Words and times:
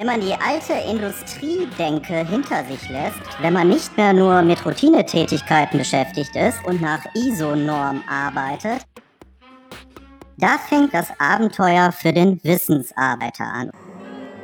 Wenn 0.00 0.06
man 0.06 0.20
die 0.20 0.32
alte 0.32 0.74
Industriedenke 0.88 2.24
hinter 2.24 2.64
sich 2.66 2.88
lässt, 2.88 3.18
wenn 3.40 3.52
man 3.52 3.66
nicht 3.68 3.96
mehr 3.96 4.12
nur 4.12 4.42
mit 4.42 4.64
Routinetätigkeiten 4.64 5.76
beschäftigt 5.76 6.36
ist 6.36 6.64
und 6.64 6.80
nach 6.80 7.04
ISO-Norm 7.16 8.04
arbeitet, 8.08 8.86
da 10.36 10.56
fängt 10.68 10.94
das 10.94 11.08
Abenteuer 11.18 11.90
für 11.90 12.12
den 12.12 12.38
Wissensarbeiter 12.44 13.42
an. 13.42 13.72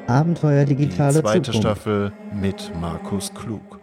Abenteuer 0.08 0.64
digitale 0.64 1.14
Die 1.14 1.20
zweite 1.20 1.52
Zukunft. 1.52 1.60
Staffel 1.60 2.12
mit 2.32 2.72
Markus 2.80 3.32
Klug. 3.32 3.78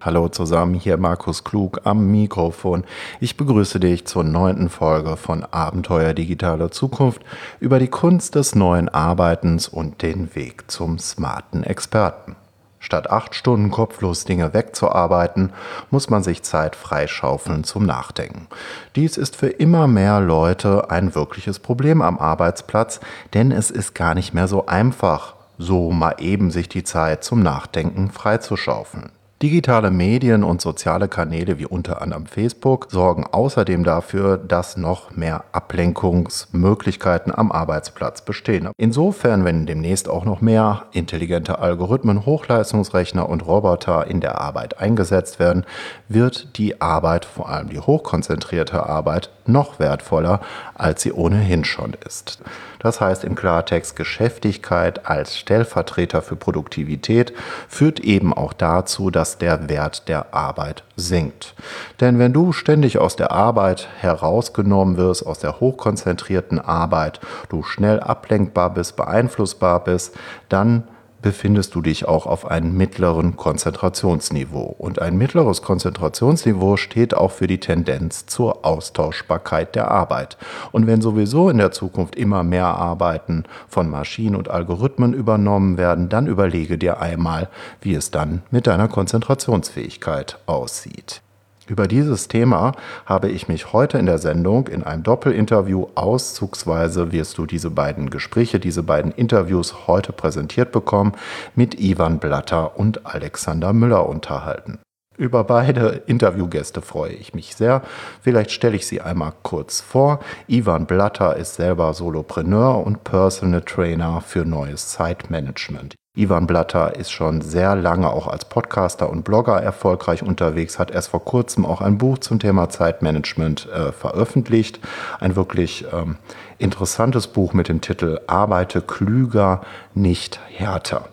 Hallo 0.00 0.28
zusammen, 0.28 0.74
hier 0.74 0.96
Markus 0.96 1.42
Klug 1.42 1.80
am 1.82 2.06
Mikrofon. 2.12 2.84
Ich 3.18 3.36
begrüße 3.36 3.80
dich 3.80 4.06
zur 4.06 4.22
neunten 4.22 4.68
Folge 4.68 5.16
von 5.16 5.42
Abenteuer 5.42 6.14
digitale 6.14 6.70
Zukunft 6.70 7.20
über 7.58 7.80
die 7.80 7.88
Kunst 7.88 8.36
des 8.36 8.54
neuen 8.54 8.88
Arbeitens 8.88 9.66
und 9.66 10.00
den 10.02 10.36
Weg 10.36 10.70
zum 10.70 11.00
smarten 11.00 11.64
Experten. 11.64 12.36
Statt 12.78 13.10
acht 13.10 13.34
Stunden 13.34 13.72
kopflos 13.72 14.24
Dinge 14.24 14.54
wegzuarbeiten, 14.54 15.52
muss 15.90 16.08
man 16.08 16.22
sich 16.22 16.44
Zeit 16.44 16.76
freischaufeln 16.76 17.64
zum 17.64 17.84
Nachdenken. 17.84 18.46
Dies 18.94 19.16
ist 19.16 19.34
für 19.34 19.48
immer 19.48 19.88
mehr 19.88 20.20
Leute 20.20 20.92
ein 20.92 21.16
wirkliches 21.16 21.58
Problem 21.58 22.02
am 22.02 22.20
Arbeitsplatz, 22.20 23.00
denn 23.34 23.50
es 23.50 23.72
ist 23.72 23.96
gar 23.96 24.14
nicht 24.14 24.32
mehr 24.32 24.46
so 24.46 24.66
einfach, 24.66 25.34
so 25.58 25.90
mal 25.90 26.14
eben 26.20 26.52
sich 26.52 26.68
die 26.68 26.84
Zeit 26.84 27.24
zum 27.24 27.42
Nachdenken 27.42 28.12
freizuschaufeln. 28.12 29.10
Digitale 29.40 29.92
Medien 29.92 30.42
und 30.42 30.60
soziale 30.60 31.06
Kanäle 31.06 31.60
wie 31.60 31.66
unter 31.66 32.02
anderem 32.02 32.26
Facebook 32.26 32.88
sorgen 32.90 33.24
außerdem 33.24 33.84
dafür, 33.84 34.36
dass 34.36 34.76
noch 34.76 35.12
mehr 35.12 35.44
Ablenkungsmöglichkeiten 35.52 37.32
am 37.32 37.52
Arbeitsplatz 37.52 38.22
bestehen. 38.22 38.70
Insofern, 38.76 39.44
wenn 39.44 39.64
demnächst 39.64 40.08
auch 40.08 40.24
noch 40.24 40.40
mehr 40.40 40.86
intelligente 40.90 41.60
Algorithmen, 41.60 42.26
Hochleistungsrechner 42.26 43.28
und 43.28 43.46
Roboter 43.46 44.08
in 44.08 44.20
der 44.20 44.40
Arbeit 44.40 44.80
eingesetzt 44.80 45.38
werden, 45.38 45.64
wird 46.08 46.58
die 46.58 46.80
Arbeit, 46.80 47.24
vor 47.24 47.48
allem 47.48 47.68
die 47.68 47.78
hochkonzentrierte 47.78 48.88
Arbeit, 48.88 49.30
noch 49.46 49.78
wertvoller, 49.78 50.40
als 50.78 51.02
sie 51.02 51.12
ohnehin 51.12 51.64
schon 51.64 51.94
ist. 52.06 52.40
Das 52.78 53.00
heißt 53.00 53.24
im 53.24 53.34
Klartext, 53.34 53.96
Geschäftigkeit 53.96 55.06
als 55.06 55.36
Stellvertreter 55.36 56.22
für 56.22 56.36
Produktivität 56.36 57.32
führt 57.68 58.00
eben 58.00 58.32
auch 58.32 58.52
dazu, 58.52 59.10
dass 59.10 59.38
der 59.38 59.68
Wert 59.68 60.08
der 60.08 60.32
Arbeit 60.32 60.84
sinkt. 60.96 61.54
Denn 62.00 62.18
wenn 62.18 62.32
du 62.32 62.52
ständig 62.52 62.98
aus 62.98 63.16
der 63.16 63.32
Arbeit 63.32 63.88
herausgenommen 63.98 64.96
wirst, 64.96 65.26
aus 65.26 65.40
der 65.40 65.60
hochkonzentrierten 65.60 66.60
Arbeit, 66.60 67.20
du 67.48 67.62
schnell 67.62 68.00
ablenkbar 68.00 68.72
bist, 68.72 68.96
beeinflussbar 68.96 69.82
bist, 69.82 70.16
dann 70.48 70.84
befindest 71.22 71.74
du 71.74 71.82
dich 71.82 72.06
auch 72.06 72.26
auf 72.26 72.50
einem 72.50 72.76
mittleren 72.76 73.36
Konzentrationsniveau. 73.36 74.74
Und 74.78 75.00
ein 75.00 75.16
mittleres 75.16 75.62
Konzentrationsniveau 75.62 76.76
steht 76.76 77.14
auch 77.14 77.32
für 77.32 77.46
die 77.46 77.60
Tendenz 77.60 78.26
zur 78.26 78.64
Austauschbarkeit 78.64 79.74
der 79.74 79.90
Arbeit. 79.90 80.36
Und 80.72 80.86
wenn 80.86 81.00
sowieso 81.00 81.50
in 81.50 81.58
der 81.58 81.72
Zukunft 81.72 82.16
immer 82.16 82.42
mehr 82.42 82.66
Arbeiten 82.66 83.44
von 83.68 83.90
Maschinen 83.90 84.36
und 84.36 84.48
Algorithmen 84.48 85.12
übernommen 85.12 85.76
werden, 85.76 86.08
dann 86.08 86.26
überlege 86.26 86.78
dir 86.78 87.00
einmal, 87.00 87.48
wie 87.80 87.94
es 87.94 88.10
dann 88.10 88.42
mit 88.50 88.66
deiner 88.66 88.88
Konzentrationsfähigkeit 88.88 90.38
aussieht. 90.46 91.22
Über 91.68 91.86
dieses 91.86 92.28
Thema 92.28 92.72
habe 93.04 93.28
ich 93.28 93.46
mich 93.46 93.74
heute 93.74 93.98
in 93.98 94.06
der 94.06 94.16
Sendung 94.18 94.68
in 94.68 94.82
einem 94.82 95.02
Doppelinterview 95.02 95.88
auszugsweise 95.94 97.12
wirst 97.12 97.36
du 97.36 97.44
diese 97.44 97.70
beiden 97.70 98.08
Gespräche, 98.08 98.58
diese 98.58 98.82
beiden 98.82 99.12
Interviews 99.12 99.86
heute 99.86 100.12
präsentiert 100.12 100.72
bekommen, 100.72 101.12
mit 101.54 101.78
Ivan 101.78 102.20
Blatter 102.20 102.78
und 102.78 103.04
Alexander 103.04 103.74
Müller 103.74 104.08
unterhalten. 104.08 104.78
Über 105.18 105.42
beide 105.42 106.04
Interviewgäste 106.06 106.80
freue 106.80 107.12
ich 107.12 107.34
mich 107.34 107.56
sehr. 107.56 107.82
Vielleicht 108.22 108.52
stelle 108.52 108.76
ich 108.76 108.86
sie 108.86 109.00
einmal 109.00 109.32
kurz 109.42 109.80
vor. 109.80 110.20
Ivan 110.46 110.86
Blatter 110.86 111.36
ist 111.36 111.56
selber 111.56 111.92
Solopreneur 111.92 112.86
und 112.86 113.02
Personal 113.02 113.62
Trainer 113.62 114.20
für 114.20 114.44
neues 114.44 114.90
Zeitmanagement. 114.90 115.96
Ivan 116.14 116.46
Blatter 116.46 116.94
ist 116.94 117.10
schon 117.10 117.40
sehr 117.40 117.74
lange 117.74 118.10
auch 118.10 118.28
als 118.28 118.44
Podcaster 118.44 119.10
und 119.10 119.24
Blogger 119.24 119.60
erfolgreich 119.60 120.22
unterwegs, 120.22 120.78
hat 120.78 120.92
erst 120.92 121.08
vor 121.08 121.24
kurzem 121.24 121.66
auch 121.66 121.80
ein 121.80 121.98
Buch 121.98 122.18
zum 122.18 122.38
Thema 122.38 122.68
Zeitmanagement 122.68 123.68
äh, 123.72 123.90
veröffentlicht. 123.90 124.78
Ein 125.18 125.34
wirklich 125.34 125.84
ähm, 125.92 126.16
interessantes 126.58 127.26
Buch 127.26 127.54
mit 127.54 127.68
dem 127.68 127.80
Titel 127.80 128.20
Arbeite 128.28 128.82
klüger, 128.82 129.62
nicht 129.94 130.38
härter. 130.48 131.08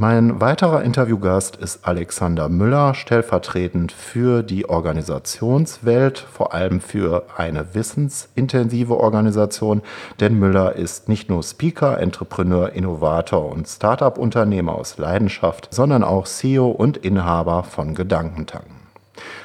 Mein 0.00 0.40
weiterer 0.40 0.82
Interviewgast 0.82 1.56
ist 1.56 1.86
Alexander 1.86 2.48
Müller, 2.48 2.94
stellvertretend 2.94 3.92
für 3.92 4.42
die 4.42 4.66
Organisationswelt, 4.66 6.18
vor 6.20 6.54
allem 6.54 6.80
für 6.80 7.24
eine 7.36 7.74
wissensintensive 7.74 8.96
Organisation, 8.96 9.82
denn 10.18 10.38
Müller 10.38 10.74
ist 10.74 11.10
nicht 11.10 11.28
nur 11.28 11.42
Speaker, 11.42 12.00
Entrepreneur, 12.00 12.72
Innovator 12.72 13.52
und 13.52 13.68
Startup-Unternehmer 13.68 14.74
aus 14.74 14.96
Leidenschaft, 14.96 15.68
sondern 15.70 16.02
auch 16.02 16.24
CEO 16.24 16.70
und 16.70 16.96
Inhaber 16.96 17.62
von 17.62 17.94
Gedankentanken. 17.94 18.76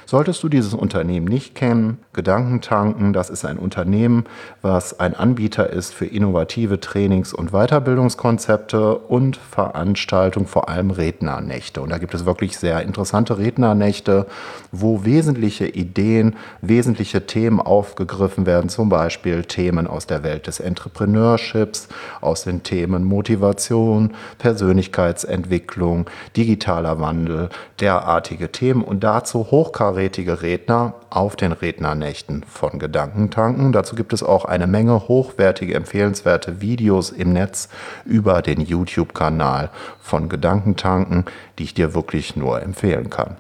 Solltest 0.06 0.44
du 0.44 0.50
dieses 0.50 0.76
Unternehmen 0.76 1.26
nicht 1.26 1.56
kennen, 1.56 1.98
Gedankentanken, 2.14 3.12
das 3.12 3.32
ist 3.32 3.44
ein 3.44 3.58
Unternehmen, 3.58 4.26
was 4.62 5.00
ein 5.00 5.16
Anbieter 5.16 5.70
ist 5.72 5.96
für 5.96 6.06
innovative 6.06 6.80
Trainings- 6.80 7.34
und 7.34 7.52
Weiterbildungskonzepte 7.52 8.98
und 8.98 9.38
Veranstaltungen, 9.38 10.46
vor 10.46 10.70
allem 10.70 10.92
Rednernächte. 10.92 11.82
Und 11.82 11.90
da 11.90 11.98
gibt 11.98 12.14
es 12.14 12.26
wirklich 12.26 12.58
sehr 12.58 12.84
interessante 12.84 13.40
Rednernächte, 13.40 14.28
wo 14.72 15.06
wesentliche 15.06 15.68
Ideen, 15.68 16.36
wesentliche 16.62 17.26
Themen 17.26 17.60
aufgegriffen 17.60 18.46
werden, 18.46 18.70
zum 18.70 18.90
Beispiel 18.90 19.44
Themen 19.44 19.88
aus 19.88 20.06
der 20.06 20.24
Welt 20.24 20.46
des 20.46 20.60
Entrepreneurships, 20.60 21.88
aus 22.22 22.44
den 22.44 22.62
Themen 22.62 23.04
Motivation, 23.04 24.14
Persönlichkeitsentwicklung, 24.38 26.08
digitaler 26.38 27.00
Wandel, 27.00 27.50
derartige 27.80 28.52
Themen 28.52 28.84
und 28.84 29.04
dazu 29.04 29.52
hochkarätige 29.96 30.42
Redner 30.42 30.94
auf 31.10 31.38
den 31.38 31.54
Rednernächten 31.54 32.44
von 32.44 32.80
Gedankentanken. 32.80 33.72
Dazu 33.72 33.96
gibt 33.96 34.12
es 34.12 34.24
auch 34.24 34.44
eine 34.44 34.68
Menge 34.68 35.08
hochwertige, 35.08 35.74
empfehlenswerte 35.74 36.60
Videos 36.60 37.12
im 37.12 37.32
Netz 37.32 37.70
über 38.04 38.42
den 38.42 38.60
YouTube-Kanal 38.60 39.70
von 40.02 40.28
Gedankentanken, 40.28 41.24
die 41.58 41.64
ich 41.64 41.74
dir 41.74 41.94
wirklich 41.94 42.36
nur 42.36 42.62
empfehlen 42.62 43.10
kann. 43.10 43.38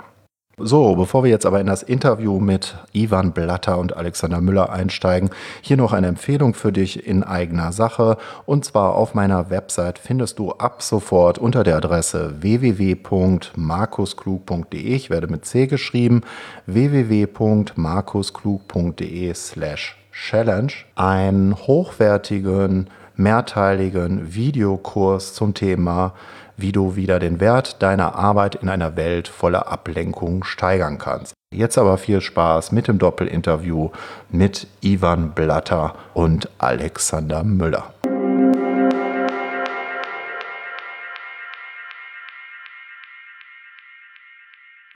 So, 0.57 0.95
bevor 0.95 1.25
wir 1.25 1.31
jetzt 1.31 1.45
aber 1.45 1.59
in 1.59 1.67
das 1.67 1.83
Interview 1.83 2.39
mit 2.39 2.77
Ivan 2.93 3.33
Blatter 3.33 3.77
und 3.77 3.97
Alexander 3.97 4.39
Müller 4.39 4.71
einsteigen, 4.71 5.29
hier 5.59 5.75
noch 5.75 5.91
eine 5.91 6.07
Empfehlung 6.07 6.53
für 6.53 6.71
dich 6.71 7.05
in 7.05 7.23
eigener 7.23 7.73
Sache. 7.73 8.16
Und 8.45 8.63
zwar 8.63 8.95
auf 8.95 9.13
meiner 9.13 9.49
Website 9.49 9.99
findest 9.99 10.39
du 10.39 10.53
ab 10.53 10.81
sofort 10.81 11.39
unter 11.39 11.65
der 11.65 11.75
Adresse 11.75 12.35
www.markusklug.de, 12.39 14.95
ich 14.95 15.09
werde 15.09 15.27
mit 15.27 15.44
C 15.44 15.67
geschrieben, 15.67 16.21
www.markusklug.de 16.67 19.33
slash 19.33 19.97
challenge, 20.13 20.71
einen 20.95 21.57
hochwertigen, 21.67 22.89
mehrteiligen 23.17 24.33
Videokurs 24.33 25.33
zum 25.33 25.53
Thema 25.53 26.13
wie 26.57 26.71
du 26.71 26.95
wieder 26.95 27.19
den 27.19 27.39
Wert 27.39 27.81
deiner 27.81 28.16
Arbeit 28.16 28.55
in 28.55 28.69
einer 28.69 28.95
Welt 28.95 29.27
voller 29.27 29.67
Ablenkung 29.71 30.43
steigern 30.43 30.97
kannst. 30.97 31.33
Jetzt 31.53 31.77
aber 31.77 31.97
viel 31.97 32.21
Spaß 32.21 32.71
mit 32.71 32.88
dem 32.88 32.97
Doppelinterview 32.97 33.89
mit 34.29 34.67
Ivan 34.81 35.31
Blatter 35.31 35.95
und 36.13 36.49
Alexander 36.57 37.44
Müller. 37.44 37.94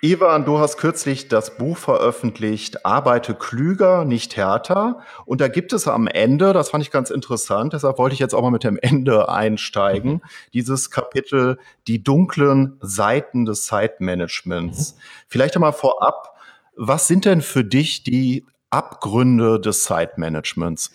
Ivan, 0.01 0.45
du 0.45 0.59
hast 0.59 0.77
kürzlich 0.77 1.27
das 1.27 1.57
Buch 1.57 1.77
veröffentlicht, 1.77 2.85
Arbeite 2.85 3.35
klüger, 3.35 4.05
nicht 4.05 4.37
härter. 4.37 4.99
Und 5.25 5.41
da 5.41 5.49
gibt 5.49 5.73
es 5.73 5.89
am 5.89 6.07
Ende, 6.07 6.53
das 6.53 6.69
fand 6.69 6.83
ich 6.83 6.91
ganz 6.91 7.09
interessant, 7.09 7.73
deshalb 7.73 7.97
wollte 7.97 8.13
ich 8.13 8.19
jetzt 8.19 8.33
auch 8.33 8.41
mal 8.41 8.51
mit 8.51 8.63
dem 8.63 8.77
Ende 8.81 9.27
einsteigen, 9.27 10.11
mhm. 10.11 10.21
dieses 10.53 10.89
Kapitel, 10.89 11.59
die 11.87 12.01
dunklen 12.01 12.77
Seiten 12.79 13.43
des 13.45 13.65
Zeitmanagements. 13.65 14.93
Mhm. 14.93 14.99
Vielleicht 15.27 15.55
einmal 15.55 15.73
vorab, 15.73 16.39
was 16.77 17.07
sind 17.07 17.25
denn 17.25 17.41
für 17.41 17.65
dich 17.65 18.03
die 18.03 18.45
Abgründe 18.69 19.59
des 19.59 19.83
Zeitmanagements? 19.83 20.91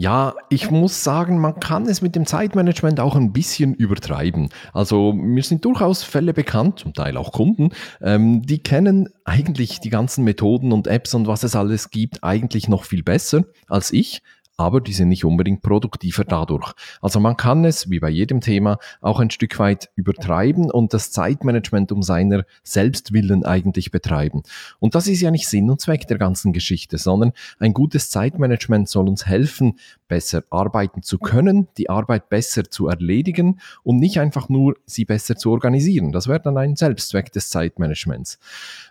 Ja, 0.00 0.36
ich 0.48 0.70
muss 0.70 1.02
sagen, 1.02 1.40
man 1.40 1.58
kann 1.58 1.86
es 1.86 2.02
mit 2.02 2.14
dem 2.14 2.24
Zeitmanagement 2.24 3.00
auch 3.00 3.16
ein 3.16 3.32
bisschen 3.32 3.74
übertreiben. 3.74 4.48
Also 4.72 5.12
mir 5.12 5.42
sind 5.42 5.64
durchaus 5.64 6.04
Fälle 6.04 6.32
bekannt, 6.32 6.78
zum 6.78 6.94
Teil 6.94 7.16
auch 7.16 7.32
Kunden, 7.32 7.70
ähm, 8.00 8.42
die 8.42 8.62
kennen 8.62 9.08
eigentlich 9.24 9.80
die 9.80 9.90
ganzen 9.90 10.22
Methoden 10.22 10.70
und 10.70 10.86
Apps 10.86 11.14
und 11.14 11.26
was 11.26 11.42
es 11.42 11.56
alles 11.56 11.90
gibt 11.90 12.22
eigentlich 12.22 12.68
noch 12.68 12.84
viel 12.84 13.02
besser 13.02 13.42
als 13.66 13.92
ich. 13.92 14.22
Aber 14.58 14.80
die 14.80 14.92
sind 14.92 15.08
nicht 15.08 15.24
unbedingt 15.24 15.62
produktiver 15.62 16.24
dadurch. 16.24 16.72
Also 17.00 17.20
man 17.20 17.36
kann 17.36 17.64
es, 17.64 17.88
wie 17.90 18.00
bei 18.00 18.10
jedem 18.10 18.40
Thema, 18.40 18.78
auch 19.00 19.20
ein 19.20 19.30
Stück 19.30 19.58
weit 19.60 19.88
übertreiben 19.94 20.70
und 20.70 20.92
das 20.92 21.12
Zeitmanagement 21.12 21.92
um 21.92 22.02
seiner 22.02 22.44
Selbstwillen 22.64 23.44
eigentlich 23.44 23.92
betreiben. 23.92 24.42
Und 24.80 24.96
das 24.96 25.06
ist 25.06 25.20
ja 25.20 25.30
nicht 25.30 25.48
Sinn 25.48 25.70
und 25.70 25.80
Zweck 25.80 26.08
der 26.08 26.18
ganzen 26.18 26.52
Geschichte, 26.52 26.98
sondern 26.98 27.32
ein 27.60 27.72
gutes 27.72 28.10
Zeitmanagement 28.10 28.88
soll 28.88 29.08
uns 29.08 29.26
helfen, 29.26 29.78
besser 30.08 30.42
arbeiten 30.50 31.02
zu 31.02 31.18
können, 31.18 31.68
die 31.76 31.88
Arbeit 31.88 32.28
besser 32.28 32.64
zu 32.68 32.88
erledigen 32.88 33.60
und 33.84 33.98
nicht 33.98 34.18
einfach 34.18 34.48
nur 34.48 34.76
sie 34.86 35.04
besser 35.04 35.36
zu 35.36 35.52
organisieren. 35.52 36.10
Das 36.10 36.26
wäre 36.26 36.40
dann 36.40 36.56
ein 36.56 36.74
Selbstzweck 36.74 37.30
des 37.30 37.50
Zeitmanagements. 37.50 38.40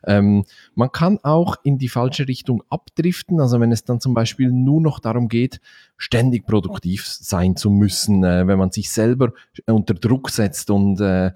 Ähm, 0.05 0.45
man 0.75 0.91
kann 0.91 1.19
auch 1.23 1.57
in 1.63 1.77
die 1.77 1.89
falsche 1.89 2.27
Richtung 2.27 2.63
abdriften, 2.69 3.41
also 3.41 3.59
wenn 3.59 3.71
es 3.73 3.83
dann 3.83 3.99
zum 3.99 4.13
Beispiel 4.13 4.51
nur 4.51 4.79
noch 4.79 4.99
darum 4.99 5.27
geht, 5.27 5.56
ständig 5.97 6.45
produktiv 6.45 7.05
sein 7.05 7.55
zu 7.55 7.71
müssen, 7.71 8.23
äh, 8.23 8.47
wenn 8.47 8.59
man 8.59 8.71
sich 8.71 8.91
selber 8.91 9.33
unter 9.65 9.95
Druck 9.95 10.29
setzt 10.29 10.69
und, 10.69 11.01
äh, 11.01 11.31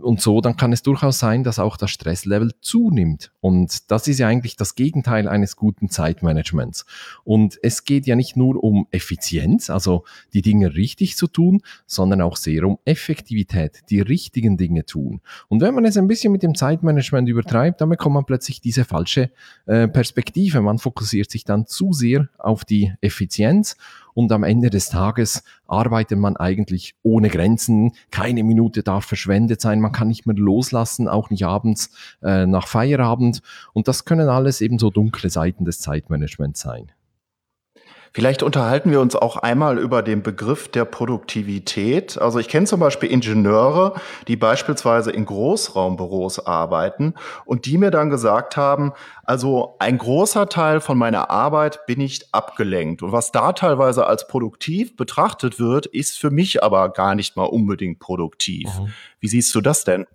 und 0.00 0.20
so, 0.20 0.40
dann 0.40 0.56
kann 0.56 0.72
es 0.72 0.82
durchaus 0.82 1.20
sein, 1.20 1.44
dass 1.44 1.60
auch 1.60 1.76
das 1.76 1.92
Stresslevel 1.92 2.50
zunimmt. 2.60 3.30
Und 3.40 3.90
das 3.92 4.08
ist 4.08 4.18
ja 4.18 4.26
eigentlich 4.26 4.56
das 4.56 4.74
Gegenteil 4.74 5.28
eines 5.28 5.54
guten 5.54 5.88
Zeitmanagements. 5.88 6.84
Und 7.22 7.58
es 7.62 7.84
geht 7.84 8.06
ja 8.06 8.16
nicht 8.16 8.36
nur 8.36 8.62
um 8.62 8.88
Effizienz, 8.90 9.70
also 9.70 10.04
die 10.32 10.42
Dinge 10.42 10.74
richtig 10.74 11.16
zu 11.16 11.28
tun, 11.28 11.62
sondern 11.86 12.20
auch 12.20 12.36
sehr 12.36 12.64
um 12.64 12.78
Effektivität, 12.84 13.82
die 13.90 14.00
richtigen 14.00 14.56
Dinge 14.56 14.84
tun. 14.84 15.20
Und 15.48 15.60
wenn 15.60 15.74
man 15.74 15.84
es 15.84 15.96
ein 15.96 16.08
bisschen 16.08 16.32
mit 16.32 16.42
dem 16.42 16.56
Zeitmanagement 16.56 17.28
übertreibt, 17.28 17.80
dann 17.80 17.90
bekommt 17.90 18.14
man 18.14 18.24
plötzlich 18.24 18.60
diese 18.60 18.84
falsche 18.84 19.30
äh, 19.66 19.86
Perspektive. 19.86 20.60
Man 20.60 20.78
fokussiert 20.78 21.30
sich 21.30 21.44
dann 21.44 21.66
zu 21.66 21.92
sehr 21.92 22.28
auf 22.38 22.64
die 22.64 22.92
Effizienz 23.00 23.43
und 24.14 24.30
am 24.32 24.44
Ende 24.44 24.70
des 24.70 24.88
Tages 24.88 25.42
arbeitet 25.66 26.18
man 26.18 26.36
eigentlich 26.36 26.94
ohne 27.02 27.28
Grenzen. 27.28 27.92
Keine 28.10 28.44
Minute 28.44 28.82
darf 28.82 29.04
verschwendet 29.04 29.60
sein. 29.60 29.80
Man 29.80 29.92
kann 29.92 30.08
nicht 30.08 30.26
mehr 30.26 30.36
loslassen, 30.36 31.08
auch 31.08 31.30
nicht 31.30 31.44
abends 31.44 31.90
äh, 32.22 32.46
nach 32.46 32.68
Feierabend. 32.68 33.42
Und 33.72 33.88
das 33.88 34.04
können 34.04 34.28
alles 34.28 34.60
eben 34.60 34.78
so 34.78 34.90
dunkle 34.90 35.30
Seiten 35.30 35.64
des 35.64 35.80
Zeitmanagements 35.80 36.60
sein. 36.60 36.92
Vielleicht 38.16 38.44
unterhalten 38.44 38.92
wir 38.92 39.00
uns 39.00 39.16
auch 39.16 39.38
einmal 39.38 39.76
über 39.76 40.00
den 40.00 40.22
Begriff 40.22 40.68
der 40.68 40.84
Produktivität. 40.84 42.16
Also 42.16 42.38
ich 42.38 42.46
kenne 42.46 42.64
zum 42.64 42.78
Beispiel 42.78 43.10
Ingenieure, 43.10 43.94
die 44.28 44.36
beispielsweise 44.36 45.10
in 45.10 45.24
Großraumbüros 45.24 46.46
arbeiten 46.46 47.14
und 47.44 47.66
die 47.66 47.76
mir 47.76 47.90
dann 47.90 48.10
gesagt 48.10 48.56
haben, 48.56 48.92
also 49.24 49.74
ein 49.80 49.98
großer 49.98 50.48
Teil 50.48 50.80
von 50.80 50.96
meiner 50.96 51.28
Arbeit 51.30 51.84
bin 51.86 52.00
ich 52.00 52.28
abgelenkt. 52.30 53.02
Und 53.02 53.10
was 53.10 53.32
da 53.32 53.52
teilweise 53.52 54.06
als 54.06 54.28
produktiv 54.28 54.96
betrachtet 54.96 55.58
wird, 55.58 55.86
ist 55.86 56.16
für 56.16 56.30
mich 56.30 56.62
aber 56.62 56.90
gar 56.90 57.16
nicht 57.16 57.34
mal 57.34 57.46
unbedingt 57.46 57.98
produktiv. 57.98 58.68
Mhm. 58.78 58.92
Wie 59.18 59.28
siehst 59.28 59.52
du 59.56 59.60
das 59.60 59.82
denn? 59.82 60.06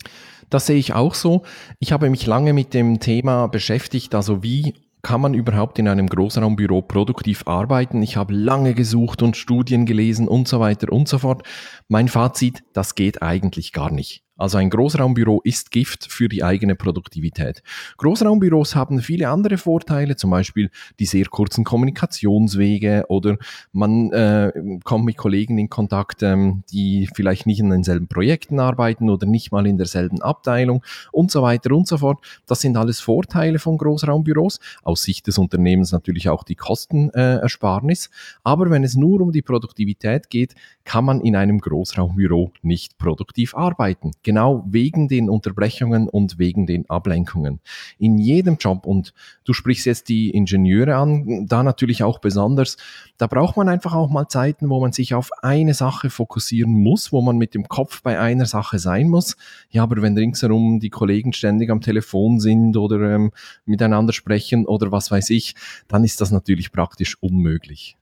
Das 0.50 0.68
sehe 0.68 0.78
ich 0.78 0.94
auch 0.94 1.16
so. 1.16 1.44
Ich 1.80 1.92
habe 1.92 2.10
mich 2.10 2.26
lange 2.26 2.54
mit 2.54 2.74
dem 2.74 3.02
Thema 3.02 3.48
beschäftigt, 3.48 4.16
also 4.16 4.42
wie 4.42 4.74
kann 5.02 5.22
man 5.22 5.34
überhaupt 5.34 5.80
in 5.80 5.88
einem 5.88 6.08
Großraumbüro 6.08 6.82
produktiv 6.82 7.48
arbeiten? 7.48 8.02
Ich 8.02 8.18
habe 8.18 8.34
lange 8.34 8.74
gesucht 8.74 9.22
und 9.22 9.38
Studien 9.38 9.86
gelesen 9.86 10.28
und 10.28 10.48
so 10.48 10.60
weiter 10.60 10.92
und 10.92 11.08
so 11.08 11.20
fort. 11.20 11.44
Mein 11.88 12.08
Fazit, 12.08 12.64
das 12.74 12.96
geht 12.96 13.22
eigentlich 13.22 13.72
gar 13.72 13.92
nicht. 13.92 14.24
Also 14.40 14.58
ein 14.58 14.70
Großraumbüro 14.70 15.42
ist 15.44 15.70
Gift 15.70 16.10
für 16.10 16.30
die 16.30 16.46
eigene 16.46 16.76
Produktivität. 16.76 17.62
Großraumbüros 17.98 18.74
haben 18.74 19.02
viele 19.02 19.28
andere 19.28 19.58
Vorteile, 19.58 20.16
zum 20.16 20.32
Beispiel 20.32 20.72
die 20.98 21.06
sehr 21.06 21.26
kurzen 21.26 21.66
Kommunikationswege 21.66 23.04
oder 23.10 23.38
man 23.74 24.12
äh, 24.14 24.54
kommt 24.86 25.04
mit 25.04 25.18
Kollegen 25.18 25.58
in 25.58 25.70
Kontakt, 25.70 26.24
ähm, 26.24 26.64
die 26.72 27.10
vielleicht 27.14 27.48
nicht 27.48 27.60
in 27.60 27.70
denselben 27.70 28.08
Projekten 28.08 28.62
arbeiten 28.62 29.10
oder 29.10 29.28
nicht 29.28 29.52
mal 29.52 29.68
in 29.68 29.78
derselben 29.78 30.22
Abteilung 30.22 30.86
und 31.12 31.32
so 31.32 31.42
weiter 31.42 31.76
und 31.76 31.86
so 31.86 31.98
fort. 31.98 32.20
Das 32.48 32.62
sind 32.62 32.78
alles 32.78 33.02
Vorteile 33.02 33.60
von 33.60 33.78
Großraumbüros. 33.78 34.62
Aus 34.84 35.04
Sicht 35.04 35.28
des 35.28 35.38
Unternehmens 35.38 35.92
natürlich 35.92 36.30
auch 36.30 36.46
die 36.46 36.56
Kostenersparnis. 36.56 38.10
Aber 38.44 38.70
wenn 38.70 38.86
es 38.86 38.96
nur 38.96 39.20
um 39.20 39.34
die 39.34 39.42
Produktivität 39.42 40.30
geht, 40.30 40.56
kann 40.86 41.04
man 41.04 41.20
in 41.20 41.36
einem 41.36 41.60
Großraumbüro 41.60 42.54
nicht 42.62 42.98
produktiv 42.98 43.54
arbeiten 43.54 44.12
genau 44.30 44.64
wegen 44.68 45.08
den 45.08 45.28
Unterbrechungen 45.28 46.08
und 46.08 46.38
wegen 46.38 46.68
den 46.68 46.88
Ablenkungen. 46.88 47.62
In 47.98 48.20
jedem 48.20 48.58
Job, 48.58 48.86
und 48.86 49.16
du 49.44 49.54
sprichst 49.54 49.88
jetzt 49.88 50.08
die 50.08 50.30
Ingenieure 50.30 50.98
an, 50.98 51.48
da 51.48 51.64
natürlich 51.64 52.04
auch 52.04 52.20
besonders, 52.20 52.78
da 53.18 53.26
braucht 53.26 53.58
man 53.58 53.70
einfach 53.70 53.96
auch 53.96 54.12
mal 54.12 54.28
Zeiten, 54.28 54.70
wo 54.70 54.80
man 54.80 54.92
sich 54.92 55.16
auf 55.16 55.32
eine 55.42 55.74
Sache 55.74 56.12
fokussieren 56.12 56.72
muss, 56.72 57.12
wo 57.12 57.24
man 57.24 57.38
mit 57.38 57.56
dem 57.56 57.68
Kopf 57.68 58.04
bei 58.04 58.20
einer 58.20 58.46
Sache 58.46 58.78
sein 58.78 59.10
muss. 59.10 59.36
Ja, 59.72 59.82
aber 59.82 60.00
wenn 60.04 60.16
ringsherum 60.16 60.80
die 60.80 60.92
Kollegen 60.92 61.34
ständig 61.34 61.72
am 61.72 61.82
Telefon 61.82 62.40
sind 62.40 62.78
oder 62.78 63.16
ähm, 63.16 63.32
miteinander 63.66 64.14
sprechen 64.14 64.68
oder 64.68 64.92
was 64.92 65.10
weiß 65.10 65.32
ich, 65.32 65.56
dann 65.88 66.04
ist 66.04 66.22
das 66.22 66.30
natürlich 66.30 66.72
praktisch 66.72 67.18
unmöglich. 67.20 67.99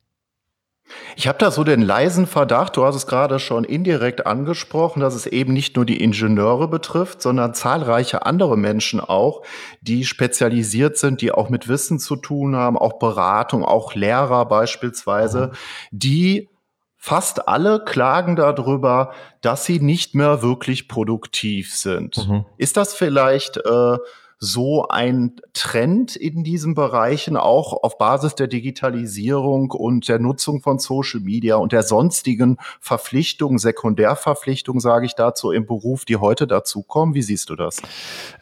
Ich 1.16 1.28
habe 1.28 1.38
da 1.38 1.52
so 1.52 1.64
den 1.64 1.82
leisen 1.82 2.28
Verdacht, 2.28 2.78
du 2.78 2.86
hast 2.86 2.96
es 2.96 3.08
gerade 3.08 3.40
schon 3.40 3.64
indirekt 3.64 4.26
angesprochen, 4.26 5.00
dass 5.00 5.16
es 5.16 5.26
eben 5.26 5.54
nicht 5.54 5.76
nur 5.76 5.86
die 5.86 6.02
Ingenieure 6.02 6.68
betrifft, 6.68 7.22
sondern 7.22 7.54
zahlreiche 7.54 8.26
andere 8.26 8.58
Menschen 8.58 9.00
auch, 9.00 9.44
die 9.82 10.06
spezialisiert 10.06 10.98
sind, 10.98 11.22
die 11.22 11.32
auch 11.32 11.50
mit 11.50 11.68
Wissen 11.68 12.00
zu 12.00 12.16
tun 12.16 12.56
haben, 12.56 12.78
auch 12.78 13.00
Beratung, 13.00 13.64
auch 13.64 13.96
Lehrer 13.96 14.46
beispielsweise, 14.46 15.52
die 15.92 16.50
fast 16.96 17.48
alle 17.48 17.84
klagen 17.86 18.36
darüber, 18.36 19.14
dass 19.42 19.66
sie 19.66 19.80
nicht 19.80 20.16
mehr 20.16 20.42
wirklich 20.42 20.88
produktiv 20.88 21.74
sind. 21.74 22.28
Mhm. 22.28 22.46
Ist 22.58 22.76
das 22.76 22.94
vielleicht 22.94 23.58
äh, 23.58 23.98
so 24.40 24.88
ein 24.88 25.34
Trend 25.54 26.16
in 26.16 26.44
diesen 26.44 26.76
Bereichen 26.76 27.38
auch 27.38 27.74
auf 27.82 27.98
Basis 27.98 28.36
der 28.36 28.48
Digitalisierung 28.48 29.72
und 29.72 30.08
der 30.08 30.20
Nutzung 30.20 30.62
von 30.62 30.78
Social 30.78 31.22
Media 31.22 31.56
und 31.56 31.72
der 31.72 31.82
sonstigen 31.82 32.58
Verpflichtungen, 32.80 33.58
Sekundärverpflichtungen, 33.58 34.80
sage 34.80 35.08
ich 35.08 35.16
dazu, 35.16 35.52
im 35.52 35.66
Beruf, 35.66 36.06
die 36.06 36.18
heute 36.18 36.46
dazukommen? 36.46 37.16
Wie 37.16 37.24
siehst 37.24 37.50
du 37.50 37.56
das? 37.56 37.82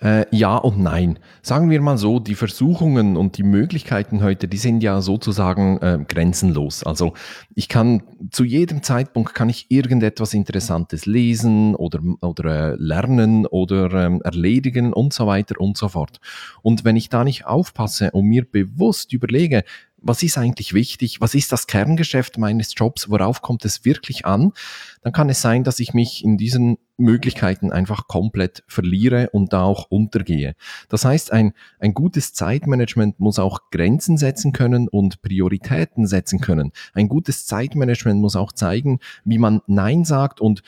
Äh, 0.02 0.26
ja 0.32 0.58
und 0.58 0.80
nein. 0.80 1.18
Sagen 1.42 1.70
wir 1.70 1.80
mal 1.82 1.98
so, 1.98 2.20
die 2.20 2.36
Versuchungen 2.36 3.16
und 3.16 3.38
die 3.38 3.44
Möglichkeiten 3.44 4.22
heute, 4.22 4.50
die 4.50 4.58
sind 4.58 4.84
ja 4.84 5.00
sozusagen 5.02 5.78
äh, 5.78 6.00
grenzenlos. 6.06 6.84
Also 6.84 7.14
ich 7.54 7.70
kann 7.70 8.04
zu 8.32 8.44
jedem 8.44 8.84
Zeitpunkt 8.84 9.34
kann 9.34 9.48
ich 9.48 9.72
irgendetwas 9.72 10.34
Interessantes 10.34 11.06
lesen 11.06 11.74
oder, 11.76 12.02
oder 12.22 12.74
äh, 12.74 12.76
lernen 12.78 13.46
oder 13.46 13.92
ähm, 13.94 14.22
erledigen 14.24 14.92
und 14.92 15.14
so 15.14 15.26
weiter 15.28 15.62
und 15.62 15.78
so 15.78 15.85
fort. 15.90 16.20
Und 16.62 16.84
wenn 16.84 16.96
ich 16.96 17.10
da 17.10 17.24
nicht 17.24 17.46
aufpasse 17.46 18.12
und 18.12 18.26
mir 18.26 18.46
bewusst 18.46 19.14
überlege, 19.14 19.64
was 20.06 20.22
ist 20.22 20.38
eigentlich 20.38 20.74
wichtig, 20.74 21.20
was 21.20 21.34
ist 21.34 21.52
das 21.52 21.66
Kerngeschäft 21.66 22.38
meines 22.38 22.74
Jobs, 22.76 23.10
worauf 23.10 23.42
kommt 23.42 23.66
es 23.66 23.86
wirklich 23.86 24.26
an, 24.26 24.54
dann 25.02 25.14
kann 25.14 25.30
es 25.30 25.42
sein, 25.42 25.64
dass 25.64 25.80
ich 25.80 25.96
mich 25.96 26.24
in 26.24 26.38
diesen 26.38 26.78
Möglichkeiten 26.98 27.72
einfach 27.72 28.08
komplett 28.08 28.64
verliere 28.68 29.32
und 29.32 29.52
da 29.52 29.64
auch 29.64 29.88
untergehe. 29.90 30.56
Das 30.90 31.06
heißt, 31.06 31.32
ein, 31.32 31.54
ein 31.80 31.96
gutes 31.96 32.34
Zeitmanagement 32.34 33.20
muss 33.20 33.40
auch 33.40 33.72
Grenzen 33.72 34.18
setzen 34.18 34.54
können 34.54 34.88
und 34.88 35.24
Prioritäten 35.24 36.06
setzen 36.06 36.40
können. 36.40 36.72
Ein 36.94 37.10
gutes 37.10 37.48
Zeitmanagement 37.48 38.22
muss 38.22 38.36
auch 38.36 38.52
zeigen, 38.52 39.00
wie 39.24 39.40
man 39.40 39.62
Nein 39.66 40.06
sagt 40.06 40.40
und 40.40 40.62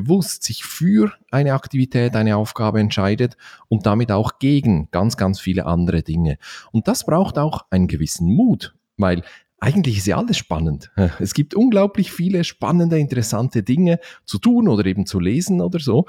bewusst 0.00 0.42
sich 0.42 0.64
für 0.64 1.12
eine 1.30 1.54
Aktivität, 1.54 2.16
eine 2.16 2.36
Aufgabe 2.36 2.80
entscheidet 2.80 3.36
und 3.68 3.86
damit 3.86 4.10
auch 4.10 4.38
gegen 4.38 4.88
ganz, 4.90 5.16
ganz 5.16 5.40
viele 5.40 5.66
andere 5.66 6.02
Dinge. 6.02 6.38
Und 6.72 6.88
das 6.88 7.04
braucht 7.04 7.38
auch 7.38 7.64
einen 7.70 7.86
gewissen 7.86 8.34
Mut, 8.34 8.74
weil 8.96 9.22
eigentlich 9.60 9.98
ist 9.98 10.06
ja 10.06 10.18
alles 10.18 10.36
spannend. 10.36 10.90
Es 11.20 11.32
gibt 11.32 11.54
unglaublich 11.54 12.10
viele 12.10 12.44
spannende, 12.44 12.98
interessante 12.98 13.62
Dinge 13.62 13.98
zu 14.24 14.38
tun 14.38 14.68
oder 14.68 14.84
eben 14.84 15.06
zu 15.06 15.20
lesen 15.20 15.60
oder 15.60 15.78
so 15.78 16.06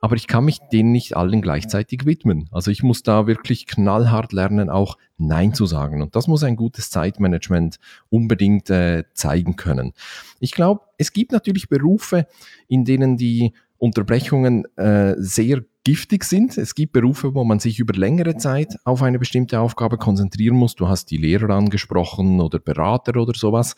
aber 0.00 0.16
ich 0.16 0.26
kann 0.26 0.44
mich 0.44 0.58
denen 0.72 0.92
nicht 0.92 1.16
allen 1.16 1.42
gleichzeitig 1.42 2.06
widmen. 2.06 2.48
Also 2.50 2.70
ich 2.70 2.82
muss 2.82 3.02
da 3.02 3.26
wirklich 3.26 3.66
knallhart 3.66 4.32
lernen, 4.32 4.70
auch 4.70 4.96
Nein 5.18 5.52
zu 5.54 5.66
sagen. 5.66 6.02
Und 6.02 6.16
das 6.16 6.26
muss 6.26 6.42
ein 6.42 6.56
gutes 6.56 6.90
Zeitmanagement 6.90 7.78
unbedingt 8.08 8.70
äh, 8.70 9.04
zeigen 9.12 9.56
können. 9.56 9.92
Ich 10.40 10.52
glaube, 10.52 10.82
es 10.96 11.12
gibt 11.12 11.32
natürlich 11.32 11.68
Berufe, 11.68 12.26
in 12.66 12.84
denen 12.84 13.18
die 13.18 13.52
Unterbrechungen 13.76 14.64
äh, 14.76 15.14
sehr 15.18 15.62
giftig 15.84 16.24
sind. 16.24 16.58
Es 16.58 16.74
gibt 16.74 16.92
Berufe, 16.92 17.34
wo 17.34 17.44
man 17.44 17.58
sich 17.58 17.78
über 17.78 17.94
längere 17.94 18.36
Zeit 18.36 18.76
auf 18.84 19.02
eine 19.02 19.18
bestimmte 19.18 19.60
Aufgabe 19.60 19.96
konzentrieren 19.96 20.56
muss. 20.56 20.74
Du 20.74 20.88
hast 20.88 21.10
die 21.10 21.16
Lehrer 21.16 21.50
angesprochen 21.50 22.40
oder 22.40 22.58
Berater 22.58 23.18
oder 23.18 23.32
sowas. 23.34 23.74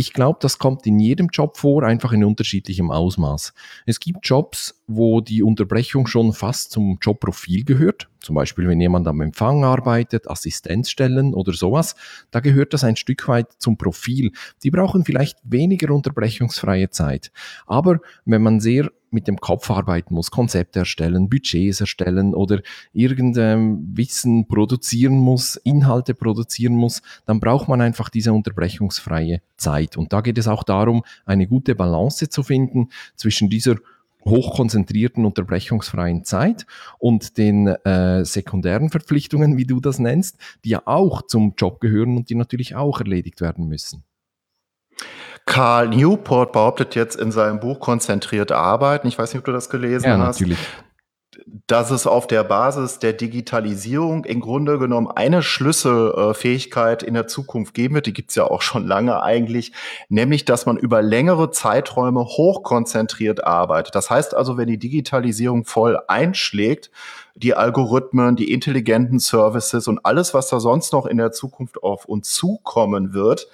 Ich 0.00 0.14
glaube, 0.14 0.38
das 0.40 0.56
kommt 0.56 0.86
in 0.86 0.98
jedem 0.98 1.28
Job 1.30 1.58
vor, 1.58 1.82
einfach 1.82 2.12
in 2.12 2.24
unterschiedlichem 2.24 2.90
Ausmaß. 2.90 3.52
Es 3.84 4.00
gibt 4.00 4.20
Jobs, 4.22 4.80
wo 4.86 5.20
die 5.20 5.42
Unterbrechung 5.42 6.06
schon 6.06 6.32
fast 6.32 6.70
zum 6.70 6.96
Jobprofil 7.02 7.66
gehört. 7.66 8.08
Zum 8.20 8.34
Beispiel, 8.34 8.66
wenn 8.66 8.80
jemand 8.80 9.06
am 9.08 9.20
Empfang 9.20 9.62
arbeitet, 9.62 10.26
Assistenzstellen 10.26 11.34
oder 11.34 11.52
sowas, 11.52 11.96
da 12.30 12.40
gehört 12.40 12.72
das 12.72 12.82
ein 12.82 12.96
Stück 12.96 13.28
weit 13.28 13.52
zum 13.58 13.76
Profil. 13.76 14.32
Die 14.62 14.70
brauchen 14.70 15.04
vielleicht 15.04 15.36
weniger 15.44 15.92
unterbrechungsfreie 15.94 16.88
Zeit. 16.88 17.30
Aber 17.66 17.98
wenn 18.24 18.40
man 18.40 18.60
sehr 18.60 18.90
mit 19.10 19.28
dem 19.28 19.38
Kopf 19.38 19.70
arbeiten 19.70 20.14
muss, 20.14 20.30
Konzepte 20.30 20.80
erstellen, 20.80 21.28
Budgets 21.28 21.80
erstellen 21.80 22.34
oder 22.34 22.60
irgendein 22.92 23.96
Wissen 23.96 24.46
produzieren 24.46 25.18
muss, 25.18 25.56
Inhalte 25.56 26.14
produzieren 26.14 26.74
muss, 26.74 27.02
dann 27.26 27.40
braucht 27.40 27.68
man 27.68 27.80
einfach 27.80 28.08
diese 28.08 28.32
unterbrechungsfreie 28.32 29.42
Zeit. 29.56 29.96
Und 29.96 30.12
da 30.12 30.20
geht 30.20 30.38
es 30.38 30.48
auch 30.48 30.64
darum, 30.64 31.02
eine 31.24 31.46
gute 31.46 31.74
Balance 31.74 32.28
zu 32.28 32.42
finden 32.42 32.88
zwischen 33.16 33.50
dieser 33.50 33.76
hochkonzentrierten, 34.24 35.24
unterbrechungsfreien 35.24 36.24
Zeit 36.24 36.66
und 36.98 37.38
den 37.38 37.68
äh, 37.68 38.24
sekundären 38.24 38.90
Verpflichtungen, 38.90 39.56
wie 39.56 39.64
du 39.64 39.80
das 39.80 39.98
nennst, 39.98 40.36
die 40.64 40.70
ja 40.70 40.82
auch 40.84 41.22
zum 41.22 41.54
Job 41.56 41.80
gehören 41.80 42.16
und 42.16 42.30
die 42.30 42.34
natürlich 42.34 42.74
auch 42.74 43.00
erledigt 43.00 43.40
werden 43.40 43.66
müssen. 43.66 44.04
Carl 45.46 45.88
Newport 45.88 46.52
behauptet 46.52 46.94
jetzt 46.94 47.16
in 47.16 47.32
seinem 47.32 47.60
Buch 47.60 47.80
Konzentriert 47.80 48.52
arbeiten, 48.52 49.08
ich 49.08 49.18
weiß 49.18 49.32
nicht, 49.32 49.40
ob 49.40 49.44
du 49.46 49.52
das 49.52 49.68
gelesen 49.68 50.06
ja, 50.06 50.18
hast, 50.18 50.40
natürlich. 50.40 50.58
Dass 51.66 51.90
es 51.90 52.06
auf 52.06 52.26
der 52.26 52.44
Basis 52.44 52.98
der 52.98 53.12
Digitalisierung 53.12 54.24
im 54.24 54.40
Grunde 54.40 54.78
genommen 54.78 55.08
eine 55.08 55.42
Schlüsselfähigkeit 55.42 57.02
in 57.02 57.14
der 57.14 57.26
Zukunft 57.26 57.74
geben 57.74 57.94
wird, 57.94 58.06
die 58.06 58.12
gibt's 58.12 58.34
ja 58.34 58.44
auch 58.44 58.62
schon 58.62 58.86
lange 58.86 59.22
eigentlich, 59.22 59.72
nämlich 60.08 60.44
dass 60.44 60.66
man 60.66 60.76
über 60.76 61.02
längere 61.02 61.50
Zeiträume 61.50 62.24
hochkonzentriert 62.24 63.44
arbeitet. 63.44 63.94
Das 63.94 64.10
heißt 64.10 64.34
also, 64.34 64.56
wenn 64.58 64.68
die 64.68 64.78
Digitalisierung 64.78 65.64
voll 65.64 65.98
einschlägt, 66.08 66.90
die 67.34 67.54
Algorithmen, 67.54 68.36
die 68.36 68.52
intelligenten 68.52 69.18
Services 69.18 69.88
und 69.88 70.04
alles, 70.04 70.34
was 70.34 70.48
da 70.48 70.60
sonst 70.60 70.92
noch 70.92 71.06
in 71.06 71.16
der 71.16 71.32
Zukunft 71.32 71.82
auf 71.82 72.04
uns 72.04 72.32
zukommen 72.32 73.14
wird, 73.14 73.48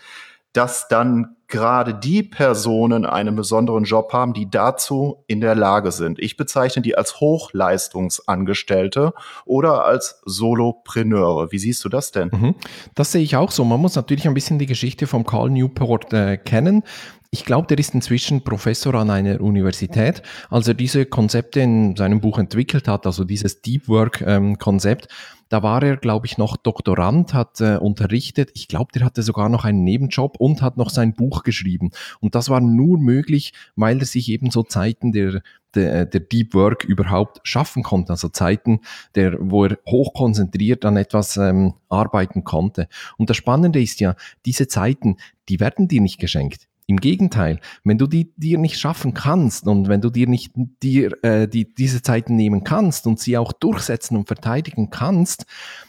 dass 0.52 0.88
dann 0.88 1.35
gerade 1.48 1.94
die 1.94 2.22
Personen 2.22 3.06
einen 3.06 3.36
besonderen 3.36 3.84
Job 3.84 4.12
haben, 4.12 4.32
die 4.32 4.50
dazu 4.50 5.24
in 5.26 5.40
der 5.40 5.54
Lage 5.54 5.92
sind. 5.92 6.18
Ich 6.18 6.36
bezeichne 6.36 6.82
die 6.82 6.96
als 6.96 7.20
Hochleistungsangestellte 7.20 9.12
oder 9.44 9.84
als 9.84 10.20
Solopreneure. 10.24 11.52
Wie 11.52 11.58
siehst 11.58 11.84
du 11.84 11.88
das 11.88 12.10
denn? 12.12 12.30
Mhm. 12.32 12.54
Das 12.94 13.12
sehe 13.12 13.22
ich 13.22 13.36
auch 13.36 13.50
so. 13.50 13.64
Man 13.64 13.80
muss 13.80 13.94
natürlich 13.94 14.26
ein 14.26 14.34
bisschen 14.34 14.58
die 14.58 14.66
Geschichte 14.66 15.06
vom 15.06 15.24
Carl 15.24 15.50
Newport 15.50 16.12
äh, 16.12 16.36
kennen. 16.36 16.82
Ich 17.30 17.44
glaube, 17.44 17.66
der 17.66 17.78
ist 17.78 17.92
inzwischen 17.92 18.42
Professor 18.44 18.94
an 18.94 19.10
einer 19.10 19.40
Universität. 19.40 20.22
Als 20.48 20.68
er 20.68 20.74
diese 20.74 21.06
Konzepte 21.06 21.60
in 21.60 21.94
seinem 21.96 22.20
Buch 22.20 22.38
entwickelt 22.38 22.88
hat, 22.88 23.04
also 23.04 23.24
dieses 23.24 23.60
Deep 23.60 23.88
Work-Konzept, 23.88 25.08
ähm, 25.10 25.16
da 25.48 25.62
war 25.62 25.82
er, 25.82 25.96
glaube 25.96 26.26
ich, 26.26 26.38
noch 26.38 26.56
Doktorand, 26.56 27.32
hat 27.32 27.60
äh, 27.60 27.76
unterrichtet. 27.76 28.50
Ich 28.54 28.66
glaube, 28.66 28.90
der 28.92 29.04
hatte 29.04 29.22
sogar 29.22 29.48
noch 29.48 29.64
einen 29.64 29.84
Nebenjob 29.84 30.36
und 30.38 30.60
hat 30.60 30.76
noch 30.76 30.90
sein 30.90 31.14
Buch 31.14 31.35
geschrieben. 31.42 31.90
Und 32.20 32.34
das 32.34 32.48
war 32.48 32.60
nur 32.60 32.98
möglich, 32.98 33.52
weil 33.74 33.98
er 33.98 34.06
sich 34.06 34.28
eben 34.28 34.50
so 34.50 34.62
Zeiten 34.62 35.12
der, 35.12 35.42
der, 35.74 36.06
der 36.06 36.20
Deep 36.20 36.54
Work 36.54 36.84
überhaupt 36.84 37.40
schaffen 37.42 37.82
konnte. 37.82 38.12
Also 38.12 38.28
Zeiten, 38.28 38.80
der, 39.14 39.36
wo 39.40 39.64
er 39.64 39.78
hochkonzentriert 39.86 40.84
an 40.84 40.96
etwas 40.96 41.36
ähm, 41.36 41.74
arbeiten 41.88 42.44
konnte. 42.44 42.88
Und 43.16 43.30
das 43.30 43.36
Spannende 43.36 43.80
ist 43.80 44.00
ja, 44.00 44.16
diese 44.44 44.68
Zeiten, 44.68 45.16
die 45.48 45.60
werden 45.60 45.88
dir 45.88 46.00
nicht 46.00 46.18
geschenkt. 46.18 46.68
Im 46.88 46.98
Gegenteil, 46.98 47.60
wenn 47.82 47.98
du 47.98 48.06
die 48.06 48.32
dir 48.36 48.58
nicht 48.58 48.78
schaffen 48.78 49.12
kannst 49.12 49.66
und 49.66 49.88
wenn 49.88 50.00
du 50.00 50.08
dir 50.08 50.28
nicht 50.28 50.52
dir 50.54 51.12
äh, 51.24 51.48
die, 51.48 51.74
diese 51.74 52.00
Zeiten 52.00 52.36
nehmen 52.36 52.62
kannst 52.62 53.08
und 53.08 53.18
sie 53.18 53.36
auch 53.36 53.52
durchsetzen 53.52 54.16
und 54.16 54.28
verteidigen 54.28 54.88
kannst, 54.90 55.46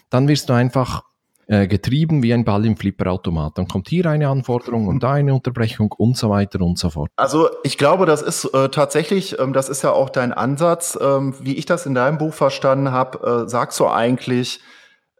dann 0.09 0.27
wirst 0.27 0.49
du 0.49 0.53
einfach 0.53 1.03
äh, 1.47 1.67
getrieben 1.67 2.23
wie 2.23 2.33
ein 2.33 2.43
Ball 2.45 2.65
im 2.65 2.75
Flipperautomat. 2.77 3.57
Dann 3.57 3.67
kommt 3.67 3.87
hier 3.87 4.05
eine 4.05 4.27
Anforderung 4.27 4.87
und 4.87 5.01
da 5.01 5.13
eine 5.13 5.33
Unterbrechung 5.33 5.91
und 5.91 6.17
so 6.17 6.29
weiter 6.29 6.61
und 6.61 6.77
so 6.77 6.89
fort. 6.89 7.09
Also 7.15 7.49
ich 7.63 7.77
glaube, 7.77 8.05
das 8.05 8.21
ist 8.21 8.45
äh, 8.45 8.69
tatsächlich, 8.69 9.39
ähm, 9.39 9.53
das 9.53 9.69
ist 9.69 9.81
ja 9.81 9.91
auch 9.91 10.09
dein 10.09 10.33
Ansatz, 10.33 10.97
ähm, 11.01 11.33
wie 11.39 11.55
ich 11.55 11.65
das 11.65 11.85
in 11.85 11.95
deinem 11.95 12.17
Buch 12.17 12.33
verstanden 12.33 12.91
habe, 12.91 13.45
äh, 13.45 13.49
sagst 13.49 13.79
du 13.79 13.87
eigentlich, 13.87 14.59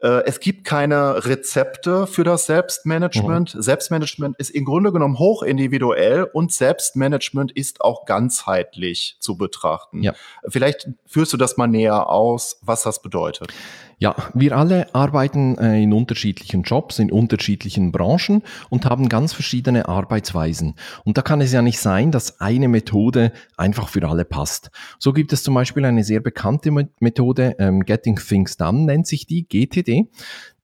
es 0.02 0.40
gibt 0.40 0.64
keine 0.64 1.26
Rezepte 1.26 2.06
für 2.06 2.24
das 2.24 2.46
Selbstmanagement. 2.46 3.56
Mhm. 3.56 3.62
Selbstmanagement 3.62 4.38
ist 4.38 4.52
im 4.52 4.66
Grunde 4.66 4.92
genommen 4.92 5.18
hoch 5.18 5.42
individuell 5.42 6.24
und 6.24 6.52
Selbstmanagement 6.52 7.52
ist 7.52 7.82
auch 7.82 8.06
ganzheitlich 8.06 9.18
zu 9.20 9.38
betrachten. 9.38 10.04
Ja. 10.04 10.14
Vielleicht 10.48 10.90
führst 11.06 11.34
du 11.34 11.38
das 11.38 11.58
mal 11.58 11.68
näher 11.68 12.10
aus, 12.10 12.60
was 12.62 12.84
das 12.84 13.02
bedeutet. 13.02 13.52
Ja, 14.00 14.16
wir 14.36 14.56
alle 14.56 14.94
arbeiten 14.94 15.58
äh, 15.58 15.82
in 15.82 15.92
unterschiedlichen 15.92 16.62
Jobs, 16.62 17.00
in 17.00 17.12
unterschiedlichen 17.12 17.92
Branchen 17.92 18.44
und 18.70 18.86
haben 18.86 19.10
ganz 19.10 19.34
verschiedene 19.34 19.88
Arbeitsweisen. 19.88 20.76
Und 21.04 21.18
da 21.18 21.24
kann 21.24 21.42
es 21.42 21.52
ja 21.52 21.64
nicht 21.64 21.80
sein, 21.80 22.12
dass 22.12 22.40
eine 22.40 22.68
Methode 22.68 23.32
einfach 23.58 23.90
für 23.90 24.08
alle 24.08 24.24
passt. 24.24 24.70
So 25.00 25.14
gibt 25.14 25.34
es 25.34 25.42
zum 25.42 25.56
Beispiel 25.56 25.84
eine 25.84 26.04
sehr 26.04 26.20
bekannte 26.20 26.70
Methode, 27.00 27.56
ähm, 27.58 27.86
Getting 27.86 28.18
Things 28.18 28.58
Done 28.58 28.86
nennt 28.86 29.08
sich 29.08 29.26
die, 29.26 29.48
GTD 29.48 29.87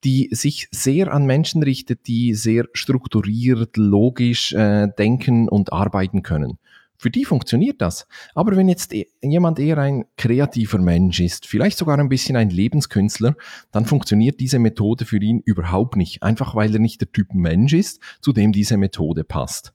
die 0.04 0.30
sich 0.32 0.68
sehr 0.72 1.14
an 1.14 1.26
Menschen 1.26 1.64
richtet, 1.64 2.08
die 2.08 2.34
sehr 2.34 2.66
strukturiert, 2.74 3.78
logisch 3.78 4.54
äh, 4.54 4.88
denken 4.98 5.48
und 5.48 5.72
arbeiten 5.72 6.24
können. 6.24 6.58
Für 6.98 7.10
die 7.10 7.26
funktioniert 7.26 7.82
das. 7.82 8.08
Aber 8.34 8.56
wenn 8.56 8.70
jetzt 8.70 8.94
e-, 8.94 9.08
jemand 9.22 9.60
eher 9.60 9.78
ein 9.78 10.06
kreativer 10.18 10.78
Mensch 10.78 11.20
ist, 11.20 11.46
vielleicht 11.46 11.78
sogar 11.78 12.00
ein 12.00 12.08
bisschen 12.08 12.38
ein 12.38 12.50
Lebenskünstler, 12.50 13.36
dann 13.72 13.86
funktioniert 13.86 14.40
diese 14.40 14.60
Methode 14.60 15.06
für 15.06 15.18
ihn 15.18 15.42
überhaupt 15.44 15.98
nicht. 15.98 16.24
Einfach 16.24 16.56
weil 16.56 16.74
er 16.74 16.80
nicht 16.80 17.02
der 17.02 17.12
Typ 17.12 17.34
Mensch 17.34 17.74
ist, 17.74 18.00
zu 18.22 18.32
dem 18.32 18.54
diese 18.54 18.78
Methode 18.78 19.26
passt. 19.26 19.74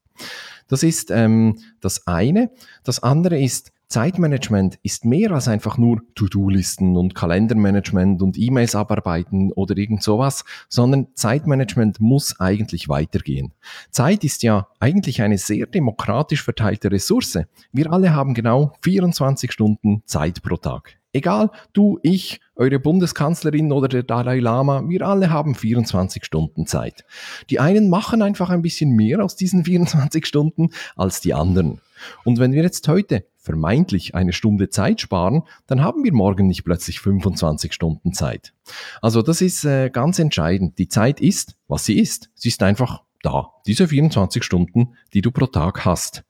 Das 0.69 0.83
ist 0.83 1.11
ähm, 1.11 1.59
das 1.81 2.07
eine. 2.07 2.51
Das 2.83 3.03
andere 3.03 3.39
ist, 3.39 3.73
Zeitmanagement 3.89 4.79
ist 4.83 5.07
mehr 5.07 5.31
als 5.31 5.49
einfach 5.49 5.79
nur 5.79 6.03
To-Do-Listen 6.15 6.95
und 6.99 7.15
Kalendermanagement 7.15 8.21
und 8.21 8.37
E-Mails 8.39 8.75
abarbeiten 8.75 9.51
oder 9.53 9.79
irgend 9.79 10.03
sowas, 10.03 10.45
sondern 10.69 11.07
Zeitmanagement 11.15 11.99
muss 11.99 12.39
eigentlich 12.39 12.91
weitergehen. 12.91 13.55
Zeit 13.91 14.25
ist 14.25 14.43
ja 14.43 14.69
eigentlich 14.79 15.23
eine 15.23 15.39
sehr 15.39 15.67
demokratisch 15.67 16.43
verteilte 16.43 16.93
Ressource. 16.93 17.39
Wir 17.73 17.91
alle 17.91 18.15
haben 18.15 18.35
genau 18.35 18.75
24 18.83 19.51
Stunden 19.53 20.03
Zeit 20.05 20.43
pro 20.43 20.59
Tag. 20.59 20.99
Egal, 21.15 21.51
du, 21.73 21.99
ich, 22.03 22.41
eure 22.55 22.79
Bundeskanzlerin 22.79 23.73
oder 23.73 23.89
der 23.89 24.03
Dalai 24.03 24.41
Lama, 24.41 24.87
wir 24.87 25.07
alle 25.07 25.31
haben 25.31 25.55
24 25.55 26.23
Stunden 26.27 26.67
Zeit. 26.67 27.07
Die 27.49 27.59
einen 27.59 27.89
machen 27.89 28.21
einfach 28.21 28.51
ein 28.51 28.61
bisschen 28.61 28.91
mehr 28.91 29.25
aus 29.25 29.35
diesen 29.35 29.65
24 29.65 30.27
Stunden 30.27 30.69
als 30.95 31.23
die 31.23 31.33
anderen. 31.33 31.81
Und 32.25 32.39
wenn 32.39 32.53
wir 32.53 32.63
jetzt 32.63 32.87
heute 32.89 33.27
vermeintlich 33.37 34.15
eine 34.15 34.33
Stunde 34.33 34.69
Zeit 34.69 35.01
sparen, 35.01 35.43
dann 35.67 35.83
haben 35.83 36.05
wir 36.05 36.13
morgen 36.13 36.47
nicht 36.47 36.65
plötzlich 36.65 37.01
25 37.01 37.73
Stunden 37.73 38.13
Zeit. 38.13 38.53
Also 39.01 39.23
das 39.23 39.41
ist 39.41 39.65
äh, 39.65 39.91
ganz 39.91 40.19
entscheidend. 40.19 40.79
Die 40.79 40.89
Zeit 40.89 41.21
ist, 41.21 41.57
was 41.67 41.85
sie 41.85 41.99
ist. 41.99 42.31
Sie 42.35 42.49
ist 42.49 42.63
einfach 42.63 43.03
da. 43.23 43.51
Diese 43.67 43.89
24 43.89 44.45
Stunden, 44.45 44.95
die 45.15 45.23
du 45.23 45.31
pro 45.31 45.47
Tag 45.47 45.85
hast. 45.85 46.25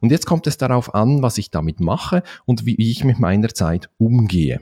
Und 0.00 0.10
jetzt 0.10 0.26
kommt 0.26 0.46
es 0.46 0.58
darauf 0.58 0.94
an, 0.94 1.22
was 1.22 1.38
ich 1.38 1.50
damit 1.50 1.80
mache 1.80 2.22
und 2.44 2.66
wie 2.66 2.76
ich 2.76 3.04
mit 3.04 3.18
meiner 3.18 3.48
Zeit 3.48 3.88
umgehe. 3.96 4.60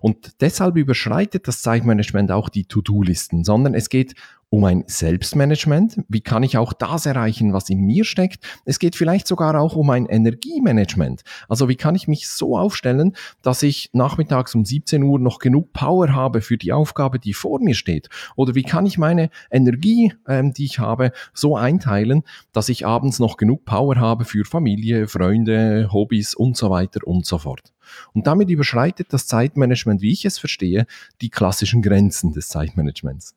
Und 0.00 0.40
deshalb 0.40 0.76
überschreitet 0.76 1.48
das 1.48 1.62
Zeitmanagement 1.62 2.30
auch 2.30 2.48
die 2.48 2.64
To-Do-Listen, 2.64 3.44
sondern 3.44 3.74
es 3.74 3.88
geht 3.88 4.14
um 4.52 4.64
ein 4.64 4.84
Selbstmanagement. 4.86 6.04
Wie 6.08 6.20
kann 6.20 6.42
ich 6.42 6.58
auch 6.58 6.74
das 6.74 7.06
erreichen, 7.06 7.54
was 7.54 7.70
in 7.70 7.80
mir 7.80 8.04
steckt? 8.04 8.44
Es 8.66 8.78
geht 8.78 8.96
vielleicht 8.96 9.26
sogar 9.26 9.58
auch 9.58 9.76
um 9.76 9.88
ein 9.88 10.04
Energiemanagement. 10.04 11.22
Also 11.48 11.70
wie 11.70 11.74
kann 11.74 11.94
ich 11.94 12.06
mich 12.06 12.28
so 12.28 12.58
aufstellen, 12.58 13.16
dass 13.40 13.62
ich 13.62 13.88
nachmittags 13.94 14.54
um 14.54 14.66
17 14.66 15.02
Uhr 15.04 15.18
noch 15.18 15.38
genug 15.38 15.72
Power 15.72 16.12
habe 16.12 16.42
für 16.42 16.58
die 16.58 16.70
Aufgabe, 16.70 17.18
die 17.18 17.32
vor 17.32 17.60
mir 17.60 17.74
steht? 17.74 18.10
Oder 18.36 18.54
wie 18.54 18.62
kann 18.62 18.84
ich 18.84 18.98
meine 18.98 19.30
Energie, 19.50 20.12
ähm, 20.28 20.52
die 20.52 20.66
ich 20.66 20.78
habe, 20.78 21.12
so 21.32 21.56
einteilen, 21.56 22.22
dass 22.52 22.68
ich 22.68 22.84
abends 22.84 23.20
noch 23.20 23.38
genug 23.38 23.64
Power 23.64 23.96
habe 23.96 24.26
für 24.26 24.44
Familie, 24.44 25.08
Freunde, 25.08 25.88
Hobbys 25.94 26.34
und 26.34 26.58
so 26.58 26.68
weiter 26.68 27.00
und 27.06 27.24
so 27.24 27.38
fort? 27.38 27.72
Und 28.12 28.26
damit 28.26 28.50
überschreitet 28.50 29.12
das 29.12 29.26
Zeitmanagement, 29.26 30.00
wie 30.00 30.12
ich 30.12 30.24
es 30.24 30.38
verstehe, 30.38 30.86
die 31.20 31.30
klassischen 31.30 31.82
Grenzen 31.82 32.32
des 32.32 32.48
Zeitmanagements. 32.48 33.34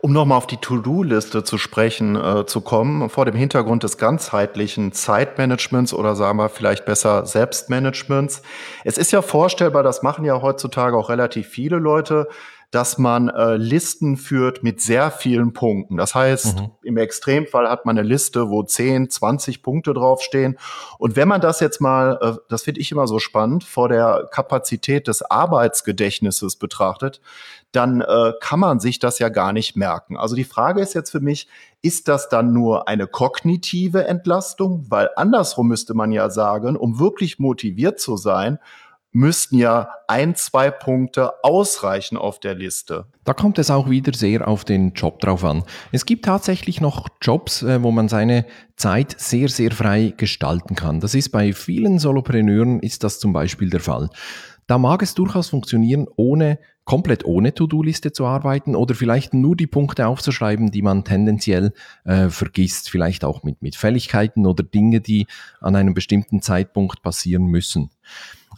Um 0.00 0.12
nochmal 0.12 0.38
auf 0.38 0.46
die 0.46 0.56
To-Do-Liste 0.56 1.44
zu 1.44 1.58
sprechen 1.58 2.16
äh, 2.16 2.46
zu 2.46 2.62
kommen, 2.62 3.10
vor 3.10 3.26
dem 3.26 3.34
Hintergrund 3.34 3.82
des 3.82 3.98
ganzheitlichen 3.98 4.92
Zeitmanagements 4.92 5.92
oder 5.92 6.16
sagen 6.16 6.38
wir 6.38 6.48
vielleicht 6.48 6.86
besser 6.86 7.26
Selbstmanagements. 7.26 8.42
Es 8.84 8.96
ist 8.96 9.12
ja 9.12 9.20
vorstellbar, 9.20 9.82
das 9.82 10.02
machen 10.02 10.24
ja 10.24 10.40
heutzutage 10.40 10.96
auch 10.96 11.10
relativ 11.10 11.48
viele 11.48 11.76
Leute, 11.76 12.28
dass 12.70 12.98
man 12.98 13.28
äh, 13.30 13.56
Listen 13.56 14.18
führt 14.18 14.62
mit 14.62 14.82
sehr 14.82 15.10
vielen 15.10 15.54
Punkten. 15.54 15.96
Das 15.96 16.14
heißt, 16.14 16.60
mhm. 16.60 16.70
im 16.82 16.96
Extremfall 16.98 17.68
hat 17.68 17.86
man 17.86 17.98
eine 17.98 18.06
Liste, 18.06 18.50
wo 18.50 18.62
10, 18.62 19.08
20 19.08 19.62
Punkte 19.62 19.94
draufstehen. 19.94 20.58
Und 20.98 21.16
wenn 21.16 21.28
man 21.28 21.40
das 21.40 21.60
jetzt 21.60 21.80
mal, 21.80 22.18
äh, 22.20 22.32
das 22.50 22.64
finde 22.64 22.82
ich 22.82 22.92
immer 22.92 23.06
so 23.06 23.18
spannend, 23.20 23.64
vor 23.64 23.88
der 23.88 24.28
Kapazität 24.30 25.08
des 25.08 25.22
Arbeitsgedächtnisses 25.22 26.56
betrachtet, 26.56 27.22
dann 27.72 28.02
äh, 28.02 28.32
kann 28.40 28.60
man 28.60 28.80
sich 28.80 28.98
das 28.98 29.18
ja 29.18 29.30
gar 29.30 29.54
nicht 29.54 29.74
merken. 29.74 30.18
Also 30.18 30.36
die 30.36 30.44
Frage 30.44 30.82
ist 30.82 30.94
jetzt 30.94 31.10
für 31.10 31.20
mich, 31.20 31.48
ist 31.80 32.08
das 32.08 32.28
dann 32.28 32.52
nur 32.52 32.86
eine 32.86 33.06
kognitive 33.06 34.06
Entlastung? 34.06 34.86
Weil 34.88 35.08
andersrum 35.16 35.68
müsste 35.68 35.94
man 35.94 36.12
ja 36.12 36.28
sagen, 36.28 36.76
um 36.76 36.98
wirklich 36.98 37.38
motiviert 37.38 37.98
zu 37.98 38.18
sein, 38.18 38.58
müssten 39.12 39.56
ja 39.56 39.88
ein, 40.06 40.34
zwei 40.34 40.70
Punkte 40.70 41.32
ausreichen 41.42 42.16
auf 42.16 42.40
der 42.40 42.54
Liste. 42.54 43.06
Da 43.24 43.32
kommt 43.32 43.58
es 43.58 43.70
auch 43.70 43.88
wieder 43.88 44.12
sehr 44.14 44.46
auf 44.46 44.64
den 44.64 44.92
Job 44.92 45.20
drauf 45.20 45.44
an. 45.44 45.64
Es 45.92 46.06
gibt 46.06 46.24
tatsächlich 46.24 46.80
noch 46.80 47.08
Jobs, 47.20 47.62
äh, 47.62 47.82
wo 47.82 47.90
man 47.90 48.08
seine 48.08 48.44
Zeit 48.76 49.14
sehr, 49.18 49.48
sehr 49.48 49.70
frei 49.72 50.12
gestalten 50.16 50.74
kann. 50.74 51.00
Das 51.00 51.14
ist 51.14 51.30
bei 51.30 51.52
vielen 51.52 51.98
Solopreneuren 51.98 52.80
ist 52.80 53.02
das 53.04 53.18
zum 53.18 53.32
Beispiel 53.32 53.70
der 53.70 53.80
Fall. 53.80 54.10
Da 54.66 54.76
mag 54.76 55.02
es 55.02 55.14
durchaus 55.14 55.48
funktionieren, 55.48 56.06
ohne 56.16 56.58
komplett 56.84 57.24
ohne 57.24 57.54
To-Do-Liste 57.54 58.12
zu 58.12 58.26
arbeiten 58.26 58.74
oder 58.74 58.94
vielleicht 58.94 59.34
nur 59.34 59.56
die 59.56 59.66
Punkte 59.66 60.06
aufzuschreiben, 60.06 60.70
die 60.70 60.82
man 60.82 61.04
tendenziell 61.04 61.72
äh, 62.04 62.28
vergisst, 62.28 62.88
vielleicht 62.88 63.24
auch 63.24 63.42
mit, 63.42 63.60
mit 63.60 63.76
Fälligkeiten 63.76 64.46
oder 64.46 64.62
Dinge, 64.62 65.00
die 65.00 65.26
an 65.60 65.76
einem 65.76 65.92
bestimmten 65.92 66.40
Zeitpunkt 66.40 67.02
passieren 67.02 67.44
müssen. 67.44 67.90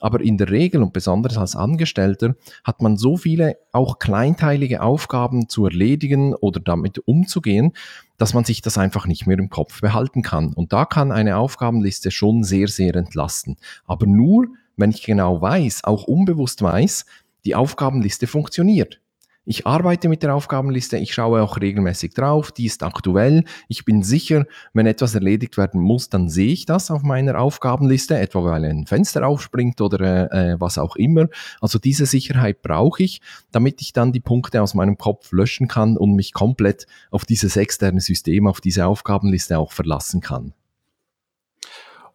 Aber 0.00 0.20
in 0.20 0.38
der 0.38 0.50
Regel 0.50 0.82
und 0.82 0.92
besonders 0.92 1.36
als 1.36 1.54
Angestellter 1.54 2.34
hat 2.64 2.82
man 2.82 2.96
so 2.96 3.16
viele 3.16 3.56
auch 3.72 3.98
kleinteilige 3.98 4.82
Aufgaben 4.82 5.48
zu 5.48 5.66
erledigen 5.66 6.34
oder 6.34 6.60
damit 6.60 6.98
umzugehen, 7.06 7.72
dass 8.18 8.34
man 8.34 8.44
sich 8.44 8.62
das 8.62 8.78
einfach 8.78 9.06
nicht 9.06 9.26
mehr 9.26 9.38
im 9.38 9.50
Kopf 9.50 9.80
behalten 9.80 10.22
kann. 10.22 10.52
Und 10.52 10.72
da 10.72 10.84
kann 10.84 11.12
eine 11.12 11.36
Aufgabenliste 11.36 12.10
schon 12.10 12.42
sehr, 12.42 12.68
sehr 12.68 12.94
entlasten. 12.96 13.56
Aber 13.86 14.06
nur, 14.06 14.48
wenn 14.76 14.90
ich 14.90 15.02
genau 15.02 15.40
weiß, 15.40 15.84
auch 15.84 16.04
unbewusst 16.04 16.62
weiß, 16.62 17.06
die 17.44 17.54
Aufgabenliste 17.54 18.26
funktioniert. 18.26 19.00
Ich 19.46 19.66
arbeite 19.66 20.10
mit 20.10 20.22
der 20.22 20.34
Aufgabenliste, 20.34 20.98
ich 20.98 21.14
schaue 21.14 21.42
auch 21.42 21.58
regelmäßig 21.58 22.12
drauf, 22.12 22.52
die 22.52 22.66
ist 22.66 22.82
aktuell. 22.82 23.44
Ich 23.68 23.86
bin 23.86 24.02
sicher, 24.02 24.44
wenn 24.74 24.86
etwas 24.86 25.14
erledigt 25.14 25.56
werden 25.56 25.80
muss, 25.80 26.10
dann 26.10 26.28
sehe 26.28 26.52
ich 26.52 26.66
das 26.66 26.90
auf 26.90 27.02
meiner 27.02 27.40
Aufgabenliste, 27.40 28.18
etwa 28.18 28.44
weil 28.44 28.66
ein 28.66 28.86
Fenster 28.86 29.26
aufspringt 29.26 29.80
oder 29.80 30.30
äh, 30.30 30.60
was 30.60 30.76
auch 30.76 30.94
immer. 30.94 31.28
Also 31.62 31.78
diese 31.78 32.04
Sicherheit 32.04 32.60
brauche 32.60 33.02
ich, 33.02 33.22
damit 33.50 33.80
ich 33.80 33.94
dann 33.94 34.12
die 34.12 34.20
Punkte 34.20 34.60
aus 34.60 34.74
meinem 34.74 34.98
Kopf 34.98 35.32
löschen 35.32 35.68
kann 35.68 35.96
und 35.96 36.14
mich 36.14 36.34
komplett 36.34 36.86
auf 37.10 37.24
dieses 37.24 37.56
externe 37.56 38.02
System, 38.02 38.46
auf 38.46 38.60
diese 38.60 38.86
Aufgabenliste 38.86 39.58
auch 39.58 39.72
verlassen 39.72 40.20
kann. 40.20 40.52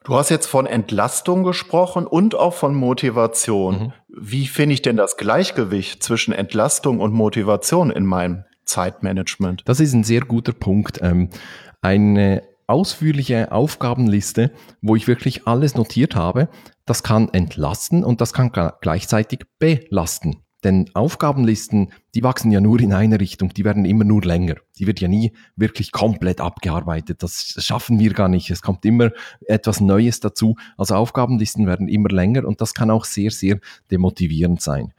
Du 0.06 0.14
hast 0.14 0.30
jetzt 0.30 0.46
von 0.46 0.68
Entlastung 0.68 1.44
gesprochen 1.44 2.06
und 2.06 2.36
auch 2.36 2.54
von 2.54 2.76
Motivation. 2.76 3.80
Mhm. 3.80 3.94
Wie 4.08 4.46
finde 4.46 4.76
ich 4.76 4.84
denn 4.84 4.98
das 4.98 5.18
Gleichgewicht 5.18 6.04
zwischen 6.04 6.32
Entlastung 6.32 7.00
und 7.00 7.12
Motivation 7.12 7.90
in 7.90 8.06
meinem 8.06 8.46
Zeitmanagement? 8.66 9.64
Das 9.66 9.80
ist 9.80 9.94
ein 9.94 10.04
sehr 10.04 10.22
guter 10.22 10.54
Punkt. 10.54 11.00
Ähm, 11.02 11.30
eine 11.82 12.44
ausführliche 12.68 13.52
Aufgabenliste, 13.52 14.52
wo 14.82 14.96
ich 14.96 15.08
wirklich 15.08 15.48
alles 15.48 15.74
notiert 15.74 16.16
habe, 16.16 16.50
das 16.86 17.02
kann 17.02 17.30
entlasten 17.34 18.04
und 18.04 18.22
das 18.22 18.32
kann 18.32 18.52
gleichzeitig 18.82 19.40
belasten. 19.58 20.45
Denn 20.66 20.90
Aufgabenlisten, 20.96 21.92
die 22.16 22.24
wachsen 22.24 22.52
ja 22.52 22.60
nur 22.60 22.80
in 22.80 22.92
eine 22.92 23.20
Richtung, 23.20 23.54
die 23.54 23.64
werden 23.64 23.86
immer 23.86 24.04
nur 24.04 24.24
länger. 24.24 24.56
Die 24.80 24.88
wird 24.88 25.00
ja 25.00 25.08
nie 25.08 25.32
wirklich 25.56 25.92
komplett 25.92 26.42
abgearbeitet. 26.42 27.22
Das 27.22 27.54
schaffen 27.60 28.00
wir 28.00 28.14
gar 28.14 28.30
nicht. 28.30 28.50
Es 28.50 28.64
kommt 28.64 28.84
immer 28.84 29.12
etwas 29.46 29.80
Neues 29.80 30.22
dazu. 30.22 30.56
Also 30.76 30.96
Aufgabenlisten 30.96 31.68
werden 31.68 31.88
immer 31.88 32.10
länger 32.10 32.46
und 32.46 32.62
das 32.62 32.74
kann 32.74 32.90
auch 32.90 33.06
sehr, 33.06 33.30
sehr 33.30 33.60
demotivierend 33.92 34.60
sein. 34.60 34.92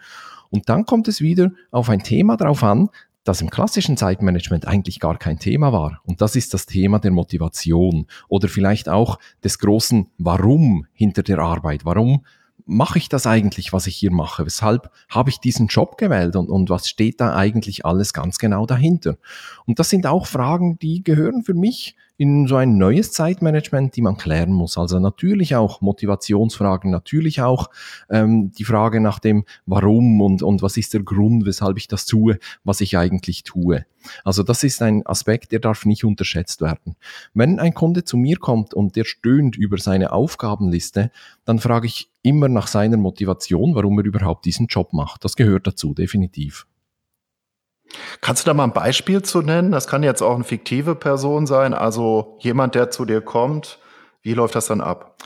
Und 0.51 0.69
dann 0.69 0.87
kommt 0.87 1.09
es 1.09 1.21
wieder 1.21 1.51
auf 1.73 1.91
ein 1.91 2.05
Thema 2.05 2.37
drauf 2.37 2.63
an, 2.63 2.89
das 3.25 3.41
im 3.41 3.51
klassischen 3.51 3.97
Zeitmanagement 3.97 4.69
eigentlich 4.69 5.01
gar 5.01 5.19
kein 5.19 5.41
Thema 5.41 5.73
war. 5.73 6.01
Und 6.05 6.21
das 6.21 6.37
ist 6.37 6.55
das 6.55 6.67
Thema 6.67 7.01
der 7.01 7.11
Motivation 7.11 8.07
oder 8.29 8.47
vielleicht 8.47 8.89
auch 8.89 9.19
des 9.43 9.59
großen 9.59 10.07
Warum 10.17 10.87
hinter 10.93 11.25
der 11.25 11.41
Arbeit. 11.41 11.85
Warum 11.85 12.25
mache 12.67 12.99
ich 12.99 13.09
das 13.09 13.27
eigentlich, 13.27 13.73
was 13.73 13.87
ich 13.87 13.97
hier 13.97 14.13
mache? 14.13 14.45
Weshalb 14.45 14.91
habe 15.09 15.31
ich 15.31 15.39
diesen 15.39 15.69
Job 15.69 15.97
gewählt 15.97 16.37
und, 16.37 16.51
und 16.51 16.69
was 16.69 16.89
steht 16.89 17.21
da 17.21 17.35
eigentlich 17.35 17.87
alles 17.87 18.13
ganz 18.13 18.39
genau 18.39 18.67
dahinter? 18.67 19.17
Und 19.65 19.79
das 19.79 19.89
sind 19.89 20.07
auch 20.07 20.27
Fragen, 20.27 20.79
die 20.79 21.03
gehören 21.03 21.43
für 21.43 21.55
mich 21.55 21.97
in 22.19 22.47
so 22.47 22.57
ein 22.57 22.79
neues 22.79 23.13
Zeitmanagement, 23.13 23.95
die 23.95 24.03
man 24.03 24.17
klären 24.17 24.53
muss. 24.53 24.79
Also 24.79 24.99
natürlich 24.99 25.55
auch 25.55 25.81
Motivationsfragen, 25.81 26.91
natürlich 26.91 27.43
auch 27.43 27.69
ähm, 28.09 28.53
die 28.53 28.65
Frage 28.65 29.01
nach 29.01 29.19
dem 29.19 29.45
Warum 29.67 30.21
und, 30.21 30.43
und 30.43 30.63
was 30.63 30.77
ist 30.77 30.95
der 30.95 31.03
Grund, 31.03 31.45
weshalb 31.45 31.77
ich 31.77 31.89
das 31.89 32.07
tue, 32.07 32.39
was 32.65 32.81
ich 32.81 32.97
eigentlich 32.97 33.43
tue. 33.43 33.85
Also 34.25 34.43
das 34.43 34.63
ist 34.63 34.83
ein 34.83 35.05
Aspekt, 35.05 35.53
der 35.53 35.59
darf 35.59 35.85
nicht 35.85 36.05
unterschätzt 36.05 36.61
werden. 36.61 36.97
Wenn 37.35 37.59
ein 37.59 37.75
Kunde 37.75 38.05
zu 38.05 38.17
mir 38.17 38.37
kommt 38.37 38.73
und 38.73 38.97
der 38.97 39.05
stöhnt 39.05 39.57
über 39.57 39.79
seine 39.79 40.13
Aufgabenliste, 40.13 41.11
dann 41.45 41.59
frage 41.59 41.87
ich 41.87 42.11
immer 42.23 42.49
nach 42.49 42.67
seiner 42.67 42.97
Motivation, 42.97 43.75
warum 43.75 43.99
er 43.99 44.05
überhaupt 44.05 44.45
diesen 44.45 44.67
Job 44.67 44.93
macht. 44.93 45.25
Das 45.25 45.37
gehört 45.37 45.67
dazu, 45.67 45.93
definitiv. 45.93 46.67
Kannst 48.21 48.45
du 48.45 48.51
da 48.51 48.55
mal 48.55 48.65
ein 48.65 48.73
Beispiel 48.73 49.23
zu 49.23 49.43
nennen? 49.43 49.73
Das 49.73 49.87
kann 49.87 50.03
jetzt 50.03 50.23
auch 50.23 50.35
eine 50.35 50.45
fiktive 50.45 50.95
Person 50.95 51.47
sein, 51.47 51.75
also 51.75 52.37
jemand, 52.41 52.75
der 52.75 52.91
zu 52.91 53.05
dir 53.05 53.21
kommt. 53.21 53.79
Wie 54.23 54.35
läuft 54.35 54.55
das 54.55 54.67
dann 54.67 54.81
ab? 54.81 55.17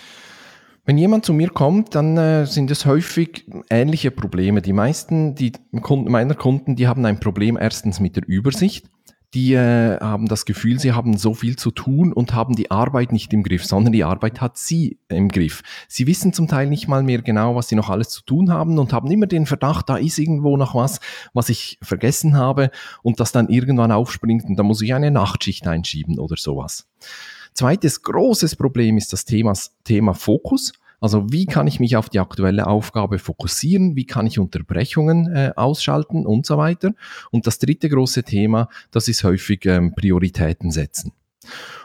Wenn 0.84 0.98
jemand 0.98 1.24
zu 1.24 1.32
mir 1.32 1.50
kommt, 1.50 1.94
dann 1.94 2.16
äh, 2.16 2.46
sind 2.46 2.70
es 2.70 2.86
häufig 2.86 3.46
ähnliche 3.68 4.10
Probleme. 4.10 4.62
Die 4.62 4.72
meisten 4.72 5.34
die 5.34 5.52
Kunden, 5.82 6.10
meiner 6.10 6.34
Kunden, 6.34 6.74
die 6.74 6.88
haben 6.88 7.04
ein 7.04 7.20
Problem 7.20 7.56
erstens 7.56 8.00
mit 8.00 8.16
der 8.16 8.26
Übersicht 8.26 8.86
die 9.34 9.54
äh, 9.54 9.98
haben 10.00 10.26
das 10.26 10.44
Gefühl, 10.44 10.80
sie 10.80 10.92
haben 10.92 11.16
so 11.16 11.34
viel 11.34 11.56
zu 11.56 11.70
tun 11.70 12.12
und 12.12 12.34
haben 12.34 12.56
die 12.56 12.70
Arbeit 12.70 13.12
nicht 13.12 13.32
im 13.32 13.42
Griff, 13.42 13.64
sondern 13.64 13.92
die 13.92 14.02
Arbeit 14.02 14.40
hat 14.40 14.58
sie 14.58 14.98
im 15.08 15.28
Griff. 15.28 15.62
Sie 15.88 16.06
wissen 16.06 16.32
zum 16.32 16.48
Teil 16.48 16.68
nicht 16.68 16.88
mal 16.88 17.02
mehr 17.02 17.22
genau, 17.22 17.54
was 17.54 17.68
sie 17.68 17.76
noch 17.76 17.90
alles 17.90 18.08
zu 18.08 18.22
tun 18.22 18.50
haben 18.50 18.78
und 18.78 18.92
haben 18.92 19.10
immer 19.10 19.26
den 19.26 19.46
Verdacht, 19.46 19.88
da 19.88 19.96
ist 19.96 20.18
irgendwo 20.18 20.56
noch 20.56 20.74
was, 20.74 21.00
was 21.32 21.48
ich 21.48 21.78
vergessen 21.80 22.36
habe 22.36 22.70
und 23.02 23.20
das 23.20 23.30
dann 23.30 23.48
irgendwann 23.48 23.92
aufspringt 23.92 24.46
und 24.46 24.56
da 24.56 24.64
muss 24.64 24.82
ich 24.82 24.94
eine 24.94 25.12
Nachtschicht 25.12 25.66
einschieben 25.66 26.18
oder 26.18 26.36
sowas. 26.36 26.88
Zweites 27.54 28.02
großes 28.02 28.56
Problem 28.56 28.96
ist 28.96 29.12
das 29.12 29.24
Thema, 29.24 29.54
Thema 29.84 30.14
Fokus. 30.14 30.72
Also 31.00 31.32
wie 31.32 31.46
kann 31.46 31.66
ich 31.66 31.80
mich 31.80 31.96
auf 31.96 32.08
die 32.08 32.20
aktuelle 32.20 32.66
Aufgabe 32.66 33.18
fokussieren? 33.18 33.96
Wie 33.96 34.04
kann 34.04 34.26
ich 34.26 34.38
Unterbrechungen 34.38 35.34
äh, 35.34 35.52
ausschalten 35.56 36.26
und 36.26 36.46
so 36.46 36.58
weiter? 36.58 36.92
Und 37.30 37.46
das 37.46 37.58
dritte 37.58 37.88
große 37.88 38.22
Thema, 38.22 38.68
das 38.90 39.08
ist 39.08 39.24
häufig 39.24 39.64
ähm, 39.66 39.94
Prioritäten 39.94 40.70
setzen. 40.70 41.12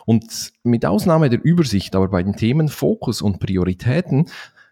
Und 0.06 0.51
mit 0.63 0.86
Ausnahme 0.86 1.30
der 1.30 1.43
Übersicht, 1.43 1.95
aber 1.95 2.10
bei 2.10 2.21
den 2.21 2.36
Themen 2.36 2.67
Fokus 2.67 3.21
und 3.21 3.39
Prioritäten, 3.39 4.28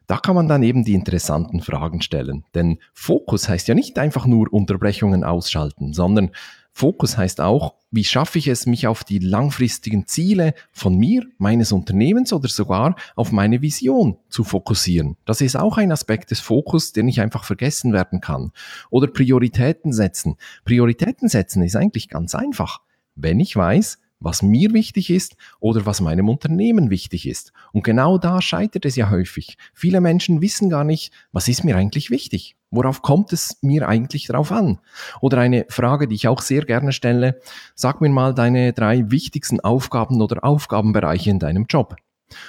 da 0.07 0.17
kann 0.17 0.35
man 0.35 0.47
dann 0.47 0.63
eben 0.63 0.83
die 0.83 0.93
interessanten 0.93 1.61
Fragen 1.61 2.01
stellen. 2.01 2.43
Denn 2.53 2.79
Fokus 2.93 3.47
heißt 3.47 3.67
ja 3.67 3.75
nicht 3.75 3.97
einfach 3.97 4.25
nur 4.25 4.51
Unterbrechungen 4.51 5.23
ausschalten, 5.23 5.93
sondern 5.93 6.31
Fokus 6.75 7.17
heißt 7.17 7.39
auch, 7.39 7.75
wie 7.91 8.03
schaffe 8.03 8.39
ich 8.39 8.47
es, 8.47 8.65
mich 8.65 8.87
auf 8.87 9.03
die 9.03 9.19
langfristigen 9.19 10.07
Ziele 10.07 10.55
von 10.71 10.97
mir, 10.97 11.23
meines 11.37 11.71
Unternehmens 11.71 12.33
oder 12.33 12.49
sogar 12.49 12.95
auf 13.15 13.31
meine 13.31 13.61
Vision 13.61 14.17
zu 14.29 14.43
fokussieren. 14.43 15.15
Das 15.25 15.39
ist 15.41 15.55
auch 15.55 15.77
ein 15.77 15.91
Aspekt 15.91 16.31
des 16.31 16.39
Fokus, 16.39 16.91
der 16.91 17.03
nicht 17.03 17.21
einfach 17.21 17.43
vergessen 17.43 17.93
werden 17.93 18.21
kann. 18.21 18.51
Oder 18.89 19.05
Prioritäten 19.05 19.93
setzen. 19.93 20.35
Prioritäten 20.65 21.29
setzen 21.29 21.61
ist 21.61 21.75
eigentlich 21.75 22.09
ganz 22.09 22.33
einfach. 22.33 22.81
Wenn 23.15 23.39
ich 23.39 23.55
weiß, 23.55 23.99
was 24.23 24.41
mir 24.41 24.73
wichtig 24.73 25.09
ist 25.09 25.35
oder 25.59 25.85
was 25.85 26.01
meinem 26.01 26.29
Unternehmen 26.29 26.89
wichtig 26.89 27.27
ist. 27.27 27.51
Und 27.73 27.83
genau 27.83 28.17
da 28.17 28.41
scheitert 28.41 28.85
es 28.85 28.95
ja 28.95 29.09
häufig. 29.09 29.57
Viele 29.73 30.01
Menschen 30.01 30.41
wissen 30.41 30.69
gar 30.69 30.83
nicht, 30.83 31.11
was 31.31 31.47
ist 31.47 31.63
mir 31.63 31.75
eigentlich 31.75 32.09
wichtig? 32.09 32.55
Worauf 32.71 33.01
kommt 33.03 33.33
es 33.33 33.57
mir 33.61 33.87
eigentlich 33.87 34.25
drauf 34.25 34.51
an? 34.51 34.79
Oder 35.21 35.39
eine 35.39 35.65
Frage, 35.69 36.07
die 36.07 36.15
ich 36.15 36.27
auch 36.27 36.41
sehr 36.41 36.65
gerne 36.65 36.91
stelle, 36.91 37.39
sag 37.75 38.01
mir 38.01 38.09
mal 38.09 38.33
deine 38.33 38.73
drei 38.73 39.11
wichtigsten 39.11 39.59
Aufgaben 39.59 40.21
oder 40.21 40.43
Aufgabenbereiche 40.43 41.29
in 41.29 41.39
deinem 41.39 41.65
Job. 41.69 41.97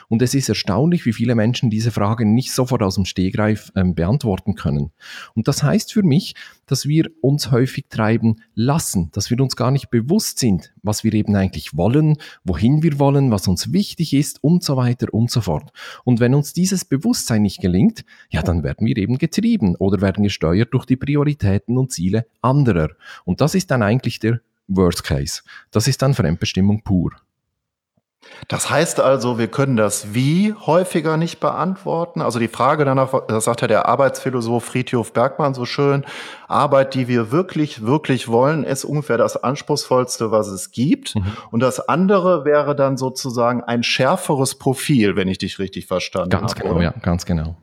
Und 0.08 0.22
es 0.22 0.34
ist 0.34 0.48
erstaunlich, 0.48 1.06
wie 1.06 1.12
viele 1.12 1.34
Menschen 1.34 1.70
diese 1.70 1.90
Frage 1.90 2.26
nicht 2.26 2.52
sofort 2.52 2.82
aus 2.82 2.96
dem 2.96 3.04
Stehgreif 3.04 3.72
ähm, 3.76 3.94
beantworten 3.94 4.54
können. 4.54 4.92
Und 5.34 5.48
das 5.48 5.62
heißt 5.62 5.92
für 5.92 6.02
mich, 6.02 6.34
dass 6.66 6.88
wir 6.88 7.10
uns 7.20 7.50
häufig 7.50 7.86
treiben 7.88 8.36
lassen, 8.54 9.10
dass 9.12 9.30
wir 9.30 9.40
uns 9.40 9.56
gar 9.56 9.70
nicht 9.70 9.90
bewusst 9.90 10.38
sind, 10.38 10.72
was 10.82 11.04
wir 11.04 11.12
eben 11.14 11.34
eigentlich 11.36 11.76
wollen, 11.76 12.16
wohin 12.44 12.82
wir 12.82 12.98
wollen, 12.98 13.30
was 13.30 13.48
uns 13.48 13.72
wichtig 13.72 14.14
ist 14.14 14.42
und 14.42 14.62
so 14.62 14.76
weiter 14.76 15.12
und 15.12 15.30
so 15.30 15.40
fort. 15.40 15.72
Und 16.04 16.20
wenn 16.20 16.34
uns 16.34 16.52
dieses 16.52 16.84
Bewusstsein 16.84 17.42
nicht 17.42 17.60
gelingt, 17.60 18.04
ja, 18.30 18.42
dann 18.42 18.62
werden 18.62 18.86
wir 18.86 18.96
eben 18.96 19.18
getrieben 19.18 19.76
oder 19.76 20.00
werden 20.00 20.24
gesteuert 20.24 20.72
durch 20.72 20.86
die 20.86 20.96
Prioritäten 20.96 21.76
und 21.76 21.92
Ziele 21.92 22.26
anderer. 22.40 22.90
Und 23.24 23.40
das 23.40 23.54
ist 23.54 23.70
dann 23.70 23.82
eigentlich 23.82 24.18
der 24.18 24.40
Worst 24.68 25.04
Case. 25.04 25.42
Das 25.70 25.88
ist 25.88 26.00
dann 26.02 26.14
Fremdbestimmung 26.14 26.82
pur. 26.82 27.12
Das 28.48 28.70
heißt 28.70 29.00
also, 29.00 29.38
wir 29.38 29.48
können 29.48 29.76
das 29.76 30.14
Wie 30.14 30.54
häufiger 30.54 31.16
nicht 31.16 31.40
beantworten. 31.40 32.20
Also 32.20 32.38
die 32.38 32.48
Frage 32.48 32.84
danach, 32.84 33.12
das 33.26 33.44
sagt 33.44 33.62
ja 33.62 33.68
der 33.68 33.86
Arbeitsphilosoph 33.86 34.64
Friedhof 34.64 35.12
Bergmann 35.12 35.54
so 35.54 35.64
schön, 35.64 36.04
Arbeit, 36.48 36.94
die 36.94 37.08
wir 37.08 37.30
wirklich, 37.30 37.84
wirklich 37.86 38.28
wollen, 38.28 38.64
ist 38.64 38.84
ungefähr 38.84 39.18
das 39.18 39.42
Anspruchsvollste, 39.42 40.30
was 40.30 40.48
es 40.48 40.70
gibt. 40.72 41.14
Mhm. 41.14 41.36
Und 41.50 41.60
das 41.60 41.88
andere 41.88 42.44
wäre 42.44 42.76
dann 42.76 42.96
sozusagen 42.96 43.62
ein 43.62 43.82
schärferes 43.82 44.56
Profil, 44.56 45.16
wenn 45.16 45.28
ich 45.28 45.38
dich 45.38 45.58
richtig 45.58 45.86
verstanden 45.86 46.30
ganz 46.30 46.52
habe. 46.52 46.60
Ganz 46.60 46.70
genau, 46.70 46.82
ja, 46.82 46.94
ganz 47.00 47.26
genau. 47.26 47.56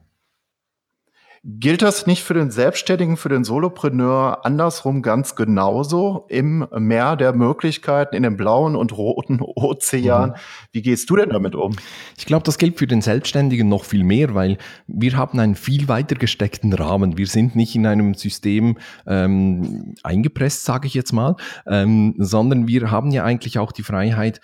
Gilt 1.43 1.81
das 1.81 2.05
nicht 2.05 2.23
für 2.23 2.35
den 2.35 2.51
Selbstständigen, 2.51 3.17
für 3.17 3.29
den 3.29 3.43
Solopreneur 3.43 4.45
andersrum 4.45 5.01
ganz 5.01 5.35
genauso 5.35 6.27
im 6.29 6.67
Meer 6.77 7.15
der 7.15 7.33
Möglichkeiten, 7.33 8.15
in 8.15 8.21
dem 8.21 8.37
blauen 8.37 8.75
und 8.75 8.95
roten 8.95 9.39
Ozean? 9.41 10.29
Mhm. 10.29 10.35
Wie 10.71 10.81
gehst 10.83 11.09
du 11.09 11.15
denn 11.15 11.29
damit 11.29 11.55
um? 11.55 11.75
Ich 12.15 12.27
glaube, 12.27 12.43
das 12.43 12.59
gilt 12.59 12.77
für 12.77 12.85
den 12.85 13.01
Selbstständigen 13.01 13.67
noch 13.67 13.85
viel 13.85 14.03
mehr, 14.03 14.35
weil 14.35 14.59
wir 14.85 15.17
haben 15.17 15.39
einen 15.39 15.55
viel 15.55 15.87
weiter 15.87 16.13
gesteckten 16.13 16.73
Rahmen. 16.73 17.17
Wir 17.17 17.25
sind 17.25 17.55
nicht 17.55 17.75
in 17.75 17.87
einem 17.87 18.13
System 18.13 18.77
ähm, 19.07 19.95
eingepresst, 20.03 20.63
sage 20.63 20.85
ich 20.85 20.93
jetzt 20.93 21.11
mal, 21.11 21.37
ähm, 21.65 22.13
sondern 22.19 22.67
wir 22.67 22.91
haben 22.91 23.09
ja 23.09 23.23
eigentlich 23.23 23.57
auch 23.57 23.71
die 23.71 23.83
Freiheit, 23.83 24.41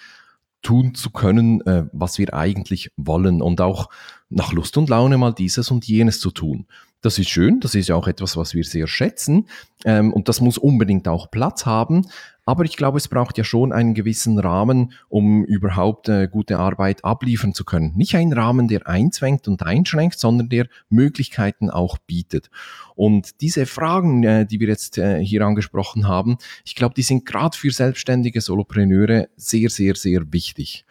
tun 0.64 0.96
zu 0.96 1.12
können, 1.12 1.62
äh, 1.62 1.86
was 1.94 2.18
wir 2.18 2.34
eigentlich 2.34 2.92
wollen 2.98 3.44
und 3.44 3.62
auch 3.62 3.90
nach 4.30 4.54
Lust 4.54 4.78
und 4.78 4.90
Laune 4.90 5.18
mal 5.18 5.34
dieses 5.34 5.72
und 5.72 5.88
jenes 5.88 6.20
zu 6.20 6.32
tun. 6.32 6.68
Das 7.02 7.20
ist 7.20 7.30
schön, 7.30 7.60
das 7.60 7.76
ist 7.76 7.90
ja 7.90 7.96
auch 7.96 8.08
etwas, 8.08 8.36
was 8.38 8.56
wir 8.56 8.64
sehr 8.64 8.88
schätzen 8.88 9.48
ähm, 9.86 10.12
und 10.12 10.28
das 10.30 10.42
muss 10.42 10.58
unbedingt 10.58 11.08
auch 11.08 11.30
Platz 11.30 11.66
haben. 11.66 12.08
Aber 12.48 12.64
ich 12.64 12.78
glaube, 12.78 12.98
es 12.98 13.10
braucht 13.10 13.38
ja 13.38 13.44
schon 13.44 13.74
einen 13.74 13.94
gewissen 13.94 14.40
Rahmen, 14.40 14.94
um 15.10 15.44
überhaupt 15.44 16.08
äh, 16.08 16.30
gute 16.32 16.58
Arbeit 16.60 17.04
abliefern 17.04 17.54
zu 17.54 17.66
können. 17.66 17.94
Nicht 17.98 18.16
ein 18.16 18.32
Rahmen, 18.32 18.70
der 18.70 18.88
einzwängt 18.88 19.50
und 19.50 19.64
einschränkt, 19.64 20.18
sondern 20.18 20.48
der 20.48 20.68
Möglichkeiten 20.90 21.70
auch 21.70 21.98
bietet. 21.98 22.50
Und 22.96 23.42
diese 23.42 23.66
Fragen, 23.66 24.24
äh, 24.24 24.46
die 24.46 24.62
wir 24.62 24.70
jetzt 24.70 24.98
äh, 24.98 25.20
hier 25.20 25.42
angesprochen 25.42 26.08
haben, 26.08 26.38
ich 26.64 26.76
glaube, 26.76 26.96
die 26.96 27.04
sind 27.04 27.26
gerade 27.26 27.56
für 27.56 27.72
selbstständige 27.72 28.40
Solopreneure 28.40 29.28
sehr, 29.36 29.70
sehr, 29.70 29.96
sehr 29.96 30.32
wichtig. 30.32 30.86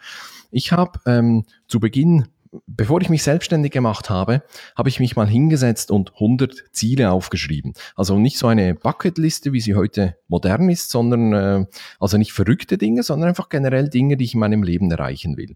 Ich 0.51 0.71
habe 0.71 0.99
ähm, 1.05 1.43
zu 1.67 1.79
Beginn 1.79 2.27
bevor 2.65 3.01
ich 3.01 3.09
mich 3.09 3.23
selbstständig 3.23 3.71
gemacht 3.71 4.09
habe, 4.09 4.43
habe 4.75 4.89
ich 4.89 4.99
mich 4.99 5.15
mal 5.15 5.27
hingesetzt 5.27 5.91
und 5.91 6.13
100 6.13 6.65
Ziele 6.71 7.11
aufgeschrieben. 7.11 7.73
Also 7.95 8.17
nicht 8.17 8.37
so 8.37 8.47
eine 8.47 8.73
Bucketliste, 8.73 9.53
wie 9.53 9.61
sie 9.61 9.75
heute 9.75 10.15
modern 10.27 10.69
ist, 10.69 10.89
sondern 10.89 11.33
äh, 11.33 11.65
also 11.99 12.17
nicht 12.17 12.33
verrückte 12.33 12.77
Dinge, 12.77 13.03
sondern 13.03 13.29
einfach 13.29 13.49
generell 13.49 13.89
Dinge, 13.89 14.17
die 14.17 14.25
ich 14.25 14.33
in 14.33 14.39
meinem 14.39 14.63
Leben 14.63 14.89
erreichen 14.91 15.37
will. 15.37 15.55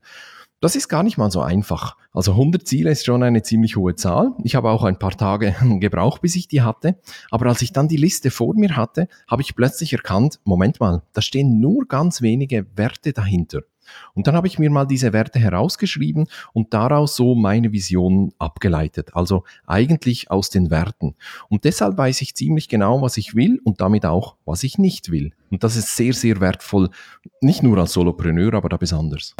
Das 0.62 0.76
ist 0.76 0.90
gar 0.90 1.02
nicht 1.02 1.18
mal 1.18 1.32
so 1.32 1.42
einfach. 1.42 1.98
Also 2.14 2.34
100 2.34 2.68
Ziele 2.68 2.92
ist 2.92 3.04
schon 3.04 3.24
eine 3.24 3.42
ziemlich 3.42 3.78
hohe 3.78 3.96
Zahl. 3.96 4.34
Ich 4.44 4.54
habe 4.54 4.70
auch 4.70 4.84
ein 4.84 5.00
paar 5.00 5.18
Tage 5.18 5.56
gebraucht, 5.80 6.22
bis 6.22 6.36
ich 6.36 6.48
die 6.48 6.62
hatte. 6.62 6.98
Aber 7.32 7.48
als 7.48 7.64
ich 7.64 7.74
dann 7.74 7.88
die 7.88 7.98
Liste 7.98 8.30
vor 8.30 8.54
mir 8.56 8.76
hatte, 8.76 9.08
habe 9.28 9.42
ich 9.42 9.56
plötzlich 9.56 9.92
erkannt, 9.92 10.40
Moment 10.44 10.80
mal, 10.80 11.02
da 11.14 11.22
stehen 11.24 11.60
nur 11.60 11.88
ganz 11.88 12.22
wenige 12.22 12.68
Werte 12.76 13.12
dahinter. 13.12 13.62
Und 14.14 14.28
dann 14.28 14.36
habe 14.36 14.48
ich 14.48 14.60
mir 14.60 14.70
mal 14.70 14.86
diese 14.86 15.14
Werte 15.14 15.40
herausgeschrieben 15.40 16.28
und 16.54 16.74
daraus 16.74 17.16
so 17.16 17.36
meine 17.36 17.72
Vision 17.72 18.34
abgeleitet. 18.40 19.12
Also 19.14 19.44
eigentlich 19.66 20.32
aus 20.32 20.50
den 20.50 20.70
Werten. 20.70 21.16
Und 21.50 21.64
deshalb 21.64 21.98
weiß 21.98 22.22
ich 22.22 22.36
ziemlich 22.36 22.70
genau, 22.70 23.02
was 23.02 23.18
ich 23.18 23.36
will 23.36 23.60
und 23.64 23.82
damit 23.82 24.06
auch, 24.06 24.36
was 24.46 24.64
ich 24.64 24.78
nicht 24.78 25.12
will. 25.12 25.32
Und 25.50 25.64
das 25.64 25.76
ist 25.76 25.96
sehr, 25.96 26.14
sehr 26.14 26.40
wertvoll. 26.40 26.90
Nicht 27.42 27.64
nur 27.64 27.78
als 27.78 27.94
Solopreneur, 27.94 28.54
aber 28.54 28.70
da 28.70 28.78
besonders. 28.78 29.36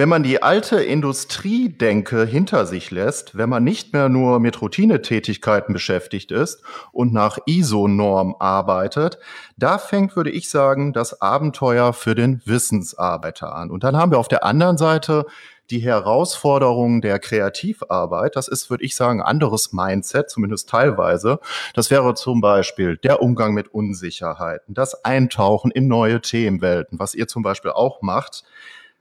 Wenn 0.00 0.08
man 0.08 0.22
die 0.22 0.42
alte 0.42 0.82
Industriedenke 0.82 2.24
hinter 2.24 2.64
sich 2.64 2.90
lässt, 2.90 3.36
wenn 3.36 3.50
man 3.50 3.62
nicht 3.62 3.92
mehr 3.92 4.08
nur 4.08 4.40
mit 4.40 4.62
Routinetätigkeiten 4.62 5.74
beschäftigt 5.74 6.32
ist 6.32 6.62
und 6.90 7.12
nach 7.12 7.36
ISO-Norm 7.44 8.34
arbeitet, 8.38 9.18
da 9.58 9.76
fängt, 9.76 10.16
würde 10.16 10.30
ich 10.30 10.48
sagen, 10.48 10.94
das 10.94 11.20
Abenteuer 11.20 11.92
für 11.92 12.14
den 12.14 12.40
Wissensarbeiter 12.46 13.54
an. 13.54 13.70
Und 13.70 13.84
dann 13.84 13.94
haben 13.94 14.10
wir 14.10 14.18
auf 14.18 14.28
der 14.28 14.42
anderen 14.42 14.78
Seite 14.78 15.26
die 15.68 15.80
Herausforderungen 15.80 17.02
der 17.02 17.18
Kreativarbeit. 17.18 18.36
Das 18.36 18.48
ist, 18.48 18.70
würde 18.70 18.84
ich 18.84 18.96
sagen, 18.96 19.20
anderes 19.20 19.74
Mindset, 19.74 20.30
zumindest 20.30 20.70
teilweise. 20.70 21.40
Das 21.74 21.90
wäre 21.90 22.14
zum 22.14 22.40
Beispiel 22.40 22.96
der 22.96 23.20
Umgang 23.20 23.52
mit 23.52 23.68
Unsicherheiten, 23.68 24.72
das 24.72 25.04
Eintauchen 25.04 25.70
in 25.70 25.88
neue 25.88 26.22
Themenwelten, 26.22 26.98
was 26.98 27.14
ihr 27.14 27.28
zum 27.28 27.42
Beispiel 27.42 27.72
auch 27.72 28.00
macht 28.00 28.44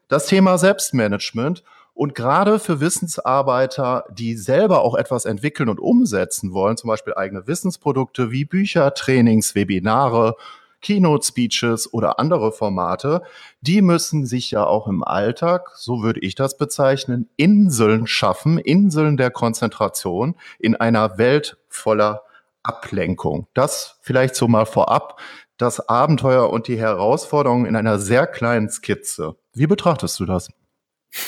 das 0.10 0.26
Thema 0.26 0.58
Selbstmanagement. 0.58 1.63
Und 1.93 2.15
gerade 2.15 2.60
für 2.60 2.80
Wissensarbeiter, 2.80 4.06
die 4.10 4.36
selber 4.36 4.82
auch 4.84 4.95
etwas 4.95 5.26
entwickeln 5.26 5.69
und 5.69 5.80
umsetzen 5.80 6.54
wollen, 6.54 6.78
zum 6.78 6.88
Beispiel 6.88 7.13
eigene 7.13 7.45
Wissensprodukte 7.48 8.32
wie 8.32 8.45
Bücher, 8.45 8.93
Trainings, 8.93 9.56
Webinare, 9.56 10.36
Keynote-Speeches 10.82 11.93
oder 11.93 12.19
andere 12.19 12.54
Formate, 12.54 13.22
die 13.60 13.82
müssen 13.82 14.26
sich 14.26 14.52
ja 14.52 14.65
auch 14.65 14.88
im 14.88 15.04
Alltag, 15.04 15.72
so 15.76 16.02
würde 16.02 16.22
ich 16.22 16.36
das 16.36 16.58
bezeichnen, 16.58 17.30
Inseln 17.36 18.08
schaffen, 18.08 18.58
Inseln 18.60 19.17
der 19.17 19.32
Konzentration 19.32 20.36
in 20.58 20.76
einer 20.76 21.17
Welt 21.17 21.58
voller 21.67 22.24
Ablenkung. 22.63 23.48
Das 23.54 23.98
vielleicht 24.02 24.36
so 24.36 24.48
mal 24.48 24.65
vorab, 24.65 25.19
das 25.58 25.89
Abenteuer 25.89 26.50
und 26.50 26.67
die 26.67 26.80
Herausforderungen 26.80 27.65
in 27.65 27.76
einer 27.76 28.00
sehr 28.00 28.26
kleinen 28.26 28.69
Skizze. 28.69 29.36
Wie 29.53 29.67
betrachtest 29.67 30.19
du 30.19 30.25
das? 30.25 30.49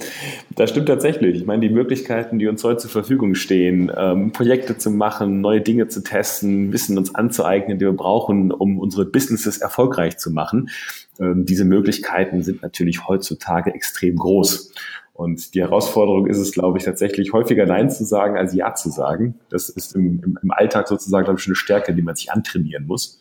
Das 0.56 0.70
stimmt 0.70 0.86
tatsächlich. 0.86 1.34
Ich 1.34 1.46
meine, 1.46 1.62
die 1.66 1.74
Möglichkeiten, 1.74 2.38
die 2.38 2.46
uns 2.46 2.62
heute 2.62 2.82
zur 2.82 2.90
Verfügung 2.90 3.34
stehen, 3.34 3.90
ähm, 3.96 4.30
Projekte 4.30 4.78
zu 4.78 4.88
machen, 4.92 5.40
neue 5.40 5.60
Dinge 5.60 5.88
zu 5.88 6.04
testen, 6.04 6.72
Wissen 6.72 6.96
uns 6.96 7.12
anzueignen, 7.16 7.78
die 7.80 7.84
wir 7.84 7.92
brauchen, 7.92 8.52
um 8.52 8.78
unsere 8.78 9.04
Businesses 9.04 9.58
erfolgreich 9.58 10.16
zu 10.16 10.30
machen, 10.30 10.70
ähm, 11.18 11.44
diese 11.44 11.64
Möglichkeiten 11.64 12.44
sind 12.44 12.62
natürlich 12.62 13.08
heutzutage 13.08 13.74
extrem 13.74 14.14
groß. 14.14 14.72
Und 15.14 15.54
die 15.54 15.62
Herausforderung 15.62 16.26
ist 16.26 16.38
es, 16.38 16.52
glaube 16.52 16.76
ich, 16.78 16.84
tatsächlich 16.84 17.32
häufiger 17.32 17.66
Nein 17.66 17.88
zu 17.88 18.04
sagen, 18.04 18.36
als 18.36 18.52
Ja 18.52 18.74
zu 18.74 18.90
sagen. 18.90 19.38
Das 19.48 19.68
ist 19.68 19.94
im, 19.94 20.20
im, 20.22 20.38
im 20.42 20.50
Alltag 20.50 20.88
sozusagen, 20.88 21.24
glaube 21.24 21.40
ich, 21.40 21.46
eine 21.46 21.54
Stärke, 21.54 21.94
die 21.94 22.02
man 22.02 22.16
sich 22.16 22.32
antrainieren 22.32 22.86
muss 22.86 23.20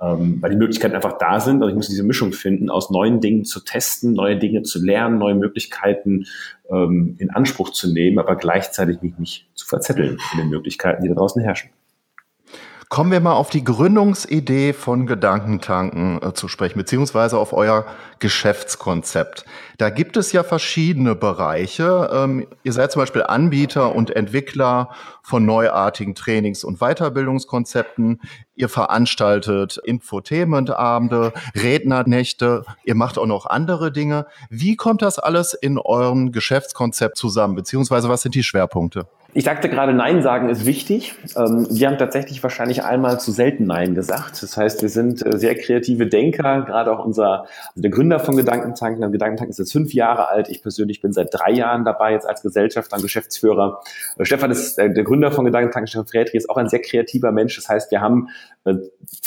ähm, 0.00 0.38
weil 0.40 0.50
die 0.50 0.56
Möglichkeiten 0.56 0.94
einfach 0.94 1.18
da 1.18 1.40
sind. 1.40 1.62
Also 1.62 1.68
ich 1.68 1.76
muss 1.76 1.88
diese 1.88 2.02
Mischung 2.02 2.32
finden, 2.32 2.70
aus 2.70 2.90
neuen 2.90 3.20
Dingen 3.20 3.44
zu 3.44 3.60
testen, 3.60 4.14
neue 4.14 4.38
Dinge 4.38 4.62
zu 4.62 4.82
lernen, 4.82 5.18
neue 5.18 5.34
Möglichkeiten 5.34 6.26
ähm, 6.70 7.16
in 7.18 7.30
Anspruch 7.30 7.70
zu 7.70 7.92
nehmen, 7.92 8.18
aber 8.18 8.36
gleichzeitig 8.36 9.02
mich 9.02 9.18
nicht 9.18 9.48
zu 9.54 9.66
verzetteln 9.66 10.18
in 10.32 10.38
den 10.38 10.48
Möglichkeiten, 10.48 11.02
die 11.02 11.08
da 11.08 11.14
draußen 11.14 11.42
herrschen. 11.42 11.70
Kommen 12.90 13.12
wir 13.12 13.20
mal 13.20 13.34
auf 13.34 13.50
die 13.50 13.62
Gründungsidee 13.62 14.72
von 14.72 15.06
Gedankentanken 15.06 16.20
äh, 16.20 16.34
zu 16.34 16.48
sprechen, 16.48 16.76
beziehungsweise 16.76 17.38
auf 17.38 17.52
euer 17.52 17.86
Geschäftskonzept. 18.18 19.44
Da 19.78 19.90
gibt 19.90 20.16
es 20.16 20.32
ja 20.32 20.42
verschiedene 20.42 21.14
Bereiche. 21.14 22.10
Ähm, 22.12 22.48
ihr 22.64 22.72
seid 22.72 22.90
zum 22.90 23.02
Beispiel 23.02 23.22
Anbieter 23.22 23.94
und 23.94 24.10
Entwickler 24.10 24.90
von 25.22 25.46
neuartigen 25.46 26.16
Trainings- 26.16 26.64
und 26.64 26.80
Weiterbildungskonzepten. 26.80 28.22
Ihr 28.56 28.68
veranstaltet 28.68 29.78
Infotainment-Abende, 29.84 31.32
Rednernächte. 31.54 32.64
Ihr 32.82 32.96
macht 32.96 33.18
auch 33.18 33.26
noch 33.26 33.46
andere 33.46 33.92
Dinge. 33.92 34.26
Wie 34.48 34.74
kommt 34.74 35.02
das 35.02 35.20
alles 35.20 35.54
in 35.54 35.78
eurem 35.78 36.32
Geschäftskonzept 36.32 37.16
zusammen, 37.16 37.54
beziehungsweise 37.54 38.08
was 38.08 38.22
sind 38.22 38.34
die 38.34 38.42
Schwerpunkte? 38.42 39.06
Ich 39.32 39.44
sagte 39.44 39.68
gerade, 39.68 39.92
Nein 39.92 40.22
sagen 40.22 40.48
ist 40.48 40.66
wichtig. 40.66 41.14
Ähm, 41.36 41.66
wir 41.70 41.86
haben 41.86 41.98
tatsächlich 41.98 42.42
wahrscheinlich 42.42 42.82
einmal 42.82 43.20
zu 43.20 43.30
selten 43.30 43.64
Nein 43.64 43.94
gesagt. 43.94 44.42
Das 44.42 44.56
heißt, 44.56 44.82
wir 44.82 44.88
sind 44.88 45.24
äh, 45.24 45.38
sehr 45.38 45.54
kreative 45.56 46.08
Denker. 46.08 46.62
Gerade 46.62 46.90
auch 46.92 47.04
unser, 47.04 47.42
also 47.42 47.80
der 47.80 47.90
Gründer 47.92 48.18
von 48.18 48.36
Gedankentanken, 48.36 49.12
Gedankentanken 49.12 49.50
ist 49.50 49.58
jetzt 49.58 49.72
fünf 49.72 49.94
Jahre 49.94 50.28
alt. 50.28 50.48
Ich 50.48 50.62
persönlich 50.62 51.00
bin 51.00 51.12
seit 51.12 51.28
drei 51.32 51.52
Jahren 51.52 51.84
dabei, 51.84 52.12
jetzt 52.12 52.28
als 52.28 52.42
Gesellschafter 52.42 52.96
und 52.96 53.02
Geschäftsführer. 53.02 53.80
Äh, 54.18 54.24
Stefan 54.24 54.50
ist 54.50 54.78
der 54.78 54.90
Gründer 55.04 55.30
von 55.30 55.44
Gedankentanken, 55.44 55.86
Stefan 55.86 56.08
Friedrich 56.08 56.34
ist 56.34 56.50
auch 56.50 56.56
ein 56.56 56.68
sehr 56.68 56.80
kreativer 56.80 57.30
Mensch. 57.30 57.54
Das 57.54 57.68
heißt, 57.68 57.92
wir 57.92 58.00
haben 58.00 58.30
äh, 58.64 58.74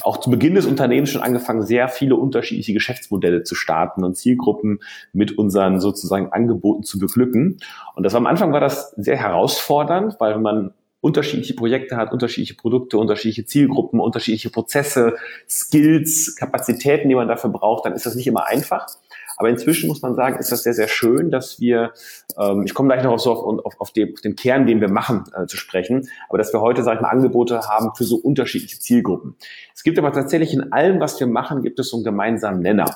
auch 0.04 0.18
zu 0.18 0.30
Beginn 0.30 0.56
des 0.56 0.66
Unternehmens 0.66 1.12
schon 1.12 1.22
angefangen, 1.22 1.64
sehr 1.64 1.88
viele 1.88 2.16
unterschiedliche 2.16 2.74
Geschäftsmodelle 2.74 3.44
zu 3.44 3.56
starten 3.56 4.04
und 4.04 4.16
Zielgruppen 4.16 4.80
mit 5.14 5.38
unseren 5.38 5.80
sozusagen 5.80 6.32
Angeboten 6.32 6.84
zu 6.84 7.00
beglücken. 7.00 7.60
Und 7.96 8.04
das 8.04 8.16
am 8.16 8.26
Anfang 8.26 8.52
war 8.52 8.60
das 8.60 8.92
sehr 8.92 9.18
herausfordernd, 9.18 9.93
weil 10.20 10.40
man 10.40 10.74
unterschiedliche 11.02 11.54
Projekte 11.54 11.98
hat, 11.98 12.14
unterschiedliche 12.14 12.56
Produkte, 12.56 12.98
unterschiedliche 12.98 13.46
Zielgruppen, 13.46 14.00
unterschiedliche 14.00 14.50
Prozesse, 14.50 15.16
Skills, 15.50 16.38
Kapazitäten, 16.38 17.10
die 17.10 17.16
man 17.16 17.28
dafür 17.28 17.50
braucht, 17.50 17.86
dann 17.86 17.94
ist 17.94 18.06
das 18.06 18.16
nicht 18.16 18.28
immer 18.28 18.48
einfach. 18.48 18.88
Aber 19.36 19.50
inzwischen 19.50 19.88
muss 19.88 20.02
man 20.02 20.16
sagen, 20.16 20.38
ist 20.40 20.52
das 20.52 20.64
sehr, 20.64 20.74
sehr 20.74 20.88
schön, 20.88 21.30
dass 21.30 21.60
wir, 21.60 21.92
ähm, 22.38 22.64
ich 22.66 22.74
komme 22.74 22.88
gleich 22.88 23.04
noch 23.04 23.12
auf, 23.12 23.20
so 23.20 23.34
auf, 23.34 23.66
auf, 23.66 23.82
auf, 23.82 23.92
den, 23.92 24.14
auf 24.14 24.22
den 24.22 24.38
Kern, 24.38 24.66
den 24.66 24.80
wir 24.80 24.90
machen, 24.90 25.26
äh, 25.36 25.46
zu 25.46 25.58
sprechen, 25.58 26.08
aber 26.30 26.38
dass 26.38 26.54
wir 26.54 26.62
heute, 26.62 26.84
sage 26.84 26.98
ich 26.98 27.02
mal, 27.02 27.10
Angebote 27.10 27.60
haben 27.68 27.92
für 27.96 28.06
so 28.06 28.16
unterschiedliche 28.16 28.80
Zielgruppen. 28.80 29.36
Es 29.76 29.84
gibt 29.84 30.00
aber 30.00 30.14
tatsächlich 30.14 30.54
in 30.54 30.72
allem, 30.72 31.02
was 31.02 31.20
wir 31.20 31.28
machen, 31.28 31.64
gibt 31.64 31.80
es 31.80 31.90
so 31.90 31.98
einen 31.98 32.06
gemeinsamen 32.06 32.62
Nenner. 32.62 32.96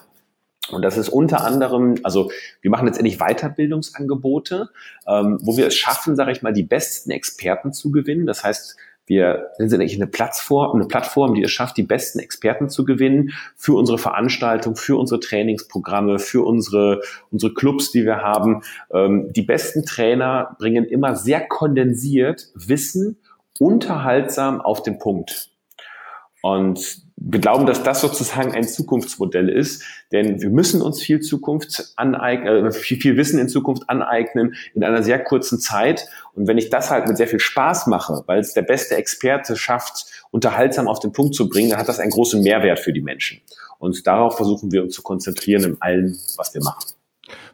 Und 0.71 0.82
das 0.82 0.97
ist 0.97 1.10
unter 1.10 1.45
anderem, 1.45 1.95
also 2.03 2.32
wir 2.62 2.71
machen 2.71 2.86
letztendlich 2.86 3.19
Weiterbildungsangebote, 3.19 4.69
ähm, 5.08 5.39
wo 5.41 5.58
wir 5.58 5.67
es 5.67 5.75
schaffen, 5.75 6.15
sage 6.15 6.32
ich 6.32 6.41
mal, 6.41 6.53
die 6.53 6.63
besten 6.63 7.12
Experten 7.12 7.73
zu 7.73 7.91
gewinnen. 7.91 8.25
Das 8.25 8.43
heißt, 8.43 8.77
wir 9.08 9.51
sind 9.58 9.80
eigentlich 9.80 9.95
eine 9.95 10.08
Plattform, 10.08 10.75
eine 10.75 10.88
Plattform, 10.88 11.34
die 11.34 11.41
es 11.41 11.51
schafft, 11.51 11.77
die 11.77 11.84
besten 11.84 12.19
Experten 12.19 12.69
zu 12.69 12.84
gewinnen 12.84 13.32
für 13.56 13.77
unsere 13.77 13.97
Veranstaltung, 13.97 14.75
für 14.75 14.97
unsere 14.97 15.21
Trainingsprogramme, 15.21 16.19
für 16.19 16.45
unsere, 16.45 17.01
unsere 17.32 17.53
Clubs, 17.53 17.91
die 17.91 18.03
wir 18.03 18.17
haben. 18.17 18.63
Ähm, 18.93 19.32
die 19.32 19.43
besten 19.43 19.86
Trainer 19.86 20.58
bringen 20.60 20.84
immer 20.84 21.15
sehr 21.15 21.47
kondensiert 21.47 22.49
Wissen 22.53 23.17
unterhaltsam 23.60 24.60
auf 24.60 24.84
den 24.84 24.99
Punkt. 24.99 25.51
Und 26.47 27.01
wir 27.17 27.41
glauben, 27.41 27.65
dass 27.65 27.83
das 27.83 27.99
sozusagen 27.99 28.53
ein 28.53 28.65
Zukunftsmodell 28.65 29.49
ist, 29.49 29.83
denn 30.13 30.41
wir 30.41 30.49
müssen 30.49 30.81
uns 30.81 31.01
viel 31.01 31.19
Zukunft 31.19 31.91
aneignen, 31.97 32.67
äh, 32.67 32.71
viel, 32.71 33.01
viel 33.01 33.17
Wissen 33.17 33.38
in 33.38 33.49
Zukunft 33.49 33.89
aneignen 33.89 34.55
in 34.73 34.83
einer 34.86 35.03
sehr 35.03 35.21
kurzen 35.21 35.60
Zeit. 35.60 36.07
Und 36.36 36.47
wenn 36.47 36.57
ich 36.57 36.69
das 36.69 36.89
halt 36.89 37.05
mit 37.05 37.17
sehr 37.17 37.27
viel 37.27 37.41
Spaß 37.41 37.88
mache, 37.88 38.23
weil 38.27 38.39
es 38.39 38.53
der 38.53 38.62
beste 38.62 38.95
Experte 38.95 39.57
schafft, 39.57 40.05
unterhaltsam 40.31 40.88
auf 40.88 40.99
den 40.99 41.12
Punkt 41.12 41.36
zu 41.36 41.49
bringen, 41.49 41.71
dann 41.71 41.79
hat 41.79 41.89
das 41.89 41.99
einen 41.99 42.12
großen 42.12 42.41
Mehrwert 42.41 42.79
für 42.79 42.93
die 42.93 43.01
Menschen. 43.01 43.41
Und 43.79 44.07
darauf 44.07 44.38
versuchen 44.38 44.71
wir 44.71 44.83
uns 44.83 44.95
zu 44.95 45.01
konzentrieren 45.01 45.65
in 45.65 45.81
allem, 45.81 46.17
was 46.38 46.53
wir 46.53 46.63
machen. 46.63 46.96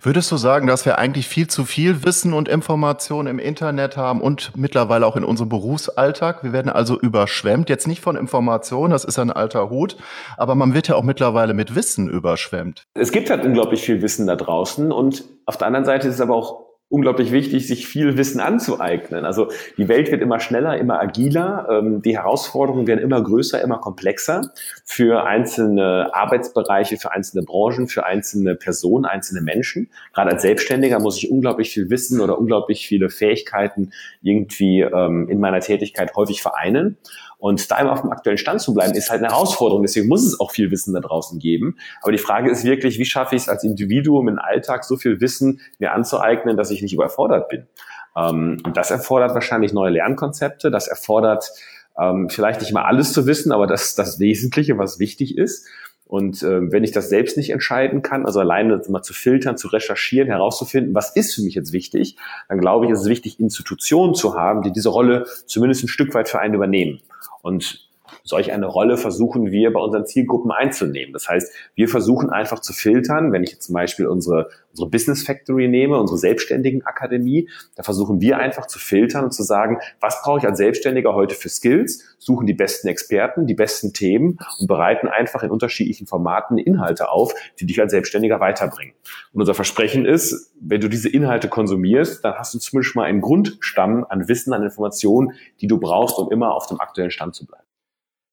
Würdest 0.02 0.32
du 0.32 0.38
sagen, 0.38 0.68
dass 0.68 0.86
wir 0.86 0.98
eigentlich 0.98 1.28
viel 1.28 1.48
zu 1.48 1.66
viel 1.66 2.04
Wissen 2.04 2.34
und 2.34 2.48
Informationen 2.48 3.28
im 3.28 3.40
Internet 3.40 3.98
haben 3.98 4.22
und 4.22 4.52
mittlerweile 4.56 5.06
auch 5.06 5.16
in 5.16 5.24
unserem 5.24 5.50
Berufsalltag? 5.50 6.44
Wir 6.44 6.54
werden 6.54 6.72
also 6.72 7.00
überschwemmt, 7.00 7.70
jetzt 7.70 7.88
nicht 7.88 8.02
von 8.02 8.16
Informationen, 8.16 8.92
das 8.92 9.06
ist 9.06 9.20
ein 9.20 9.32
alter 9.32 9.70
Hut, 9.70 9.98
aber 10.38 10.56
man 10.56 10.74
wird 10.74 10.88
ja 10.88 10.96
auch 10.96 11.04
mittlerweile 11.04 11.54
mit 11.54 11.76
Wissen 11.76 12.10
überschwemmt. 12.10 12.84
Es 12.94 13.12
gibt 13.12 13.30
halt 13.30 13.44
unglaublich 13.44 13.82
viel 13.82 14.02
Wissen 14.02 14.28
da 14.28 14.36
draußen 14.36 14.92
und 14.92 15.24
auf 15.46 15.58
der 15.58 15.68
anderen 15.68 15.86
Seite 15.86 16.08
ist 16.08 16.16
es 16.16 16.22
aber 16.22 16.36
auch 16.36 16.73
unglaublich 16.94 17.32
wichtig, 17.32 17.68
sich 17.68 17.88
viel 17.88 18.18
Wissen 18.18 18.40
anzueignen. 18.40 19.26
Also 19.26 19.50
die 19.78 19.88
Welt 19.88 20.12
wird 20.12 20.22
immer 20.22 20.40
schneller, 20.40 20.78
immer 20.78 21.02
agiler, 21.02 21.68
ähm, 21.72 22.04
die 22.04 22.16
Herausforderungen 22.16 22.86
werden 22.86 23.00
immer 23.00 23.20
größer, 23.20 23.60
immer 23.64 23.80
komplexer 23.80 24.52
für 24.86 25.26
einzelne 25.26 26.12
Arbeitsbereiche, 26.14 26.98
für 26.98 27.12
einzelne 27.12 27.42
Branchen, 27.42 27.88
für 27.88 28.06
einzelne 28.06 28.54
Personen, 28.54 29.06
einzelne 29.06 29.42
Menschen. 29.42 29.90
Gerade 30.14 30.34
als 30.34 30.44
Selbstständiger 30.44 31.00
muss 31.00 31.18
ich 31.18 31.32
unglaublich 31.32 31.72
viel 31.72 31.90
Wissen 31.90 32.22
oder 32.22 32.38
unglaublich 32.38 32.86
viele 32.86 33.10
Fähigkeiten 33.10 33.92
irgendwie 34.22 34.82
ähm, 34.82 35.28
in 35.30 35.40
meiner 35.40 35.62
Tätigkeit 35.62 36.16
häufig 36.16 36.44
vereinen. 36.44 36.98
Und 37.44 37.70
da 37.72 37.80
immer 37.80 37.92
auf 37.92 38.00
dem 38.00 38.10
aktuellen 38.10 38.38
Stand 38.38 38.62
zu 38.62 38.74
bleiben, 38.74 38.94
ist 38.94 39.10
halt 39.10 39.22
eine 39.22 39.34
Herausforderung. 39.34 39.82
Deswegen 39.82 40.08
muss 40.08 40.26
es 40.26 40.40
auch 40.40 40.52
viel 40.52 40.72
Wissen 40.72 40.94
da 40.94 41.02
draußen 41.02 41.40
geben. 41.40 41.76
Aber 42.02 42.14
die 42.14 42.18
Frage 42.18 42.50
ist 42.50 42.64
wirklich, 42.64 43.00
wie 43.00 43.04
schaffe 43.04 43.36
ich 43.36 43.42
es 43.42 43.50
als 43.50 43.66
Individuum 43.66 44.30
im 44.30 44.40
Alltag 44.40 44.86
so 44.86 44.96
viel 44.96 45.20
Wissen 45.20 45.60
mir 45.78 45.92
anzueignen, 45.92 46.56
dass 46.56 46.72
ich 46.72 46.82
nicht 46.82 46.94
überfordert 46.94 47.50
bin? 47.50 47.68
Ähm, 48.16 48.60
und 48.66 48.78
das 48.78 48.92
erfordert 48.92 49.34
wahrscheinlich 49.34 49.74
neue 49.74 49.92
Lernkonzepte. 49.92 50.72
Das 50.72 50.88
erfordert 50.88 51.52
ähm, 52.00 52.30
vielleicht 52.30 52.62
nicht 52.62 52.72
mal 52.72 52.86
alles 52.86 53.12
zu 53.12 53.28
wissen, 53.28 53.52
aber 53.52 53.68
das, 53.68 53.94
das 53.94 54.22
Wesentliche, 54.22 54.78
was 54.78 55.00
wichtig 55.00 55.38
ist. 55.38 55.68
Und 56.06 56.44
äh, 56.44 56.72
wenn 56.72 56.86
ich 56.86 56.94
das 56.94 57.10
selbst 57.10 57.36
nicht 57.36 57.50
entscheiden 57.50 58.04
kann, 58.04 58.26
also 58.26 58.40
alleine 58.40 58.82
mal 58.88 59.02
zu 59.02 59.14
filtern, 59.14 59.58
zu 59.58 59.68
recherchieren, 59.68 60.30
herauszufinden, 60.30 60.96
was 60.96 61.14
ist 61.18 61.36
für 61.36 61.42
mich 61.42 61.56
jetzt 61.56 61.74
wichtig, 61.74 62.16
dann 62.48 62.62
glaube 62.62 62.86
ich, 62.86 62.92
ist 62.94 63.02
es 63.02 63.10
wichtig, 63.10 63.38
Institutionen 63.42 64.16
zu 64.16 64.36
haben, 64.36 64.62
die 64.62 64.72
diese 64.72 64.88
Rolle 64.88 65.26
zumindest 65.46 65.84
ein 65.84 65.90
Stück 65.90 66.14
weit 66.14 66.30
für 66.30 66.40
einen 66.40 66.54
übernehmen. 66.54 67.02
Und 67.44 67.83
solch 68.24 68.54
eine 68.54 68.66
Rolle 68.66 68.98
versuchen 68.98 69.52
wir 69.52 69.74
bei 69.74 69.80
unseren 69.82 70.06
Zielgruppen 70.06 70.50
einzunehmen. 70.52 71.12
Das 71.12 71.28
heißt, 71.28 71.52
wir 71.76 71.90
versuchen 71.90 72.30
einfach 72.30 72.60
zu 72.60 72.72
filtern, 72.72 73.34
wenn 73.34 73.44
ich 73.44 73.52
jetzt 73.52 73.66
zum 73.66 73.74
Beispiel 73.74 74.08
unsere, 74.08 74.50
unsere 74.72 74.90
Business 74.90 75.24
Factory 75.24 75.68
nehme, 75.68 76.00
unsere 76.00 76.18
selbstständigen 76.18 76.86
Akademie, 76.86 77.50
da 77.76 77.84
versuchen 77.84 78.22
wir 78.22 78.38
einfach 78.38 78.68
zu 78.68 78.80
filtern 78.80 79.26
und 79.26 79.34
zu 79.34 79.44
sagen, 79.44 79.80
was 80.00 80.22
brauche 80.24 80.40
ich 80.40 80.46
als 80.46 80.58
Selbstständiger 80.58 81.14
heute 81.14 81.36
für 81.36 81.50
Skills, 81.50 82.16
suchen 82.18 82.48
die 82.48 82.54
besten 82.54 82.88
Experten, 82.88 83.46
die 83.46 83.56
besten 83.56 83.92
Themen 83.92 84.38
und 84.58 84.68
bereiten 84.68 85.08
einfach 85.10 85.44
in 85.44 85.52
unterschiedlichen 85.52 86.08
Formaten 86.08 86.58
Inhalte 86.58 87.10
auf, 87.10 87.34
die 87.60 87.66
dich 87.66 87.82
als 87.82 87.92
Selbstständiger 87.92 88.40
weiterbringen. 88.40 88.94
Und 89.34 89.42
unser 89.42 89.54
Versprechen 89.54 90.06
ist, 90.06 90.54
wenn 90.62 90.80
du 90.80 90.88
diese 90.88 91.10
Inhalte 91.10 91.50
konsumierst, 91.50 92.24
dann 92.24 92.36
hast 92.36 92.54
du 92.54 92.60
zumindest 92.60 92.96
mal 92.96 93.04
einen 93.04 93.20
Grundstamm 93.20 94.06
an 94.08 94.30
Wissen, 94.30 94.54
an 94.54 94.64
Informationen, 94.64 95.34
die 95.60 95.68
du 95.68 95.78
brauchst, 95.78 96.18
um 96.18 96.32
immer 96.32 96.56
auf 96.56 96.68
dem 96.68 96.80
aktuellen 96.80 97.12
Stand 97.12 97.36
zu 97.36 97.46
bleiben. 97.46 97.63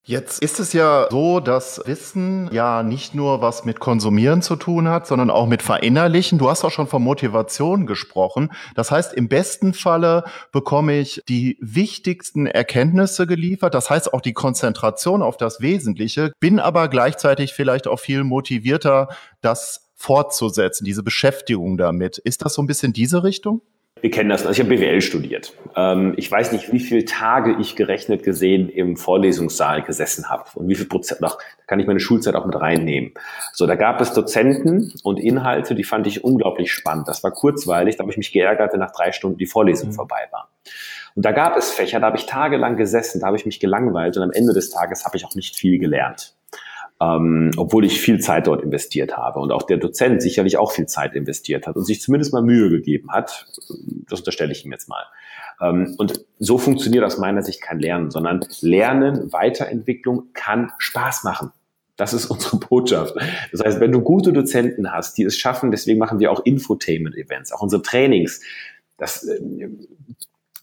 Jetzt 0.02 0.42
ist 0.42 0.58
es 0.58 0.72
ja 0.72 1.08
so, 1.10 1.40
dass 1.40 1.82
Wissen 1.84 2.48
ja 2.52 2.82
nicht 2.82 3.14
nur 3.14 3.42
was 3.42 3.66
mit 3.66 3.80
Konsumieren 3.80 4.40
zu 4.40 4.56
tun 4.56 4.88
hat, 4.88 5.06
sondern 5.06 5.30
auch 5.30 5.46
mit 5.46 5.62
Verinnerlichen. 5.62 6.38
Du 6.38 6.48
hast 6.48 6.64
auch 6.64 6.70
schon 6.70 6.86
von 6.86 7.02
Motivation 7.02 7.86
gesprochen. 7.86 8.50
Das 8.74 8.90
heißt, 8.90 9.12
im 9.12 9.28
besten 9.28 9.74
Falle 9.74 10.24
bekomme 10.52 10.98
ich 10.98 11.22
die 11.28 11.58
wichtigsten 11.60 12.46
Erkenntnisse 12.46 13.26
geliefert. 13.26 13.74
Das 13.74 13.90
heißt 13.90 14.14
auch 14.14 14.22
die 14.22 14.32
Konzentration 14.32 15.22
auf 15.22 15.36
das 15.36 15.60
Wesentliche, 15.60 16.32
bin 16.40 16.60
aber 16.60 16.88
gleichzeitig 16.88 17.52
vielleicht 17.52 17.86
auch 17.86 18.00
viel 18.00 18.24
motivierter, 18.24 19.08
das 19.42 19.90
fortzusetzen, 19.96 20.86
diese 20.86 21.02
Beschäftigung 21.02 21.76
damit. 21.76 22.16
Ist 22.16 22.42
das 22.42 22.54
so 22.54 22.62
ein 22.62 22.66
bisschen 22.66 22.94
diese 22.94 23.22
Richtung? 23.22 23.60
Wir 24.00 24.10
kennen 24.10 24.30
das. 24.30 24.46
Also 24.46 24.52
ich 24.52 24.66
habe 24.66 24.76
BWL 24.76 25.00
studiert. 25.00 25.52
Ähm, 25.76 26.14
ich 26.16 26.30
weiß 26.30 26.52
nicht, 26.52 26.72
wie 26.72 26.80
viele 26.80 27.04
Tage 27.04 27.56
ich 27.60 27.76
gerechnet 27.76 28.22
gesehen 28.22 28.68
im 28.68 28.96
Vorlesungssaal 28.96 29.82
gesessen 29.82 30.28
habe 30.28 30.44
und 30.54 30.68
wie 30.68 30.74
viel 30.74 30.86
Prozent. 30.86 31.20
Ach, 31.22 31.36
da 31.36 31.64
kann 31.66 31.80
ich 31.80 31.86
meine 31.86 32.00
Schulzeit 32.00 32.34
auch 32.34 32.46
mit 32.46 32.56
reinnehmen. 32.56 33.12
So, 33.52 33.66
da 33.66 33.74
gab 33.74 34.00
es 34.00 34.12
Dozenten 34.12 34.92
und 35.02 35.18
Inhalte, 35.18 35.74
die 35.74 35.84
fand 35.84 36.06
ich 36.06 36.24
unglaublich 36.24 36.72
spannend. 36.72 37.08
Das 37.08 37.22
war 37.22 37.30
kurzweilig. 37.30 37.96
Da 37.96 38.02
habe 38.02 38.10
ich 38.10 38.18
mich 38.18 38.32
geärgert, 38.32 38.72
wenn 38.72 38.80
nach 38.80 38.92
drei 38.92 39.12
Stunden 39.12 39.38
die 39.38 39.46
Vorlesung 39.46 39.90
mhm. 39.90 39.94
vorbei 39.94 40.28
war. 40.30 40.50
Und 41.14 41.24
da 41.24 41.32
gab 41.32 41.56
es 41.56 41.70
Fächer, 41.70 42.00
da 42.00 42.06
habe 42.06 42.16
ich 42.16 42.26
tagelang 42.26 42.76
gesessen, 42.76 43.20
da 43.20 43.26
habe 43.26 43.36
ich 43.36 43.44
mich 43.44 43.60
gelangweilt 43.60 44.16
und 44.16 44.22
am 44.22 44.30
Ende 44.30 44.52
des 44.52 44.70
Tages 44.70 45.04
habe 45.04 45.16
ich 45.16 45.24
auch 45.24 45.34
nicht 45.34 45.56
viel 45.56 45.78
gelernt 45.78 46.34
ähm, 47.00 47.50
obwohl 47.56 47.84
ich 47.84 48.00
viel 48.00 48.20
Zeit 48.20 48.46
dort 48.46 48.62
investiert 48.62 49.16
habe 49.16 49.40
und 49.40 49.52
auch 49.52 49.62
der 49.62 49.78
Dozent 49.78 50.20
sicherlich 50.20 50.58
auch 50.58 50.72
viel 50.72 50.86
Zeit 50.86 51.14
investiert 51.14 51.66
hat 51.66 51.76
und 51.76 51.84
sich 51.84 52.02
zumindest 52.02 52.32
mal 52.32 52.42
Mühe 52.42 52.68
gegeben 52.68 53.10
hat. 53.10 53.46
Das 54.08 54.20
unterstelle 54.20 54.52
ich 54.52 54.64
ihm 54.64 54.72
jetzt 54.72 54.88
mal. 54.88 55.04
Ähm, 55.62 55.94
und 55.98 56.24
so 56.38 56.58
funktioniert 56.58 57.04
aus 57.04 57.18
meiner 57.18 57.42
Sicht 57.42 57.62
kein 57.62 57.80
Lernen, 57.80 58.10
sondern 58.10 58.40
Lernen, 58.60 59.32
Weiterentwicklung 59.32 60.28
kann 60.34 60.72
Spaß 60.78 61.24
machen. 61.24 61.52
Das 61.96 62.12
ist 62.12 62.26
unsere 62.30 62.58
Botschaft. 62.58 63.14
Das 63.50 63.62
heißt, 63.64 63.80
wenn 63.80 63.92
du 63.92 64.02
gute 64.02 64.32
Dozenten 64.34 64.92
hast, 64.92 65.16
die 65.16 65.24
es 65.24 65.36
schaffen, 65.36 65.70
deswegen 65.70 65.98
machen 65.98 66.20
wir 66.20 66.30
auch 66.30 66.44
Infotainment-Events, 66.44 67.52
auch 67.52 67.62
unsere 67.62 67.80
Trainings. 67.80 68.42
Das 68.98 69.26
äh, 69.26 69.40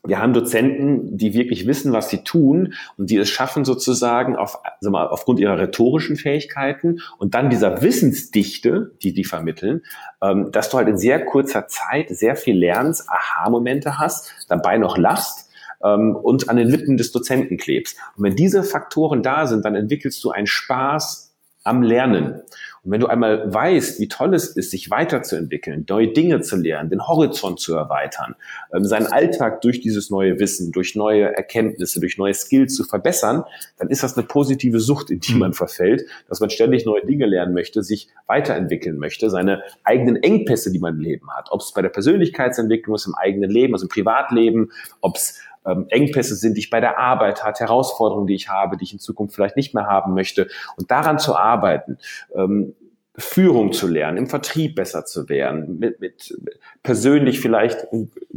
wir 0.07 0.19
haben 0.19 0.33
Dozenten, 0.33 1.17
die 1.17 1.33
wirklich 1.33 1.67
wissen, 1.67 1.93
was 1.93 2.09
sie 2.09 2.23
tun 2.23 2.73
und 2.97 3.09
die 3.09 3.17
es 3.17 3.29
schaffen 3.29 3.65
sozusagen 3.65 4.35
auf, 4.35 4.59
sag 4.79 4.91
mal, 4.91 5.07
aufgrund 5.07 5.39
ihrer 5.39 5.59
rhetorischen 5.59 6.15
Fähigkeiten 6.15 6.99
und 7.17 7.33
dann 7.33 7.49
dieser 7.49 7.81
Wissensdichte, 7.81 8.95
die 9.03 9.13
die 9.13 9.23
vermitteln, 9.23 9.83
ähm, 10.21 10.51
dass 10.51 10.69
du 10.69 10.77
halt 10.77 10.87
in 10.87 10.97
sehr 10.97 11.25
kurzer 11.25 11.67
Zeit 11.67 12.09
sehr 12.09 12.35
viel 12.35 12.57
lernst, 12.57 13.09
Aha-Momente 13.09 13.99
hast, 13.99 14.45
dabei 14.49 14.77
noch 14.77 14.97
lachst 14.97 15.49
ähm, 15.83 16.15
und 16.15 16.49
an 16.49 16.57
den 16.57 16.67
Lippen 16.67 16.97
des 16.97 17.11
Dozenten 17.11 17.57
klebst. 17.57 17.97
Und 18.15 18.23
wenn 18.23 18.35
diese 18.35 18.63
Faktoren 18.63 19.23
da 19.23 19.45
sind, 19.47 19.65
dann 19.65 19.75
entwickelst 19.75 20.23
du 20.23 20.31
einen 20.31 20.47
Spaß 20.47 21.35
am 21.63 21.83
Lernen. 21.83 22.41
Und 22.87 22.93
wenn 22.93 23.01
du 23.01 23.07
einmal 23.07 23.53
weißt, 23.53 23.99
wie 23.99 24.07
toll 24.07 24.33
es 24.33 24.47
ist, 24.47 24.71
sich 24.71 24.89
weiterzuentwickeln, 24.89 25.85
neue 25.89 26.07
Dinge 26.07 26.39
zu 26.39 26.55
lernen, 26.55 26.89
den 26.89 27.05
Horizont 27.05 27.59
zu 27.59 27.75
erweitern, 27.75 28.35
ähm, 28.73 28.85
seinen 28.85 29.07
Alltag 29.07 29.59
durch 29.59 29.81
dieses 29.81 30.09
neue 30.09 30.39
Wissen, 30.39 30.71
durch 30.71 30.95
neue 30.95 31.35
Erkenntnisse, 31.35 31.99
durch 31.99 32.17
neue 32.17 32.33
Skills 32.33 32.75
zu 32.75 32.85
verbessern, 32.85 33.43
dann 33.77 33.89
ist 33.89 34.03
das 34.03 34.17
eine 34.17 34.25
positive 34.25 34.79
Sucht, 34.79 35.09
in 35.09 35.19
die 35.19 35.35
man 35.35 35.51
verfällt, 35.51 36.05
dass 36.29 36.39
man 36.39 36.49
ständig 36.49 36.85
neue 36.85 37.05
Dinge 37.05 37.25
lernen 37.25 37.53
möchte, 37.53 37.83
sich 37.83 38.07
weiterentwickeln 38.25 38.97
möchte, 38.97 39.29
seine 39.29 39.63
eigenen 39.83 40.15
Engpässe, 40.23 40.71
die 40.71 40.79
man 40.79 40.95
im 40.95 41.01
Leben 41.01 41.29
hat, 41.35 41.49
ob 41.51 41.59
es 41.59 41.73
bei 41.73 41.81
der 41.81 41.89
Persönlichkeitsentwicklung 41.89 42.95
ist, 42.95 43.05
im 43.05 43.15
eigenen 43.15 43.49
Leben, 43.49 43.73
also 43.73 43.83
im 43.83 43.89
Privatleben, 43.89 44.71
ob 45.01 45.17
es 45.17 45.41
ähm, 45.67 45.85
Engpässe 45.89 46.35
sind, 46.35 46.55
die 46.55 46.61
ich 46.61 46.69
bei 46.69 46.79
der 46.79 46.97
Arbeit 46.97 47.43
hat, 47.43 47.59
Herausforderungen, 47.59 48.27
die 48.27 48.35
ich 48.35 48.49
habe, 48.49 48.77
die 48.77 48.83
ich 48.83 48.93
in 48.93 48.99
Zukunft 48.99 49.35
vielleicht 49.35 49.57
nicht 49.57 49.73
mehr 49.73 49.85
haben 49.85 50.13
möchte. 50.13 50.47
Und 50.77 50.91
daran 50.91 51.19
zu 51.19 51.35
arbeiten, 51.35 51.97
ähm, 52.35 52.75
Führung 53.19 53.71
zu 53.71 53.87
lernen, 53.87 54.17
im 54.17 54.27
Vertrieb 54.27 54.75
besser 54.75 55.03
zu 55.03 55.27
werden, 55.27 55.79
mit, 55.79 55.99
mit 55.99 56.37
persönlich 56.83 57.39
vielleicht 57.39 57.87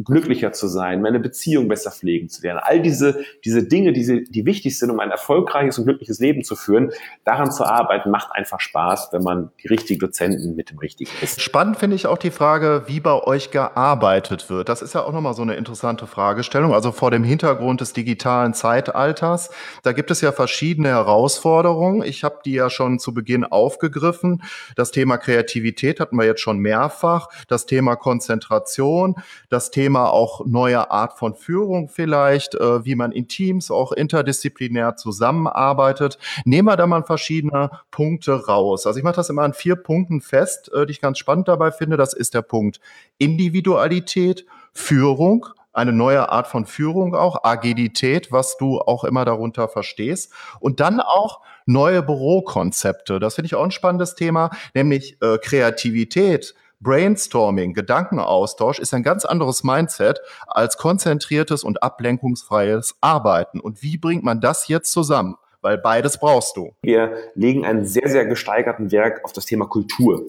glücklicher 0.03 0.53
zu 0.53 0.69
sein, 0.69 1.03
meine 1.03 1.21
Beziehung 1.21 1.69
besser 1.69 1.90
pflegen 1.90 2.31
zu 2.31 2.40
lernen. 2.40 2.61
All 2.62 2.81
diese, 2.81 3.23
diese 3.45 3.62
Dinge, 3.66 3.93
diese, 3.93 4.23
die 4.23 4.47
wichtig 4.47 4.79
sind, 4.79 4.90
um 4.90 4.99
ein 5.01 5.11
erfolgreiches 5.11 5.79
und 5.79 5.85
glückliches 5.85 6.19
Leben 6.19 6.45
zu 6.45 6.57
führen, 6.57 6.93
daran 7.25 7.53
zu 7.53 7.64
arbeiten, 7.64 8.11
macht 8.11 8.33
einfach 8.33 8.61
Spaß, 8.61 9.11
wenn 9.12 9.23
man 9.23 9.51
die 9.62 9.69
richtigen 9.69 10.01
Dozenten 10.01 10.57
mit 10.57 10.71
dem 10.71 10.79
richtigen 10.79 11.11
Wissen. 11.21 11.40
Spannend 11.40 11.77
finde 11.77 11.97
ich 11.97 12.07
auch 12.07 12.19
die 12.19 12.31
Frage, 12.31 12.85
wie 12.87 13.01
bei 13.01 13.23
euch 13.23 13.51
gearbeitet 13.51 14.49
wird. 14.49 14.71
Das 14.71 14.81
ist 14.81 14.95
ja 14.95 15.05
auch 15.05 15.12
nochmal 15.12 15.35
so 15.35 15.43
eine 15.43 15.57
interessante 15.57 16.07
Fragestellung. 16.07 16.73
Also 16.73 16.90
vor 16.90 17.11
dem 17.11 17.23
Hintergrund 17.23 17.83
des 17.83 17.93
digitalen 17.93 18.55
Zeitalters, 18.55 19.51
da 19.83 19.93
gibt 19.93 20.11
es 20.11 20.23
ja 20.23 20.33
verschiedene 20.33 20.88
Herausforderungen. 20.88 22.03
Ich 22.03 22.25
habe 22.25 22.38
die 22.47 22.53
ja 22.55 22.71
schon 22.71 22.99
zu 22.99 23.12
Beginn 23.12 23.45
aufgegriffen. 23.45 24.43
Das 24.76 24.90
Thema 24.90 25.18
Kreativität 25.18 26.00
hatten 26.00 26.16
wir 26.16 26.24
jetzt 26.24 26.40
schon 26.40 26.59
mehrfach, 26.59 27.28
das 27.48 27.66
Thema 27.66 27.96
Konzentration, 27.96 29.16
das 29.48 29.70
Thema 29.70 30.11
auch 30.11 30.46
neue 30.46 30.90
Art 30.90 31.18
von 31.18 31.35
Führung 31.35 31.88
vielleicht, 31.88 32.54
äh, 32.54 32.85
wie 32.85 32.94
man 32.94 33.12
in 33.12 33.28
Teams 33.28 33.70
auch 33.70 33.92
interdisziplinär 33.92 34.96
zusammenarbeitet. 34.96 36.18
Nehmen 36.44 36.68
wir 36.68 36.76
da 36.76 36.87
mal 36.87 37.02
verschiedene 37.02 37.70
Punkte 37.90 38.46
raus. 38.46 38.87
Also 38.87 38.98
ich 38.98 39.04
mache 39.04 39.16
das 39.16 39.30
immer 39.30 39.42
an 39.42 39.54
vier 39.54 39.76
Punkten 39.76 40.20
fest, 40.20 40.72
äh, 40.72 40.87
die 40.87 40.92
ich 40.92 41.00
ganz 41.00 41.18
spannend 41.18 41.48
dabei 41.48 41.70
finde. 41.70 41.96
Das 41.96 42.12
ist 42.12 42.35
der 42.35 42.42
Punkt 42.42 42.80
Individualität, 43.18 44.46
Führung, 44.72 45.46
eine 45.72 45.92
neue 45.92 46.28
Art 46.30 46.48
von 46.48 46.66
Führung 46.66 47.14
auch, 47.14 47.44
Agilität, 47.44 48.33
was 48.33 48.56
du 48.56 48.80
auch 48.80 49.04
immer 49.04 49.24
darunter 49.24 49.68
verstehst. 49.68 50.33
Und 50.59 50.80
dann 50.80 51.00
auch 51.00 51.40
neue 51.72 52.02
Bürokonzepte. 52.02 53.20
Das 53.20 53.35
finde 53.35 53.46
ich 53.46 53.54
auch 53.54 53.64
ein 53.64 53.70
spannendes 53.70 54.14
Thema, 54.14 54.50
nämlich 54.74 55.16
äh, 55.22 55.38
Kreativität. 55.38 56.54
Brainstorming, 56.83 57.74
Gedankenaustausch 57.74 58.78
ist 58.78 58.94
ein 58.94 59.02
ganz 59.02 59.26
anderes 59.26 59.64
Mindset 59.64 60.18
als 60.46 60.78
konzentriertes 60.78 61.62
und 61.62 61.83
ablenkungsfreies 61.83 62.96
Arbeiten. 63.02 63.61
Und 63.61 63.83
wie 63.83 63.98
bringt 63.98 64.24
man 64.24 64.40
das 64.40 64.66
jetzt 64.68 64.90
zusammen? 64.90 65.37
Weil 65.61 65.76
beides 65.76 66.18
brauchst 66.18 66.56
du. 66.56 66.72
Wir 66.80 67.16
legen 67.35 67.66
einen 67.66 67.85
sehr, 67.85 68.09
sehr 68.09 68.24
gesteigerten 68.24 68.90
Werk 68.92 69.22
auf 69.24 69.35
das 69.35 69.44
Thema 69.44 69.66
Kultur. 69.66 70.24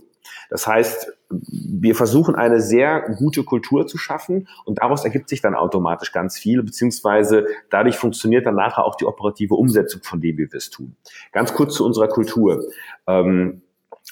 Das 0.49 0.67
heißt, 0.67 1.13
wir 1.29 1.95
versuchen 1.95 2.35
eine 2.35 2.61
sehr 2.61 3.01
gute 3.17 3.43
Kultur 3.43 3.87
zu 3.87 3.97
schaffen 3.97 4.47
und 4.65 4.79
daraus 4.79 5.03
ergibt 5.03 5.29
sich 5.29 5.41
dann 5.41 5.55
automatisch 5.55 6.11
ganz 6.11 6.37
viel, 6.37 6.61
beziehungsweise 6.63 7.47
dadurch 7.69 7.95
funktioniert 7.95 8.45
dann 8.45 8.55
nachher 8.55 8.85
auch 8.85 8.95
die 8.95 9.05
operative 9.05 9.55
Umsetzung 9.55 10.01
von 10.03 10.21
dem, 10.21 10.37
wie 10.37 10.51
wir 10.51 10.57
es 10.57 10.69
tun. 10.69 10.95
Ganz 11.31 11.53
kurz 11.53 11.75
zu 11.75 11.85
unserer 11.85 12.07
Kultur. 12.07 12.63
Ähm, 13.07 13.61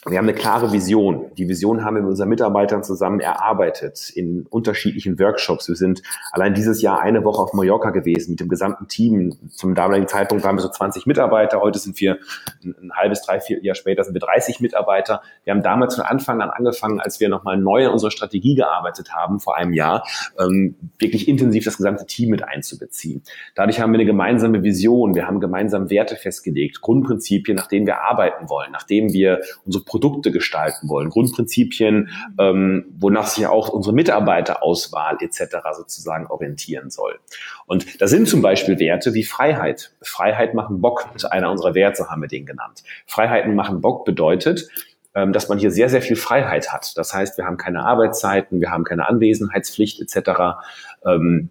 wir 0.05 0.17
haben 0.17 0.25
eine 0.25 0.33
klare 0.33 0.71
Vision. 0.71 1.29
Die 1.38 1.49
Vision 1.49 1.83
haben 1.83 1.95
wir 1.95 2.01
mit 2.01 2.12
unseren 2.12 2.29
Mitarbeitern 2.29 2.83
zusammen 2.83 3.19
erarbeitet 3.19 4.09
in 4.09 4.45
unterschiedlichen 4.49 5.19
Workshops. 5.19 5.67
Wir 5.67 5.75
sind 5.75 6.01
allein 6.31 6.53
dieses 6.53 6.81
Jahr 6.81 7.01
eine 7.01 7.25
Woche 7.25 7.41
auf 7.41 7.53
Mallorca 7.53 7.89
gewesen 7.89 8.31
mit 8.31 8.39
dem 8.39 8.47
gesamten 8.47 8.88
Team. 8.88 9.35
Zum 9.49 9.75
damaligen 9.75 10.07
Zeitpunkt 10.07 10.45
waren 10.45 10.55
wir 10.55 10.62
so 10.62 10.69
20 10.69 11.05
Mitarbeiter. 11.05 11.59
Heute 11.59 11.79
sind 11.79 11.99
wir 11.99 12.17
ein, 12.63 12.91
halbes, 12.95 13.23
drei, 13.23 13.41
vier 13.41 13.62
Jahre 13.62 13.75
später 13.75 14.05
sind 14.05 14.13
wir 14.13 14.21
30 14.21 14.62
Mitarbeiter. 14.62 15.21
Wir 15.43 15.53
haben 15.53 15.63
damals 15.63 15.95
von 15.95 16.05
Anfang 16.05 16.41
an 16.41 16.49
angefangen, 16.49 17.01
als 17.01 17.19
wir 17.19 17.27
nochmal 17.27 17.57
neu 17.57 17.83
in 17.83 17.89
unserer 17.89 18.12
Strategie 18.12 18.55
gearbeitet 18.55 19.13
haben, 19.13 19.41
vor 19.41 19.57
einem 19.57 19.73
Jahr, 19.73 20.07
ähm, 20.39 20.75
wirklich 20.97 21.27
intensiv 21.27 21.65
das 21.65 21.75
gesamte 21.75 22.05
Team 22.05 22.29
mit 22.29 22.41
einzubeziehen. 22.41 23.21
Dadurch 23.53 23.81
haben 23.81 23.91
wir 23.91 23.97
eine 23.97 24.05
gemeinsame 24.05 24.63
Vision. 24.63 25.13
Wir 25.13 25.27
haben 25.27 25.41
gemeinsam 25.41 25.89
Werte 25.89 26.15
festgelegt, 26.15 26.79
Grundprinzipien, 26.79 27.57
nach 27.57 27.67
denen 27.67 27.85
wir 27.85 27.99
arbeiten 27.99 28.49
wollen, 28.49 28.71
nachdem 28.71 29.12
wir 29.12 29.41
unsere 29.65 29.83
Produkte 29.89 30.32
gestalten 30.32 30.88
wollen, 30.88 31.10
Grundprinzipien, 31.10 32.10
ähm, 32.39 32.86
wonach 32.97 33.28
sich 33.28 33.47
auch 33.47 33.69
unsere 33.69 33.93
Mitarbeiterauswahl 33.93 35.17
etc. 35.19 35.58
sozusagen 35.75 36.28
orientieren 36.28 36.89
soll. 36.89 37.19
Und 37.65 38.02
da 38.02 38.08
sind 38.08 38.30
zum 38.30 38.41
Beispiel 38.41 38.80
Werte 38.80 39.13
wie 39.13 39.23
Freiheit. 39.23 39.91
Freiheit 40.02 40.54
machen 40.54 40.80
Bock, 40.80 41.10
einer 41.30 41.52
unserer 41.52 41.73
Werte, 41.73 42.10
haben 42.10 42.21
wir 42.21 42.30
den 42.30 42.45
genannt. 42.45 42.84
Freiheiten 43.08 43.56
machen 43.56 43.82
Bock 43.82 44.06
bedeutet, 44.06 44.69
ähm, 45.15 45.34
dass 45.34 45.49
man 45.49 45.58
hier 45.58 45.71
sehr, 45.71 45.89
sehr 45.89 46.02
viel 46.02 46.15
Freiheit 46.15 46.71
hat. 46.71 46.95
Das 46.95 47.13
heißt, 47.13 47.38
wir 47.38 47.45
haben 47.45 47.58
keine 47.58 47.84
Arbeitszeiten, 47.84 48.62
wir 48.62 48.69
haben 48.69 48.84
keine 48.84 49.10
Anwesenheitspflicht 49.10 49.99
etc. 50.02 50.60
Ähm, 51.06 51.49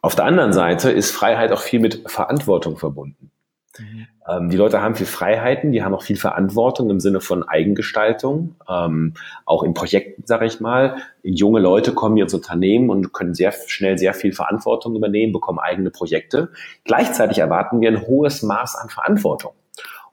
auf 0.00 0.14
der 0.14 0.26
anderen 0.26 0.52
Seite 0.52 0.90
ist 0.90 1.10
Freiheit 1.10 1.50
auch 1.50 1.62
viel 1.62 1.80
mit 1.80 2.10
Verantwortung 2.10 2.76
verbunden. 2.76 3.30
Mhm. 3.78 4.06
Ähm, 4.28 4.50
die 4.50 4.56
Leute 4.56 4.80
haben 4.80 4.94
viel 4.94 5.06
Freiheiten, 5.06 5.72
die 5.72 5.82
haben 5.82 5.94
auch 5.94 6.02
viel 6.02 6.16
Verantwortung 6.16 6.90
im 6.90 7.00
Sinne 7.00 7.20
von 7.20 7.42
Eigengestaltung, 7.42 8.56
ähm, 8.68 9.14
auch 9.44 9.62
in 9.62 9.74
Projekten, 9.74 10.22
sage 10.26 10.46
ich 10.46 10.60
mal. 10.60 10.96
Junge 11.22 11.60
Leute 11.60 11.92
kommen 11.92 12.16
hier 12.16 12.24
ins 12.24 12.34
Unternehmen 12.34 12.90
und 12.90 13.12
können 13.12 13.34
sehr 13.34 13.52
schnell 13.66 13.98
sehr 13.98 14.14
viel 14.14 14.32
Verantwortung 14.32 14.94
übernehmen, 14.96 15.32
bekommen 15.32 15.58
eigene 15.58 15.90
Projekte. 15.90 16.50
Gleichzeitig 16.84 17.38
erwarten 17.38 17.80
wir 17.80 17.90
ein 17.90 18.06
hohes 18.06 18.42
Maß 18.42 18.76
an 18.76 18.88
Verantwortung. 18.88 19.52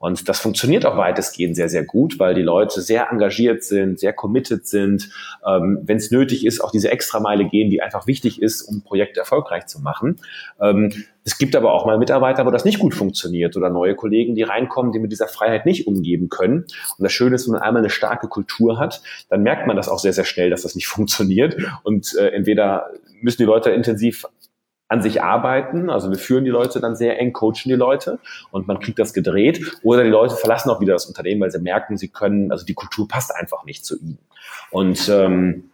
Und 0.01 0.27
das 0.27 0.39
funktioniert 0.39 0.83
auch 0.85 0.97
weitestgehend 0.97 1.55
sehr, 1.55 1.69
sehr 1.69 1.85
gut, 1.85 2.17
weil 2.17 2.33
die 2.33 2.41
Leute 2.41 2.81
sehr 2.81 3.11
engagiert 3.11 3.63
sind, 3.63 3.99
sehr 3.99 4.13
committed 4.13 4.65
sind, 4.65 5.11
ähm, 5.47 5.79
wenn 5.83 5.97
es 5.97 6.09
nötig 6.09 6.43
ist, 6.43 6.59
auch 6.59 6.71
diese 6.71 6.89
Extrameile 6.89 7.45
gehen, 7.45 7.69
die 7.69 7.83
einfach 7.83 8.07
wichtig 8.07 8.41
ist, 8.41 8.63
um 8.63 8.81
Projekte 8.81 9.19
erfolgreich 9.19 9.67
zu 9.67 9.79
machen. 9.79 10.17
Ähm, 10.59 10.91
es 11.23 11.37
gibt 11.37 11.55
aber 11.55 11.71
auch 11.73 11.85
mal 11.85 11.99
Mitarbeiter, 11.99 12.47
wo 12.47 12.49
das 12.49 12.65
nicht 12.65 12.79
gut 12.79 12.95
funktioniert 12.95 13.55
oder 13.55 13.69
neue 13.69 13.93
Kollegen, 13.93 14.33
die 14.33 14.41
reinkommen, 14.41 14.91
die 14.91 14.97
mit 14.97 15.11
dieser 15.11 15.27
Freiheit 15.27 15.67
nicht 15.67 15.85
umgeben 15.85 16.29
können. 16.29 16.65
Und 16.97 17.03
das 17.03 17.13
Schöne 17.13 17.35
ist, 17.35 17.45
wenn 17.45 17.53
man 17.53 17.61
einmal 17.61 17.83
eine 17.83 17.91
starke 17.91 18.27
Kultur 18.27 18.79
hat, 18.79 19.03
dann 19.29 19.43
merkt 19.43 19.67
man 19.67 19.75
das 19.75 19.87
auch 19.87 19.99
sehr, 19.99 20.13
sehr 20.13 20.25
schnell, 20.25 20.49
dass 20.49 20.63
das 20.63 20.73
nicht 20.73 20.87
funktioniert. 20.87 21.57
Und 21.83 22.15
äh, 22.15 22.29
entweder 22.29 22.89
müssen 23.21 23.37
die 23.37 23.45
Leute 23.45 23.69
intensiv 23.69 24.25
an 24.91 25.01
sich 25.01 25.23
arbeiten. 25.23 25.89
Also 25.89 26.09
wir 26.09 26.17
führen 26.17 26.43
die 26.43 26.49
Leute 26.49 26.81
dann 26.81 26.97
sehr 26.97 27.17
eng, 27.17 27.31
coachen 27.31 27.69
die 27.69 27.75
Leute 27.75 28.19
und 28.51 28.67
man 28.67 28.79
kriegt 28.81 28.99
das 28.99 29.13
gedreht. 29.13 29.77
Oder 29.83 30.03
die 30.03 30.09
Leute 30.09 30.35
verlassen 30.35 30.69
auch 30.69 30.81
wieder 30.81 30.91
das 30.91 31.05
Unternehmen, 31.05 31.39
weil 31.39 31.49
sie 31.49 31.59
merken, 31.59 31.97
sie 31.97 32.09
können, 32.09 32.51
also 32.51 32.65
die 32.65 32.73
Kultur 32.73 33.07
passt 33.07 33.33
einfach 33.33 33.63
nicht 33.63 33.85
zu 33.85 33.97
ihnen. 33.97 34.17
Und 34.69 35.07
ähm, 35.07 35.71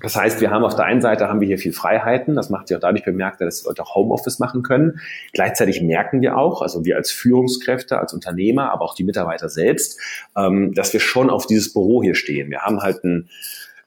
das 0.00 0.16
heißt, 0.16 0.40
wir 0.40 0.50
haben 0.50 0.64
auf 0.64 0.74
der 0.74 0.86
einen 0.86 1.02
Seite 1.02 1.28
haben 1.28 1.40
wir 1.40 1.46
hier 1.46 1.58
viel 1.58 1.74
Freiheiten. 1.74 2.36
Das 2.36 2.48
macht 2.48 2.68
sich 2.68 2.76
auch 2.78 2.80
dadurch 2.80 3.04
bemerkbar, 3.04 3.44
dass 3.44 3.60
die 3.60 3.68
Leute 3.68 3.82
auch 3.82 3.94
Homeoffice 3.94 4.38
machen 4.38 4.62
können. 4.62 4.98
Gleichzeitig 5.34 5.82
merken 5.82 6.22
wir 6.22 6.38
auch, 6.38 6.62
also 6.62 6.86
wir 6.86 6.96
als 6.96 7.10
Führungskräfte, 7.10 7.98
als 7.98 8.14
Unternehmer, 8.14 8.72
aber 8.72 8.86
auch 8.86 8.94
die 8.94 9.04
Mitarbeiter 9.04 9.50
selbst, 9.50 10.00
ähm, 10.38 10.72
dass 10.72 10.94
wir 10.94 11.00
schon 11.00 11.28
auf 11.28 11.46
dieses 11.46 11.74
Büro 11.74 12.02
hier 12.02 12.14
stehen. 12.14 12.50
Wir 12.50 12.62
haben 12.62 12.80
halt 12.80 13.04
ein 13.04 13.28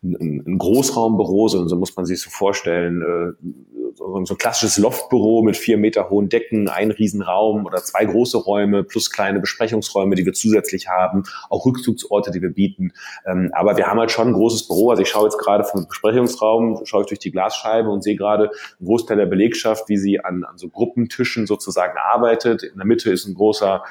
ein, 0.04 0.44
ein 0.46 0.58
Großraumbüro, 0.58 1.48
so, 1.48 1.68
so 1.68 1.76
muss 1.76 1.96
man 1.96 2.06
sich 2.06 2.22
so 2.22 2.30
vorstellen, 2.30 3.02
äh, 3.02 3.77
so, 3.98 4.26
so 4.26 4.34
ein 4.34 4.38
klassisches 4.38 4.78
Loftbüro 4.78 5.42
mit 5.42 5.58
vier 5.58 5.78
Meter 5.78 6.10
hohen 6.10 6.30
Decken, 6.30 6.70
ein 6.70 6.92
Riesenraum 6.92 7.66
oder 7.66 7.78
zwei 7.78 8.06
große 8.06 8.38
Räume 8.38 8.84
plus 8.84 9.10
kleine 9.10 9.40
Besprechungsräume, 9.40 10.16
die 10.16 10.26
wir 10.26 10.34
zusätzlich 10.34 10.88
haben, 10.88 11.24
auch 11.50 11.66
Rückzugsorte, 11.66 12.32
die 12.32 12.42
wir 12.42 12.52
bieten. 12.52 12.94
Ähm, 13.26 13.50
aber 13.54 13.78
wir 13.78 13.88
haben 13.88 14.00
halt 14.00 14.12
schon 14.12 14.28
ein 14.28 14.34
großes 14.34 14.68
Büro. 14.68 14.92
Also 14.92 15.02
ich 15.02 15.10
schaue 15.10 15.26
jetzt 15.26 15.40
gerade 15.40 15.64
vom 15.64 15.88
Besprechungsraum, 15.88 16.86
schaue 16.86 17.02
ich 17.02 17.08
durch 17.08 17.20
die 17.20 17.32
Glasscheibe 17.32 17.90
und 17.90 18.04
sehe 18.04 18.16
gerade 18.16 18.52
einen 18.80 18.88
Großteil 18.88 19.18
der 19.18 19.26
Belegschaft, 19.26 19.90
wie 19.90 19.98
sie 19.98 20.20
an, 20.20 20.44
an 20.44 20.58
so 20.58 20.70
Gruppentischen 20.70 21.48
sozusagen 21.48 21.98
arbeitet. 21.98 22.64
In 22.64 22.78
der 22.78 22.86
Mitte 22.86 23.10
ist 23.12 23.26
ein 23.26 23.34
großer 23.34 23.84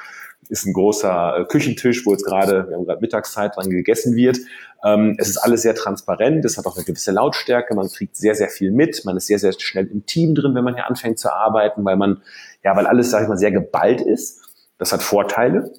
ist 0.49 0.65
ein 0.65 0.73
großer 0.73 1.39
äh, 1.39 1.45
Küchentisch, 1.45 2.05
wo 2.05 2.11
jetzt 2.11 2.25
gerade, 2.25 2.67
wir 2.69 2.75
haben 2.75 2.85
gerade 2.85 3.01
Mittagszeit 3.01 3.55
dran 3.55 3.69
gegessen 3.69 4.15
wird. 4.15 4.37
Ähm, 4.83 5.15
es 5.17 5.29
ist 5.29 5.37
alles 5.37 5.61
sehr 5.61 5.75
transparent, 5.75 6.45
es 6.45 6.57
hat 6.57 6.65
auch 6.65 6.75
eine 6.75 6.85
gewisse 6.85 7.11
Lautstärke, 7.11 7.75
man 7.75 7.89
kriegt 7.89 8.15
sehr, 8.15 8.35
sehr 8.35 8.49
viel 8.49 8.71
mit, 8.71 9.03
man 9.05 9.17
ist 9.17 9.27
sehr, 9.27 9.39
sehr 9.39 9.53
schnell 9.57 9.87
im 9.87 10.05
Team 10.05 10.35
drin, 10.35 10.55
wenn 10.55 10.63
man 10.63 10.75
hier 10.75 10.87
anfängt 10.87 11.19
zu 11.19 11.33
arbeiten, 11.33 11.83
weil 11.83 11.97
man, 11.97 12.21
ja, 12.63 12.75
weil 12.75 12.87
alles, 12.87 13.09
sag 13.09 13.23
ich 13.23 13.27
mal, 13.27 13.37
sehr 13.37 13.51
geballt 13.51 14.01
ist. 14.01 14.41
Das 14.77 14.93
hat 14.93 15.01
Vorteile. 15.01 15.73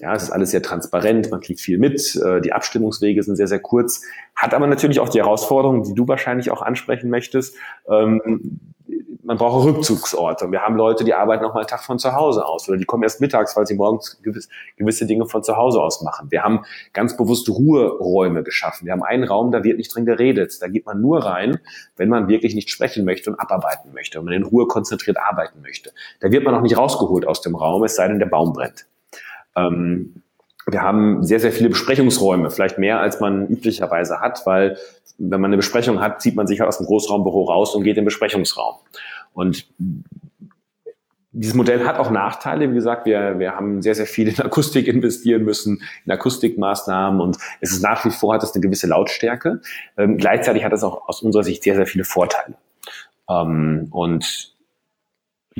Ja, 0.00 0.14
es 0.14 0.24
ist 0.24 0.30
alles 0.30 0.50
sehr 0.50 0.62
transparent, 0.62 1.30
man 1.30 1.40
kriegt 1.40 1.60
viel 1.60 1.78
mit, 1.78 2.14
äh, 2.16 2.40
die 2.40 2.52
Abstimmungswege 2.52 3.22
sind 3.22 3.36
sehr, 3.36 3.48
sehr 3.48 3.58
kurz, 3.58 4.02
hat 4.36 4.52
aber 4.52 4.66
natürlich 4.66 5.00
auch 5.00 5.08
die 5.08 5.18
Herausforderungen, 5.18 5.82
die 5.82 5.94
du 5.94 6.06
wahrscheinlich 6.06 6.50
auch 6.50 6.60
ansprechen 6.60 7.08
möchtest. 7.08 7.56
Ähm, 7.88 8.60
man 9.28 9.36
braucht 9.36 9.66
Rückzugsorte. 9.66 10.50
Wir 10.50 10.62
haben 10.62 10.74
Leute, 10.74 11.04
die 11.04 11.12
arbeiten 11.12 11.42
noch 11.42 11.52
mal 11.52 11.60
einen 11.60 11.68
Tag 11.68 11.84
von 11.84 11.98
zu 11.98 12.14
Hause 12.14 12.46
aus 12.46 12.66
oder 12.66 12.78
die 12.78 12.86
kommen 12.86 13.02
erst 13.02 13.20
mittags, 13.20 13.54
weil 13.58 13.66
sie 13.66 13.74
morgens 13.74 14.18
gewiss, 14.22 14.48
gewisse 14.78 15.04
Dinge 15.04 15.26
von 15.26 15.42
zu 15.42 15.54
Hause 15.54 15.82
aus 15.82 16.00
machen. 16.00 16.30
Wir 16.30 16.42
haben 16.42 16.64
ganz 16.94 17.14
bewusst 17.14 17.46
Ruheräume 17.50 18.42
geschaffen. 18.42 18.86
Wir 18.86 18.92
haben 18.92 19.02
einen 19.02 19.24
Raum, 19.24 19.52
da 19.52 19.62
wird 19.62 19.76
nicht 19.76 19.94
drin 19.94 20.06
geredet. 20.06 20.56
Da 20.62 20.68
geht 20.68 20.86
man 20.86 21.02
nur 21.02 21.26
rein, 21.26 21.60
wenn 21.96 22.08
man 22.08 22.28
wirklich 22.28 22.54
nicht 22.54 22.70
sprechen 22.70 23.04
möchte 23.04 23.28
und 23.28 23.38
abarbeiten 23.38 23.92
möchte, 23.92 24.16
wenn 24.16 24.24
man 24.24 24.32
in 24.32 24.44
Ruhe 24.44 24.66
konzentriert 24.66 25.18
arbeiten 25.18 25.60
möchte. 25.60 25.92
Da 26.20 26.32
wird 26.32 26.42
man 26.42 26.54
auch 26.54 26.62
nicht 26.62 26.78
rausgeholt 26.78 27.26
aus 27.26 27.42
dem 27.42 27.54
Raum, 27.54 27.84
es 27.84 27.96
sei 27.96 28.08
denn, 28.08 28.20
der 28.20 28.26
Baum 28.26 28.54
brennt. 28.54 28.86
Ähm, 29.54 30.22
wir 30.66 30.80
haben 30.80 31.22
sehr, 31.22 31.40
sehr 31.40 31.52
viele 31.52 31.68
Besprechungsräume, 31.68 32.50
vielleicht 32.50 32.78
mehr 32.78 33.00
als 33.00 33.20
man 33.20 33.46
üblicherweise 33.48 34.20
hat, 34.20 34.46
weil 34.46 34.78
wenn 35.18 35.40
man 35.40 35.50
eine 35.50 35.56
Besprechung 35.56 36.00
hat, 36.00 36.22
zieht 36.22 36.36
man 36.36 36.46
sich 36.46 36.62
aus 36.62 36.78
dem 36.78 36.86
Großraumbüro 36.86 37.44
raus 37.44 37.74
und 37.74 37.82
geht 37.82 37.96
in 37.96 38.02
den 38.02 38.04
Besprechungsraum. 38.04 38.76
Und 39.32 39.66
dieses 41.32 41.54
Modell 41.54 41.86
hat 41.86 41.98
auch 41.98 42.10
Nachteile. 42.10 42.70
Wie 42.70 42.74
gesagt, 42.74 43.06
wir, 43.06 43.38
wir 43.38 43.54
haben 43.54 43.80
sehr, 43.82 43.94
sehr 43.94 44.06
viel 44.06 44.28
in 44.28 44.40
Akustik 44.40 44.88
investieren 44.88 45.44
müssen, 45.44 45.82
in 46.04 46.12
Akustikmaßnahmen 46.12 47.20
und 47.20 47.38
es 47.60 47.70
ist 47.70 47.82
nach 47.82 48.04
wie 48.04 48.10
vor 48.10 48.34
hat 48.34 48.42
es 48.42 48.52
eine 48.54 48.62
gewisse 48.62 48.86
Lautstärke. 48.86 49.60
Ähm, 49.96 50.16
gleichzeitig 50.16 50.64
hat 50.64 50.72
es 50.72 50.82
auch 50.82 51.08
aus 51.08 51.22
unserer 51.22 51.44
Sicht 51.44 51.62
sehr, 51.62 51.76
sehr 51.76 51.86
viele 51.86 52.04
Vorteile. 52.04 52.56
Ähm, 53.28 53.88
und 53.90 54.56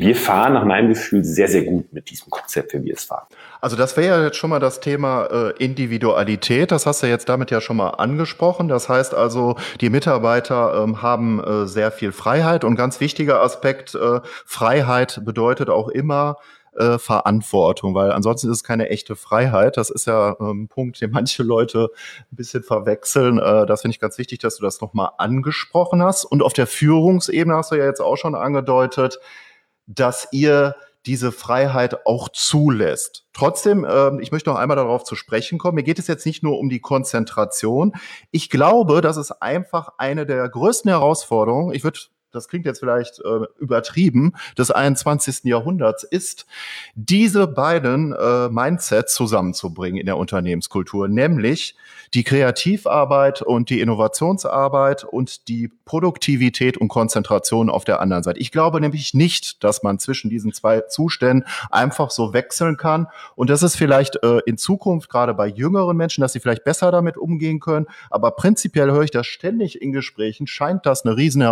wir 0.00 0.16
fahren 0.16 0.54
nach 0.54 0.64
meinem 0.64 0.88
Gefühl 0.90 1.24
sehr, 1.24 1.48
sehr 1.48 1.62
gut 1.62 1.92
mit 1.92 2.10
diesem 2.10 2.30
Konzept, 2.30 2.74
wie 2.74 2.84
wir 2.84 2.94
es 2.94 3.04
fahren. 3.04 3.26
Also 3.60 3.76
das 3.76 3.96
wäre 3.96 4.18
ja 4.18 4.24
jetzt 4.24 4.36
schon 4.36 4.50
mal 4.50 4.60
das 4.60 4.80
Thema 4.80 5.26
äh, 5.26 5.64
Individualität. 5.64 6.70
Das 6.70 6.86
hast 6.86 7.02
du 7.02 7.06
jetzt 7.06 7.28
damit 7.28 7.50
ja 7.50 7.60
schon 7.60 7.76
mal 7.76 7.90
angesprochen. 7.90 8.68
Das 8.68 8.88
heißt 8.88 9.14
also, 9.14 9.56
die 9.80 9.90
Mitarbeiter 9.90 10.82
ähm, 10.82 11.02
haben 11.02 11.42
äh, 11.42 11.66
sehr 11.66 11.90
viel 11.90 12.12
Freiheit 12.12 12.64
und 12.64 12.76
ganz 12.76 13.00
wichtiger 13.00 13.42
Aspekt, 13.42 13.94
äh, 13.94 14.20
Freiheit 14.44 15.22
bedeutet 15.24 15.70
auch 15.70 15.88
immer, 15.88 16.36
äh, 16.78 16.98
Verantwortung, 16.98 17.94
weil 17.94 18.12
ansonsten 18.12 18.48
ist 18.48 18.58
es 18.58 18.64
keine 18.64 18.88
echte 18.88 19.16
Freiheit. 19.16 19.76
Das 19.76 19.90
ist 19.90 20.06
ja 20.06 20.36
ähm, 20.40 20.64
ein 20.64 20.68
Punkt, 20.68 21.00
den 21.00 21.10
manche 21.10 21.42
Leute 21.42 21.88
ein 22.30 22.36
bisschen 22.36 22.62
verwechseln. 22.62 23.38
Äh, 23.38 23.66
das 23.66 23.82
finde 23.82 23.94
ich 23.94 24.00
ganz 24.00 24.16
wichtig, 24.18 24.38
dass 24.38 24.56
du 24.56 24.62
das 24.62 24.80
nochmal 24.80 25.10
angesprochen 25.18 26.02
hast. 26.02 26.24
Und 26.24 26.42
auf 26.42 26.52
der 26.52 26.66
Führungsebene 26.68 27.56
hast 27.56 27.72
du 27.72 27.76
ja 27.76 27.84
jetzt 27.84 28.00
auch 28.00 28.16
schon 28.16 28.34
angedeutet, 28.34 29.18
dass 29.88 30.28
ihr 30.30 30.76
diese 31.06 31.32
Freiheit 31.32 32.06
auch 32.06 32.28
zulässt. 32.28 33.24
Trotzdem, 33.32 33.84
äh, 33.84 34.20
ich 34.20 34.30
möchte 34.30 34.50
noch 34.50 34.58
einmal 34.58 34.76
darauf 34.76 35.04
zu 35.04 35.16
sprechen 35.16 35.58
kommen. 35.58 35.76
Mir 35.76 35.82
geht 35.82 35.98
es 35.98 36.06
jetzt 36.06 36.26
nicht 36.26 36.42
nur 36.42 36.58
um 36.58 36.68
die 36.68 36.80
Konzentration. 36.80 37.94
Ich 38.30 38.50
glaube, 38.50 39.00
das 39.00 39.16
ist 39.16 39.30
einfach 39.30 39.94
eine 39.96 40.26
der 40.26 40.48
größten 40.48 40.90
Herausforderungen. 40.90 41.74
Ich 41.74 41.82
würde 41.82 41.98
das 42.32 42.48
klingt 42.48 42.66
jetzt 42.66 42.80
vielleicht 42.80 43.20
äh, 43.20 43.46
übertrieben, 43.58 44.34
des 44.56 44.70
21. 44.70 45.44
Jahrhunderts 45.44 46.04
ist, 46.04 46.46
diese 46.94 47.46
beiden 47.46 48.12
äh, 48.12 48.48
Mindsets 48.48 49.14
zusammenzubringen 49.14 49.98
in 49.98 50.06
der 50.06 50.16
Unternehmenskultur, 50.16 51.08
nämlich 51.08 51.76
die 52.14 52.24
Kreativarbeit 52.24 53.42
und 53.42 53.70
die 53.70 53.80
Innovationsarbeit 53.80 55.04
und 55.04 55.48
die 55.48 55.68
Produktivität 55.84 56.76
und 56.76 56.88
Konzentration 56.88 57.70
auf 57.70 57.84
der 57.84 58.00
anderen 58.00 58.22
Seite. 58.22 58.40
Ich 58.40 58.52
glaube 58.52 58.80
nämlich 58.80 59.14
nicht, 59.14 59.62
dass 59.64 59.82
man 59.82 59.98
zwischen 59.98 60.30
diesen 60.30 60.52
zwei 60.52 60.80
Zuständen 60.82 61.46
einfach 61.70 62.10
so 62.10 62.32
wechseln 62.32 62.76
kann. 62.76 63.08
Und 63.36 63.50
das 63.50 63.62
ist 63.62 63.76
vielleicht 63.76 64.22
äh, 64.22 64.40
in 64.46 64.58
Zukunft 64.58 65.10
gerade 65.10 65.34
bei 65.34 65.46
jüngeren 65.46 65.96
Menschen, 65.96 66.22
dass 66.22 66.32
sie 66.32 66.40
vielleicht 66.40 66.64
besser 66.64 66.90
damit 66.90 67.16
umgehen 67.16 67.60
können. 67.60 67.86
Aber 68.10 68.32
prinzipiell 68.32 68.90
höre 68.90 69.02
ich 69.02 69.10
das 69.10 69.26
ständig 69.26 69.80
in 69.80 69.92
Gesprächen, 69.92 70.46
scheint 70.46 70.86
das 70.86 71.04
eine 71.04 71.16
riesen 71.16 71.42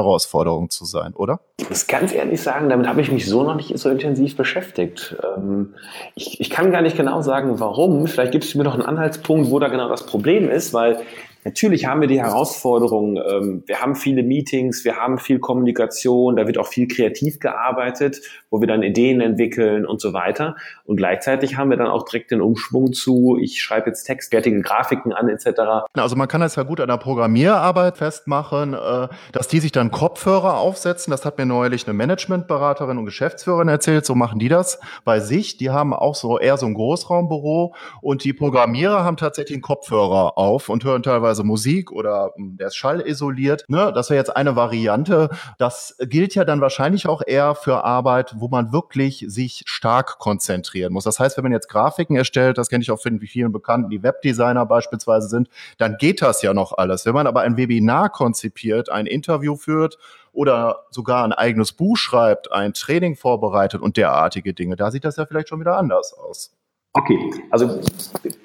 Herausforderung 0.66 0.70
zu 0.70 0.84
sein, 0.84 1.14
oder? 1.14 1.40
Ich 1.58 1.68
muss 1.68 1.86
ganz 1.86 2.12
ehrlich 2.12 2.40
sagen, 2.42 2.68
damit 2.68 2.86
habe 2.86 3.00
ich 3.00 3.10
mich 3.10 3.26
so 3.26 3.42
noch 3.42 3.54
nicht 3.54 3.76
so 3.78 3.88
intensiv 3.88 4.36
beschäftigt. 4.36 5.16
Ähm, 5.36 5.74
ich, 6.14 6.40
ich 6.40 6.50
kann 6.50 6.70
gar 6.70 6.82
nicht 6.82 6.96
genau 6.96 7.22
sagen, 7.22 7.58
warum. 7.60 8.06
Vielleicht 8.06 8.32
gibt 8.32 8.44
es 8.44 8.54
mir 8.54 8.64
noch 8.64 8.74
einen 8.74 8.82
Anhaltspunkt, 8.82 9.50
wo 9.50 9.58
da 9.58 9.68
genau 9.68 9.88
das 9.88 10.06
Problem 10.06 10.50
ist, 10.50 10.74
weil 10.74 10.98
Natürlich 11.46 11.86
haben 11.86 12.00
wir 12.00 12.08
die 12.08 12.20
Herausforderungen. 12.20 13.18
Ähm, 13.24 13.62
wir 13.66 13.80
haben 13.80 13.94
viele 13.94 14.24
Meetings, 14.24 14.84
wir 14.84 14.96
haben 14.96 15.16
viel 15.16 15.38
Kommunikation, 15.38 16.34
da 16.34 16.48
wird 16.48 16.58
auch 16.58 16.66
viel 16.66 16.88
kreativ 16.88 17.38
gearbeitet, 17.38 18.20
wo 18.50 18.60
wir 18.60 18.66
dann 18.66 18.82
Ideen 18.82 19.20
entwickeln 19.20 19.86
und 19.86 20.00
so 20.00 20.12
weiter. 20.12 20.56
Und 20.86 20.96
gleichzeitig 20.96 21.56
haben 21.56 21.70
wir 21.70 21.76
dann 21.76 21.86
auch 21.86 22.04
direkt 22.04 22.32
den 22.32 22.40
Umschwung 22.40 22.92
zu, 22.92 23.38
ich 23.40 23.62
schreibe 23.62 23.90
jetzt 23.90 24.02
textwertige 24.02 24.60
Grafiken 24.60 25.12
an 25.12 25.28
etc. 25.28 25.86
Also 25.92 26.16
man 26.16 26.26
kann 26.26 26.40
das 26.40 26.56
ja 26.56 26.64
gut 26.64 26.80
an 26.80 26.88
der 26.88 26.96
Programmierarbeit 26.96 27.96
festmachen, 27.96 28.74
äh, 28.74 29.06
dass 29.30 29.46
die 29.46 29.60
sich 29.60 29.70
dann 29.70 29.92
Kopfhörer 29.92 30.58
aufsetzen. 30.58 31.12
Das 31.12 31.24
hat 31.24 31.38
mir 31.38 31.46
neulich 31.46 31.86
eine 31.86 31.94
Managementberaterin 31.94 32.98
und 32.98 33.04
Geschäftsführerin 33.04 33.68
erzählt. 33.68 34.04
So 34.04 34.16
machen 34.16 34.40
die 34.40 34.48
das 34.48 34.80
bei 35.04 35.20
sich. 35.20 35.58
Die 35.58 35.70
haben 35.70 35.94
auch 35.94 36.16
so 36.16 36.40
eher 36.40 36.56
so 36.56 36.66
ein 36.66 36.74
Großraumbüro 36.74 37.72
und 38.00 38.24
die 38.24 38.32
Programmierer 38.32 39.04
haben 39.04 39.16
tatsächlich 39.16 39.54
einen 39.54 39.62
Kopfhörer 39.62 40.36
auf 40.36 40.68
und 40.68 40.82
hören 40.82 41.04
teilweise 41.04 41.35
beispielsweise 41.36 41.44
Musik 41.44 41.92
oder 41.92 42.32
hm, 42.36 42.56
der 42.56 42.68
ist 42.68 42.76
schallisoliert. 42.76 43.64
Ne? 43.68 43.92
Das 43.94 44.10
wäre 44.10 44.18
jetzt 44.18 44.36
eine 44.36 44.56
Variante. 44.56 45.30
Das 45.58 45.96
gilt 46.00 46.34
ja 46.34 46.44
dann 46.44 46.60
wahrscheinlich 46.60 47.08
auch 47.08 47.22
eher 47.26 47.54
für 47.54 47.84
Arbeit, 47.84 48.34
wo 48.38 48.48
man 48.48 48.72
wirklich 48.72 49.24
sich 49.28 49.62
stark 49.66 50.18
konzentrieren 50.18 50.92
muss. 50.92 51.04
Das 51.04 51.20
heißt, 51.20 51.36
wenn 51.36 51.44
man 51.44 51.52
jetzt 51.52 51.68
Grafiken 51.68 52.16
erstellt, 52.16 52.58
das 52.58 52.68
kenne 52.68 52.82
ich 52.82 52.90
auch 52.90 53.00
von 53.00 53.20
vielen 53.20 53.52
Bekannten, 53.52 53.90
die 53.90 54.02
Webdesigner 54.02 54.66
beispielsweise 54.66 55.28
sind, 55.28 55.48
dann 55.78 55.96
geht 55.98 56.22
das 56.22 56.42
ja 56.42 56.54
noch 56.54 56.72
alles. 56.76 57.06
Wenn 57.06 57.14
man 57.14 57.26
aber 57.26 57.42
ein 57.42 57.56
Webinar 57.56 58.10
konzipiert, 58.10 58.90
ein 58.90 59.06
Interview 59.06 59.56
führt 59.56 59.98
oder 60.32 60.84
sogar 60.90 61.24
ein 61.24 61.32
eigenes 61.32 61.72
Buch 61.72 61.96
schreibt, 61.96 62.52
ein 62.52 62.74
Training 62.74 63.16
vorbereitet 63.16 63.80
und 63.80 63.96
derartige 63.96 64.54
Dinge, 64.54 64.76
da 64.76 64.90
sieht 64.90 65.04
das 65.04 65.16
ja 65.16 65.26
vielleicht 65.26 65.48
schon 65.48 65.60
wieder 65.60 65.76
anders 65.76 66.12
aus. 66.12 66.52
Okay, 66.96 67.30
also 67.50 67.78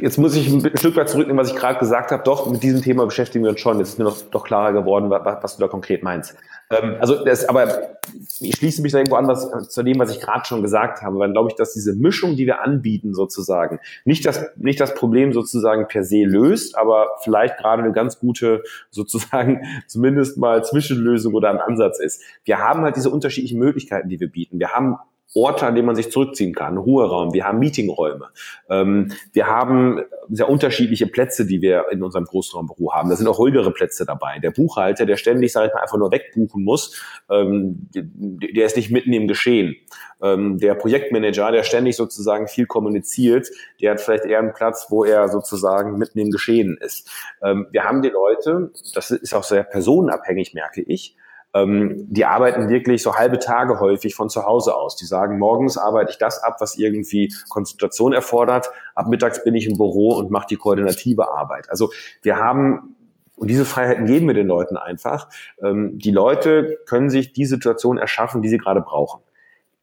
jetzt 0.02 0.18
muss 0.18 0.36
ich 0.36 0.52
ein 0.52 0.78
Stück 0.78 0.98
weit 0.98 1.08
zurücknehmen, 1.08 1.42
was 1.42 1.54
ich 1.54 1.56
gerade 1.56 1.80
gesagt 1.80 2.12
habe. 2.12 2.22
Doch, 2.24 2.52
mit 2.52 2.62
diesem 2.62 2.82
Thema 2.82 3.06
beschäftigen 3.06 3.46
wir 3.46 3.52
uns 3.52 3.62
schon. 3.62 3.80
Jetzt 3.80 3.90
ist 3.90 3.98
mir 3.98 4.04
noch 4.04 4.22
doch 4.30 4.44
klarer 4.44 4.74
geworden, 4.74 5.10
was, 5.10 5.42
was 5.42 5.56
du 5.56 5.62
da 5.62 5.70
konkret 5.70 6.04
meinst. 6.04 6.36
Ähm, 6.70 6.98
also, 7.00 7.24
das, 7.24 7.48
aber 7.48 7.98
ich 8.42 8.58
schließe 8.58 8.82
mich 8.82 8.92
da 8.92 8.98
irgendwo 8.98 9.16
an 9.16 9.30
was, 9.30 9.70
zu 9.70 9.84
dem, 9.84 10.00
was 10.00 10.12
ich 10.12 10.20
gerade 10.20 10.44
schon 10.44 10.62
gesagt 10.62 11.02
habe, 11.02 11.18
weil 11.18 11.32
glaube 11.32 11.50
ich, 11.50 11.56
dass 11.56 11.72
diese 11.72 11.96
Mischung, 11.96 12.36
die 12.36 12.46
wir 12.46 12.62
anbieten, 12.62 13.14
sozusagen, 13.14 13.80
nicht 14.04 14.26
das, 14.26 14.44
nicht 14.58 14.82
das 14.82 14.96
Problem 14.96 15.32
sozusagen 15.32 15.88
per 15.88 16.04
se 16.04 16.26
löst, 16.26 16.78
aber 16.78 17.08
vielleicht 17.24 17.58
gerade 17.58 17.84
eine 17.84 17.94
ganz 17.94 18.20
gute, 18.20 18.64
sozusagen, 18.90 19.62
zumindest 19.88 20.38
mal 20.38 20.62
Zwischenlösung 20.62 21.34
oder 21.36 21.52
ein 21.52 21.60
Ansatz 21.60 22.02
ist. 22.02 22.22
Wir 22.44 22.58
haben 22.58 22.82
halt 22.82 22.98
diese 22.98 23.12
unterschiedlichen 23.12 23.60
Möglichkeiten, 23.60 24.10
die 24.10 24.20
wir 24.20 24.30
bieten. 24.30 24.60
Wir 24.60 24.74
haben 24.74 24.98
Orte, 25.34 25.66
an 25.66 25.76
denen 25.76 25.86
man 25.86 25.96
sich 25.96 26.12
zurückziehen 26.12 26.54
kann, 26.54 26.78
Ruheraum, 26.78 27.34
wir 27.34 27.46
haben 27.46 27.60
Meetingräume, 27.60 28.30
ähm, 28.70 29.14
wir 29.32 29.48
haben 29.48 30.02
sehr 30.30 30.50
unterschiedliche 30.50 31.08
Plätze, 31.08 31.46
die 31.46 31.62
wir 31.62 31.86
in 31.92 32.04
unserem 32.04 32.26
Großraumbüro 32.26 32.94
haben. 32.94 33.10
Da 33.10 33.16
sind 33.16 33.28
auch 33.28 33.40
ruhigere 33.40 33.72
Plätze 33.72 34.06
dabei. 34.06 34.40
Der 34.40 34.52
Buchhalter, 34.52 35.06
der 35.06 35.18
ständig, 35.18 35.52
sag 35.52 35.68
ich 35.68 35.74
mal, 35.74 35.82
einfach 35.82 35.98
nur 35.98 36.12
wegbuchen 36.12 36.64
muss, 36.64 37.02
ähm, 37.30 37.88
der 37.94 38.66
ist 38.66 38.76
nicht 38.76 38.92
mitten 38.92 39.14
im 39.14 39.28
Geschehen. 39.28 39.76
Ähm, 40.22 40.58
der 40.58 40.76
Projektmanager, 40.76 41.52
der 41.52 41.64
ständig 41.64 41.96
sozusagen 41.96 42.48
viel 42.48 42.66
kommuniziert, 42.66 43.50
der 43.82 43.92
hat 43.92 44.02
vielleicht 44.02 44.26
eher 44.26 44.40
einen 44.40 44.54
Platz, 44.54 44.88
wo 44.90 45.04
er 45.04 45.30
sozusagen 45.30 45.98
mitten 45.98 46.20
im 46.20 46.32
Geschehen 46.32 46.78
ist. 46.80 47.10
Ähm, 47.44 47.68
wir 47.72 47.84
haben 47.84 48.02
die 48.02 48.10
Leute, 48.10 48.72
das 48.94 49.12
ist 49.12 49.34
auch 49.34 49.44
sehr 49.44 49.64
personenabhängig, 49.64 50.54
merke 50.54 50.82
ich, 50.82 51.18
ähm, 51.54 52.08
die 52.10 52.26
arbeiten 52.26 52.70
wirklich 52.70 53.04
so 53.04 53.16
halbe 53.16 53.40
Tage 53.40 53.80
häufig 53.80 54.16
von 54.16 54.30
zu 54.30 54.46
Hause 54.46 54.76
aus. 54.76 54.96
Die 54.96 55.06
sagen, 55.06 55.38
morgens 55.38 55.78
arbeite 55.78 56.12
ich 56.12 56.18
das 56.18 56.42
ab, 56.42 56.58
was 56.60 56.78
irgendwie 56.78 57.34
Konzentration 57.50 58.14
erfordert. 58.14 58.70
Ab 58.96 59.08
mittags 59.08 59.44
bin 59.44 59.56
ich 59.56 59.68
im 59.68 59.78
Büro 59.78 60.16
und 60.16 60.32
mache 60.32 60.48
die 60.50 60.56
koordinative 60.56 61.30
Arbeit. 61.32 61.70
Also 61.70 61.92
wir 62.22 62.38
haben 62.38 62.96
und 63.36 63.48
diese 63.48 63.66
Freiheiten 63.66 64.06
geben 64.06 64.28
wir 64.28 64.36
den 64.36 64.46
Leuten 64.46 64.78
einfach. 64.78 65.28
Ähm, 65.64 65.98
die 65.98 66.12
Leute 66.12 66.78
können 66.86 67.10
sich 67.10 67.34
die 67.34 67.46
Situation 67.46 67.98
erschaffen, 67.98 68.44
die 68.44 68.50
sie 68.50 68.60
gerade 68.60 68.82
brauchen. 68.82 69.22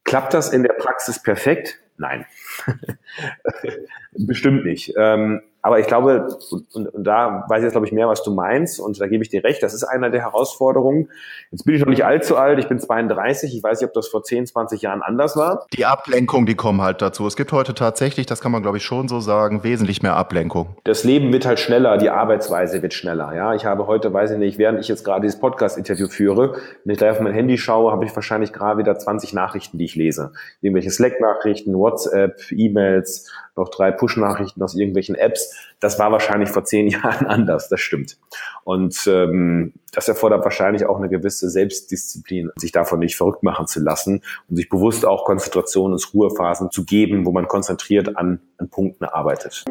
Klappt 0.05 0.33
das 0.33 0.53
in 0.53 0.63
der 0.63 0.73
Praxis 0.73 1.21
perfekt? 1.21 1.77
Nein. 1.97 2.25
Bestimmt 4.11 4.65
nicht. 4.65 4.93
Ähm, 4.97 5.41
aber 5.61 5.79
ich 5.79 5.87
glaube, 5.87 6.27
und, 6.73 6.87
und, 6.87 7.03
da 7.03 7.45
weiß 7.49 7.59
ich 7.59 7.63
jetzt, 7.63 7.73
glaube 7.73 7.85
ich, 7.85 7.91
mehr, 7.91 8.07
was 8.07 8.23
du 8.23 8.33
meinst, 8.33 8.79
und 8.79 8.99
da 8.99 9.07
gebe 9.07 9.23
ich 9.23 9.29
dir 9.29 9.43
recht, 9.43 9.61
das 9.61 9.73
ist 9.73 9.83
einer 9.83 10.09
der 10.09 10.21
Herausforderungen. 10.21 11.09
Jetzt 11.51 11.65
bin 11.65 11.75
ich 11.75 11.81
noch 11.81 11.89
nicht 11.89 12.05
allzu 12.05 12.37
alt, 12.37 12.59
ich 12.59 12.69
bin 12.69 12.79
32, 12.79 13.55
ich 13.55 13.61
weiß 13.61 13.81
nicht, 13.81 13.87
ob 13.87 13.93
das 13.93 14.07
vor 14.07 14.23
10, 14.23 14.47
20 14.47 14.81
Jahren 14.81 15.01
anders 15.01 15.35
war. 15.35 15.67
Die 15.73 15.85
Ablenkung, 15.85 16.45
die 16.45 16.55
kommen 16.55 16.81
halt 16.81 17.01
dazu. 17.01 17.27
Es 17.27 17.35
gibt 17.35 17.51
heute 17.51 17.73
tatsächlich, 17.73 18.25
das 18.25 18.39
kann 18.39 18.53
man, 18.53 18.61
glaube 18.61 18.77
ich, 18.77 18.83
schon 18.83 19.09
so 19.09 19.19
sagen, 19.19 19.63
wesentlich 19.63 20.01
mehr 20.01 20.15
Ablenkung. 20.15 20.77
Das 20.85 21.03
Leben 21.03 21.33
wird 21.33 21.45
halt 21.45 21.59
schneller, 21.59 21.97
die 21.97 22.09
Arbeitsweise 22.09 22.81
wird 22.81 22.93
schneller. 22.93 23.35
Ja, 23.35 23.53
Ich 23.53 23.65
habe 23.65 23.85
heute, 23.87 24.13
weiß 24.13 24.31
ich 24.31 24.37
nicht, 24.37 24.57
während 24.57 24.79
ich 24.79 24.87
jetzt 24.87 25.03
gerade 25.03 25.21
dieses 25.21 25.39
Podcast-Interview 25.39 26.07
führe, 26.07 26.55
wenn 26.85 26.93
ich 26.93 26.99
gleich 26.99 27.11
auf 27.11 27.19
mein 27.19 27.33
Handy 27.33 27.57
schaue, 27.57 27.91
habe 27.91 28.05
ich 28.05 28.15
wahrscheinlich 28.15 28.53
gerade 28.53 28.79
wieder 28.79 28.97
20 28.97 29.33
Nachrichten, 29.33 29.77
die 29.77 29.85
ich 29.85 29.95
lese. 29.95 30.31
Irgendwelche 30.61 30.89
Slack-Nachrichten, 30.89 31.73
WhatsApp, 31.75 32.39
E-Mails, 32.55 33.31
noch 33.55 33.69
drei 33.69 33.91
Push-Nachrichten 33.91 34.61
aus 34.61 34.75
irgendwelchen 34.75 35.15
Apps 35.15 35.53
das, 35.79 35.97
war 35.97 36.11
wahrscheinlich 36.11 36.49
vor 36.49 36.63
zehn 36.63 36.87
Jahren 36.89 37.27
anders, 37.27 37.69
das 37.69 37.79
stimmt. 37.79 38.17
Und 38.63 39.07
ähm, 39.07 39.73
das 39.93 40.07
erfordert 40.07 40.43
wahrscheinlich 40.43 40.85
auch 40.85 40.97
eine 40.97 41.09
gewisse 41.09 41.49
Selbstdisziplin, 41.49 42.51
sich 42.57 42.71
davon 42.71 42.99
nicht 42.99 43.15
verrückt 43.15 43.43
machen 43.43 43.67
zu 43.67 43.79
lassen 43.79 44.21
und 44.49 44.55
sich 44.55 44.69
bewusst 44.69 45.05
auch 45.05 45.25
Konzentration 45.25 45.91
und 45.91 46.13
Ruhephasen 46.13 46.71
zu 46.71 46.85
geben, 46.85 47.25
wo 47.25 47.31
man 47.31 47.47
konzentriert 47.47 48.17
an, 48.17 48.41
an 48.57 48.69
Punkten 48.69 49.05
arbeitet. 49.05 49.65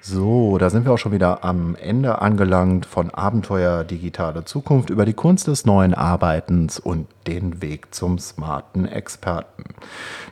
So, 0.00 0.58
da 0.58 0.70
sind 0.70 0.84
wir 0.84 0.92
auch 0.92 0.98
schon 0.98 1.12
wieder 1.12 1.44
am 1.44 1.74
Ende 1.74 2.22
angelangt 2.22 2.86
von 2.86 3.10
Abenteuer 3.10 3.84
Digitale 3.84 4.44
Zukunft 4.44 4.90
über 4.90 5.04
die 5.04 5.12
Kunst 5.12 5.48
des 5.48 5.66
neuen 5.66 5.92
Arbeitens 5.92 6.78
und 6.78 7.06
den 7.28 7.60
Weg 7.60 7.94
zum 7.94 8.18
smarten 8.18 8.86
Experten. 8.86 9.64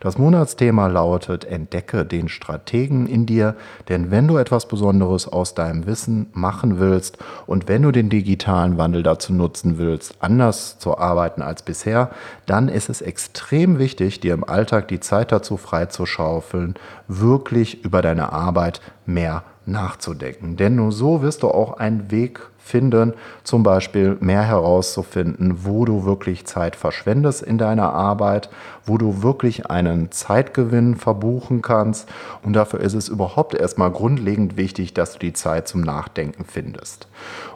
Das 0.00 0.16
Monatsthema 0.16 0.86
lautet 0.86 1.44
Entdecke 1.44 2.06
den 2.06 2.30
Strategen 2.30 3.06
in 3.06 3.26
dir, 3.26 3.54
denn 3.90 4.10
wenn 4.10 4.26
du 4.26 4.38
etwas 4.38 4.66
Besonderes 4.66 5.28
aus 5.28 5.54
deinem 5.54 5.86
Wissen 5.86 6.28
machen 6.32 6.78
willst 6.80 7.18
und 7.46 7.68
wenn 7.68 7.82
du 7.82 7.92
den 7.92 8.08
digitalen 8.08 8.78
Wandel 8.78 9.02
dazu 9.02 9.34
nutzen 9.34 9.76
willst, 9.76 10.16
anders 10.20 10.78
zu 10.78 10.96
arbeiten 10.96 11.42
als 11.42 11.62
bisher, 11.62 12.10
dann 12.46 12.68
ist 12.68 12.88
es 12.88 13.02
extrem 13.02 13.78
wichtig, 13.78 14.20
dir 14.20 14.32
im 14.32 14.44
Alltag 14.44 14.88
die 14.88 15.00
Zeit 15.00 15.32
dazu 15.32 15.58
freizuschaufeln, 15.58 16.76
wirklich 17.08 17.84
über 17.84 18.00
deine 18.00 18.32
Arbeit 18.32 18.80
mehr 19.04 19.42
nachzudenken. 19.66 20.56
Denn 20.56 20.76
nur 20.76 20.92
so 20.92 21.20
wirst 21.20 21.42
du 21.42 21.48
auch 21.48 21.76
einen 21.76 22.10
Weg 22.10 22.40
finden, 22.66 23.14
zum 23.44 23.62
Beispiel 23.62 24.16
mehr 24.20 24.42
herauszufinden, 24.42 25.64
wo 25.64 25.84
du 25.84 26.04
wirklich 26.04 26.46
Zeit 26.46 26.74
verschwendest 26.74 27.42
in 27.42 27.58
deiner 27.58 27.92
Arbeit, 27.92 28.50
wo 28.84 28.98
du 28.98 29.22
wirklich 29.22 29.70
einen 29.70 30.10
Zeitgewinn 30.10 30.96
verbuchen 30.96 31.62
kannst. 31.62 32.08
Und 32.42 32.54
dafür 32.54 32.80
ist 32.80 32.94
es 32.94 33.08
überhaupt 33.08 33.54
erstmal 33.54 33.92
grundlegend 33.92 34.56
wichtig, 34.56 34.94
dass 34.94 35.12
du 35.12 35.20
die 35.20 35.32
Zeit 35.32 35.68
zum 35.68 35.80
Nachdenken 35.82 36.44
findest. 36.44 37.06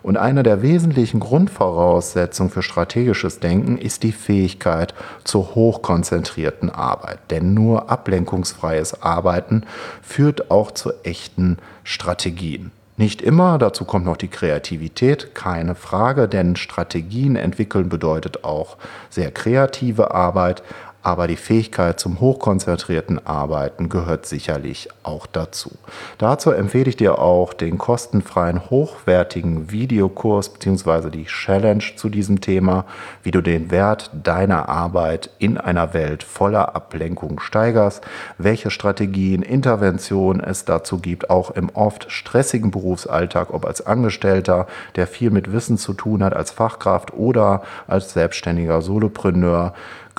Und 0.03 0.17
eine 0.17 0.45
der 0.45 0.63
wesentlichen 0.63 1.19
Grundvoraussetzungen 1.19 2.51
für 2.51 2.63
strategisches 2.63 3.41
Denken 3.41 3.79
ist 3.79 4.05
die 4.05 4.13
Fähigkeit 4.13 4.95
zur 5.25 5.57
hochkonzentrierten 5.57 6.71
Arbeit. 6.71 7.19
Denn 7.31 7.53
nur 7.53 7.91
ablenkungsfreies 7.91 9.03
Arbeiten 9.03 9.65
führt 10.03 10.53
auch 10.53 10.71
zu 10.71 10.93
echten 11.03 11.59
Strategien. 11.83 12.71
Nicht 13.01 13.23
immer, 13.23 13.57
dazu 13.57 13.87
kommt 13.87 14.05
noch 14.05 14.19
die 14.19 14.29
Kreativität, 14.29 15.35
keine 15.35 15.75
Frage, 15.75 16.29
denn 16.29 16.55
Strategien 16.55 17.35
entwickeln 17.35 17.89
bedeutet 17.89 18.45
auch 18.45 18.77
sehr 19.09 19.31
kreative 19.31 20.13
Arbeit, 20.13 20.63
aber 21.03 21.27
die 21.27 21.37
Fähigkeit 21.37 21.99
zum 21.99 22.21
hochkonzentrierten 22.21 23.27
Arbeiten 23.27 23.89
gehört 23.89 24.27
sicherlich 24.27 24.89
auch 25.03 25.27
dazu. 25.27 25.71
Dazu 26.19 26.51
empfehle 26.51 26.91
ich 26.91 26.97
dir 26.97 27.19
auch 27.19 27.55
den 27.55 27.79
kostenfreien, 27.79 28.69
hochwertigen 28.69 29.71
Videokurs 29.71 30.51
bzw. 30.51 31.11
die 31.11 31.25
Challenge 31.25 31.85
zu 31.97 32.09
diesem 32.11 32.41
Thema, 32.41 32.85
wie 33.23 33.31
du 33.31 33.41
den 33.41 33.71
Wert 33.71 34.11
deiner 34.13 34.69
Arbeit 34.69 35.31
in 35.39 35.57
einer 35.57 35.95
Welt 35.95 36.23
voller 36.23 36.75
Ablenkung 36.77 37.41
steigerst, 37.41 38.05
welche 38.37 38.71
Strategien, 38.71 39.43
Interventionen 39.43 40.43
es 40.43 40.65
dazu 40.65 40.99
gibt, 40.99 41.31
auch 41.31 41.51
im 41.51 41.71
oft 41.71 42.11
stressigen 42.11 42.71
Berufsalltag, 42.71 43.53
ob 43.55 43.65
als 43.65 43.87
Angestellter, 43.87 44.67
der 44.97 45.07
viel 45.07 45.31
mit 45.31 45.53
Wissen 45.53 45.79
zu 45.79 45.95
tun 45.95 46.23
hat, 46.23 46.35
als 46.35 46.51
Fachkraft 46.51 47.15
oder 47.15 47.63
als 47.87 48.13
selbstständiger 48.13 48.83
Solopreneur, 48.83 49.73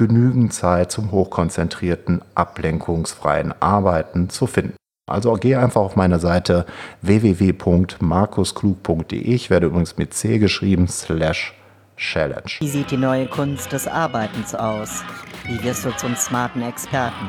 genügend 0.07 0.53
Zeit 0.53 0.91
zum 0.91 1.11
hochkonzentrierten, 1.11 2.21
ablenkungsfreien 2.33 3.53
Arbeiten 3.61 4.29
zu 4.29 4.47
finden. 4.47 4.73
Also 5.07 5.33
geh 5.33 5.55
einfach 5.55 5.81
auf 5.81 5.95
meine 5.95 6.17
Seite 6.19 6.65
www.markusklug.de. 7.01 9.19
Ich 9.19 9.49
werde 9.51 9.67
übrigens 9.67 9.97
mit 9.97 10.13
C 10.13 10.37
geschrieben, 10.39 10.87
slash 10.87 11.53
Challenge. 11.97 12.49
Wie 12.59 12.67
sieht 12.67 12.89
die 12.89 12.97
neue 12.97 13.27
Kunst 13.27 13.71
des 13.73 13.87
Arbeitens 13.87 14.55
aus? 14.55 15.03
Wie 15.45 15.61
wirst 15.63 15.85
du 15.85 15.91
zum 15.97 16.15
smarten 16.15 16.63
Experten? 16.63 17.27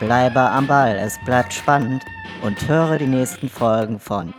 Bleibe 0.00 0.40
am 0.40 0.66
Ball, 0.66 0.96
es 0.96 1.18
bleibt 1.26 1.52
spannend 1.52 2.02
und 2.42 2.66
höre 2.66 2.96
die 2.98 3.06
nächsten 3.06 3.48
Folgen 3.50 4.00
von 4.00 4.32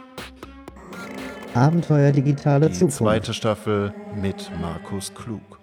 Abenteuer 1.53 2.11
digitale 2.11 2.67
Die 2.67 2.73
Zukunft. 2.73 2.97
zweite 2.97 3.33
Staffel 3.33 3.93
mit 4.15 4.51
Markus 4.59 5.13
Klug. 5.13 5.54